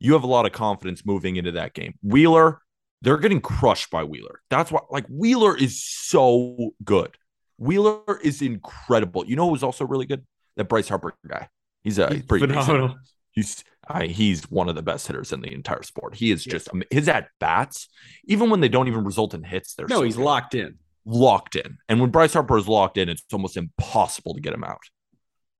you 0.00 0.14
have 0.14 0.24
a 0.24 0.26
lot 0.26 0.46
of 0.46 0.52
confidence 0.52 1.06
moving 1.06 1.36
into 1.36 1.52
that 1.52 1.74
game. 1.74 1.94
Wheeler, 2.02 2.60
they're 3.02 3.18
getting 3.18 3.40
crushed 3.40 3.90
by 3.90 4.02
Wheeler. 4.04 4.40
That's 4.50 4.72
why, 4.72 4.80
like, 4.90 5.06
Wheeler 5.08 5.56
is 5.56 5.82
so 5.82 6.72
good. 6.84 7.16
Wheeler 7.58 8.18
is 8.22 8.42
incredible. 8.42 9.24
You 9.26 9.36
know 9.36 9.48
who's 9.50 9.62
also 9.62 9.86
really 9.86 10.06
good? 10.06 10.26
That 10.56 10.64
Bryce 10.68 10.88
Harper 10.88 11.14
guy. 11.28 11.48
He's 11.84 11.98
a 11.98 12.12
he's 12.12 12.22
pretty. 12.24 12.46
Phenomenal. 12.46 12.96
He's 13.32 13.62
I, 13.86 14.06
he's 14.06 14.42
one 14.50 14.68
of 14.68 14.74
the 14.74 14.82
best 14.82 15.06
hitters 15.06 15.32
in 15.32 15.40
the 15.40 15.52
entire 15.52 15.82
sport. 15.82 16.14
He 16.14 16.30
is 16.30 16.44
just 16.44 16.68
his 16.90 17.08
at 17.08 17.28
bats, 17.38 17.88
even 18.24 18.50
when 18.50 18.60
they 18.60 18.68
don't 18.68 18.88
even 18.88 19.04
result 19.04 19.34
in 19.34 19.42
hits. 19.44 19.74
They're 19.74 19.86
No, 19.88 19.96
so 19.96 20.02
he's 20.02 20.16
good. 20.16 20.24
locked 20.24 20.54
in. 20.54 20.78
locked 21.04 21.56
in. 21.56 21.78
And 21.88 22.00
when 22.00 22.10
Bryce 22.10 22.32
Harper 22.34 22.58
is 22.58 22.68
locked 22.68 22.98
in, 22.98 23.08
it's 23.08 23.24
almost 23.32 23.56
impossible 23.56 24.34
to 24.34 24.40
get 24.40 24.52
him 24.52 24.64
out 24.64 24.80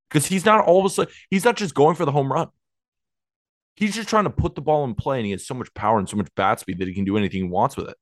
because 0.08 0.26
he's 0.26 0.44
not 0.44 0.64
always 0.64 0.98
he's 1.30 1.44
not 1.44 1.56
just 1.56 1.74
going 1.74 1.94
for 1.96 2.04
the 2.04 2.12
home 2.12 2.30
run. 2.32 2.48
He's 3.80 3.94
just 3.94 4.08
trying 4.08 4.24
to 4.24 4.30
put 4.30 4.54
the 4.54 4.60
ball 4.60 4.84
in 4.84 4.94
play, 4.94 5.16
and 5.18 5.24
he 5.26 5.32
has 5.32 5.46
so 5.46 5.54
much 5.54 5.72
power 5.74 5.98
and 5.98 6.08
so 6.08 6.16
much 6.16 6.28
bat 6.36 6.60
speed 6.60 6.78
that 6.78 6.86
he 6.88 6.94
can 6.94 7.04
do 7.04 7.16
anything 7.16 7.42
he 7.44 7.48
wants 7.48 7.76
with 7.76 7.88
it. 7.88 7.96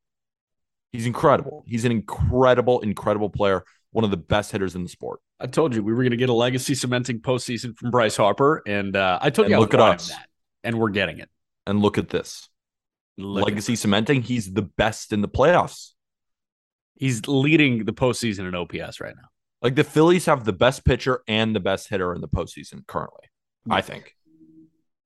He's 0.92 1.06
incredible. 1.06 1.64
He's 1.66 1.84
an 1.84 1.92
incredible, 1.92 2.80
incredible 2.80 3.30
player. 3.30 3.64
One 3.92 4.04
of 4.04 4.10
the 4.10 4.16
best 4.16 4.50
hitters 4.52 4.74
in 4.74 4.82
the 4.82 4.88
sport. 4.88 5.20
I 5.40 5.46
told 5.46 5.74
you 5.74 5.82
we 5.82 5.92
were 5.92 6.02
going 6.02 6.10
to 6.10 6.16
get 6.16 6.28
a 6.28 6.34
legacy 6.34 6.74
cementing 6.74 7.20
postseason 7.20 7.76
from 7.76 7.90
Bryce 7.90 8.16
Harper, 8.16 8.62
and 8.66 8.96
uh, 8.96 9.18
I 9.22 9.30
told 9.30 9.46
And 9.46 9.52
you 9.52 9.60
look 9.60 9.72
at 9.72 9.80
us. 9.80 10.08
that, 10.08 10.28
and 10.64 10.78
we're 10.78 10.90
getting 10.90 11.18
it. 11.20 11.30
And 11.66 11.80
look 11.80 11.96
at 11.96 12.08
this 12.08 12.48
Look 13.16 13.42
at- 13.42 13.50
legacy 13.52 13.76
cementing. 13.76 14.22
He's 14.22 14.52
the 14.52 14.62
best 14.62 15.12
in 15.12 15.20
the 15.22 15.28
playoffs. 15.28 15.92
he's 16.96 17.26
leading 17.28 17.84
the 17.84 17.92
postseason 17.92 18.48
in 18.48 18.54
OPS 18.54 19.00
right 19.00 19.14
now. 19.14 19.28
Like 19.62 19.74
the 19.76 19.84
Phillies 19.84 20.26
have 20.26 20.44
the 20.44 20.52
best 20.52 20.84
pitcher 20.84 21.22
and 21.28 21.54
the 21.54 21.60
best 21.60 21.88
hitter 21.88 22.12
in 22.14 22.20
the 22.20 22.28
postseason 22.28 22.86
currently. 22.86 23.26
I 23.70 23.80
think. 23.82 24.14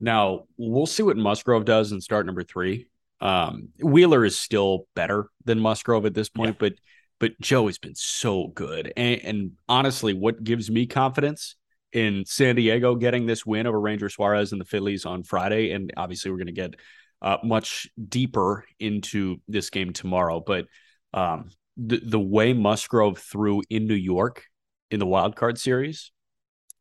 Now 0.02 0.46
we'll 0.56 0.86
see 0.86 1.04
what 1.04 1.16
Musgrove 1.16 1.64
does 1.64 1.92
in 1.92 2.00
start 2.00 2.26
number 2.26 2.42
three. 2.42 2.88
Um, 3.20 3.68
Wheeler 3.80 4.24
is 4.24 4.36
still 4.36 4.88
better 4.96 5.30
than 5.44 5.60
Musgrove 5.60 6.04
at 6.06 6.12
this 6.12 6.28
point, 6.28 6.58
but 6.58 6.74
but 7.20 7.40
Joe 7.40 7.68
has 7.68 7.78
been 7.78 7.94
so 7.94 8.48
good. 8.48 8.92
And, 8.96 9.20
and 9.22 9.52
honestly, 9.68 10.12
what 10.12 10.42
gives 10.42 10.68
me 10.68 10.86
confidence 10.86 11.54
in 11.92 12.24
San 12.26 12.56
Diego 12.56 12.96
getting 12.96 13.26
this 13.26 13.46
win 13.46 13.68
over 13.68 13.80
Ranger 13.80 14.08
Suarez 14.08 14.50
and 14.50 14.60
the 14.60 14.64
Phillies 14.64 15.06
on 15.06 15.22
Friday, 15.22 15.70
and 15.70 15.92
obviously 15.96 16.32
we're 16.32 16.38
going 16.38 16.46
to 16.48 16.52
get 16.52 16.74
uh, 17.22 17.36
much 17.44 17.88
deeper 18.08 18.64
into 18.80 19.36
this 19.46 19.70
game 19.70 19.92
tomorrow. 19.92 20.42
But 20.44 20.66
um, 21.14 21.50
the 21.76 22.00
the 22.04 22.20
way 22.20 22.54
Musgrove 22.54 23.18
threw 23.18 23.62
in 23.70 23.86
New 23.86 23.94
York 23.94 24.46
in 24.90 24.98
the 24.98 25.06
wild 25.06 25.36
card 25.36 25.58
series, 25.58 26.10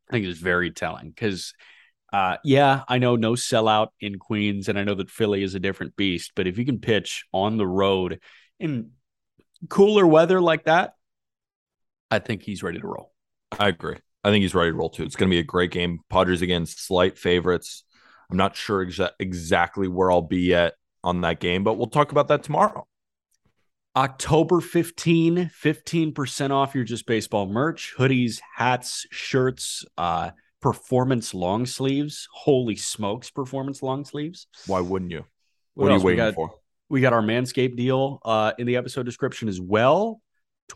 I 0.09 0.13
think 0.13 0.25
is 0.25 0.39
very 0.39 0.71
telling 0.71 1.09
because. 1.09 1.53
Uh, 2.11 2.37
yeah, 2.43 2.83
I 2.87 2.97
know 2.97 3.15
no 3.15 3.33
sellout 3.33 3.89
in 3.99 4.19
Queens, 4.19 4.67
and 4.67 4.77
I 4.77 4.83
know 4.83 4.95
that 4.95 5.09
Philly 5.09 5.43
is 5.43 5.55
a 5.55 5.59
different 5.59 5.95
beast. 5.95 6.33
But 6.35 6.47
if 6.47 6.57
you 6.57 6.65
can 6.65 6.79
pitch 6.79 7.25
on 7.31 7.57
the 7.57 7.67
road 7.67 8.19
in 8.59 8.91
cooler 9.69 10.05
weather 10.05 10.41
like 10.41 10.65
that, 10.65 10.95
I 12.09 12.19
think 12.19 12.43
he's 12.43 12.63
ready 12.63 12.79
to 12.79 12.87
roll. 12.87 13.13
I 13.57 13.69
agree. 13.69 13.97
I 14.23 14.29
think 14.29 14.41
he's 14.41 14.53
ready 14.53 14.71
to 14.71 14.77
roll 14.77 14.89
too. 14.89 15.03
It's 15.03 15.15
going 15.15 15.29
to 15.29 15.33
be 15.33 15.39
a 15.39 15.43
great 15.43 15.71
game. 15.71 15.99
Padres 16.09 16.41
again, 16.41 16.65
slight 16.65 17.17
favorites. 17.17 17.83
I'm 18.29 18.37
not 18.37 18.55
sure 18.55 18.85
exa- 18.85 19.11
exactly 19.19 19.87
where 19.87 20.11
I'll 20.11 20.21
be 20.21 20.53
at 20.53 20.75
on 21.03 21.21
that 21.21 21.39
game, 21.39 21.63
but 21.63 21.77
we'll 21.77 21.87
talk 21.87 22.11
about 22.11 22.27
that 22.27 22.43
tomorrow. 22.43 22.87
October 23.95 24.61
15, 24.61 25.51
15% 25.63 26.51
off 26.51 26.75
your 26.75 26.85
just 26.85 27.05
baseball 27.05 27.45
merch, 27.45 27.93
hoodies, 27.97 28.39
hats, 28.55 29.05
shirts, 29.11 29.83
uh, 29.97 30.31
performance 30.61 31.33
long 31.33 31.65
sleeves. 31.65 32.27
Holy 32.31 32.75
smokes, 32.75 33.29
performance 33.31 33.81
long 33.81 34.05
sleeves. 34.05 34.47
Why 34.67 34.79
wouldn't 34.79 35.11
you? 35.11 35.25
What 35.73 35.85
What, 35.85 35.91
are 35.91 35.97
you 35.97 36.03
waiting 36.03 36.17
got- 36.17 36.33
for? 36.35 36.53
We 36.89 36.99
got 36.99 37.13
our 37.13 37.21
Manscaped 37.21 37.77
deal 37.77 38.19
uh, 38.25 38.51
in 38.59 38.67
the 38.67 38.75
episode 38.75 39.03
description 39.03 39.47
as 39.47 39.61
well. 39.61 40.21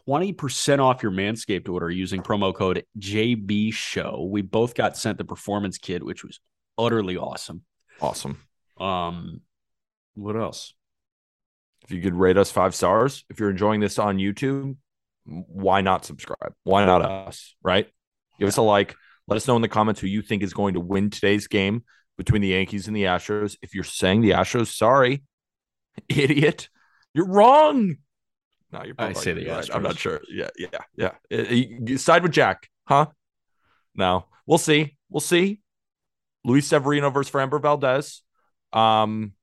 20% 0.07 0.79
off 0.79 1.03
your 1.03 1.11
Manscaped 1.11 1.67
order 1.67 1.89
using 1.89 2.21
promo 2.21 2.53
code 2.55 2.86
JB 2.99 3.73
Show. 3.73 4.25
We 4.31 4.41
both 4.41 4.75
got 4.75 4.95
sent 4.95 5.17
the 5.17 5.25
performance 5.25 5.77
kit, 5.77 6.05
which 6.05 6.23
was 6.23 6.39
utterly 6.77 7.17
awesome. 7.17 7.63
Awesome. 8.01 8.39
Um, 8.77 9.41
what 10.15 10.38
else? 10.38 10.73
If 11.83 11.91
you 11.91 12.01
could 12.01 12.13
rate 12.13 12.38
us 12.38 12.49
five 12.49 12.73
stars, 12.73 13.25
if 13.29 13.39
you're 13.39 13.49
enjoying 13.51 13.81
this 13.81 13.99
on 13.99 14.17
YouTube, 14.17 14.77
why 15.25 15.81
not 15.81 16.05
subscribe? 16.05 16.53
Why 16.63 16.86
not 16.86 17.01
us? 17.01 17.55
Right? 17.61 17.88
Give 18.39 18.47
us 18.47 18.57
a 18.57 18.61
like. 18.61 18.95
Let 19.28 19.38
us 19.38 19.47
know 19.47 19.55
in 19.55 19.61
the 19.61 19.67
comments 19.67 19.99
who 19.99 20.07
you 20.07 20.21
think 20.21 20.43
is 20.43 20.53
going 20.53 20.76
to 20.76 20.80
win 20.80 21.09
today's 21.09 21.47
game 21.47 21.84
between 22.17 22.41
the 22.41 22.49
Yankees 22.49 22.88
and 22.88 22.95
the 22.95 23.03
Astros. 23.03 23.57
If 23.61 23.73
you're 23.73 23.84
saying 23.84 24.21
the 24.21 24.32
Astros, 24.32 24.67
sorry, 24.67 25.23
idiot, 26.09 26.69
you're 27.13 27.28
wrong. 27.28 27.97
No, 28.71 28.84
you're. 28.84 28.93
I 28.97 29.13
probably 29.13 29.15
say 29.15 29.34
the 29.34 29.47
right. 29.47 29.69
I'm 29.73 29.84
not 29.84 29.97
sure. 29.97 30.21
Yeah, 30.30 30.49
yeah, 30.57 30.67
yeah. 30.95 31.11
Uh, 31.32 31.43
you 31.49 31.97
side 31.97 32.23
with 32.23 32.32
Jack, 32.32 32.69
huh? 32.88 33.07
No, 33.95 34.26
we'll 34.45 34.57
see. 34.57 34.97
We'll 35.09 35.21
see. 35.21 35.61
Luis 36.43 36.67
Severino 36.67 37.09
versus 37.09 37.32
Framber 37.32 37.61
Valdez. 37.61 38.21
Um, 38.73 39.34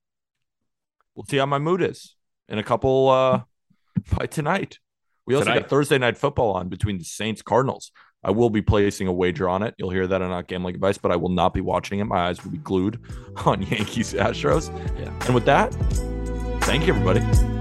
we'll 1.15 1.25
see 1.25 1.37
how 1.37 1.45
my 1.45 1.59
mood 1.59 1.81
is 1.81 2.15
in 2.47 2.59
a 2.59 2.63
couple 2.63 3.09
uh 3.09 3.41
by 4.17 4.27
tonight. 4.27 4.79
We 5.25 5.35
also 5.35 5.45
Tonight. 5.45 5.61
got 5.61 5.69
Thursday 5.69 5.97
night 5.97 6.17
football 6.17 6.53
on 6.53 6.67
between 6.67 6.97
the 6.97 7.05
Saints 7.05 7.41
Cardinals. 7.41 7.91
I 8.23 8.31
will 8.31 8.49
be 8.49 8.61
placing 8.61 9.07
a 9.07 9.13
wager 9.13 9.49
on 9.49 9.63
it. 9.63 9.75
You'll 9.77 9.89
hear 9.89 10.07
that 10.07 10.21
on 10.21 10.29
not 10.29 10.47
gambling 10.47 10.75
advice, 10.75 10.97
but 10.97 11.11
I 11.11 11.15
will 11.15 11.29
not 11.29 11.53
be 11.53 11.61
watching 11.61 11.99
it. 11.99 12.05
My 12.05 12.27
eyes 12.27 12.43
will 12.43 12.51
be 12.51 12.57
glued 12.57 12.99
on 13.45 13.61
Yankees 13.63 14.13
Astros. 14.13 14.69
Yeah. 14.99 15.13
And 15.25 15.35
with 15.35 15.45
that, 15.45 15.73
thank 16.63 16.87
you 16.87 16.93
everybody. 16.95 17.52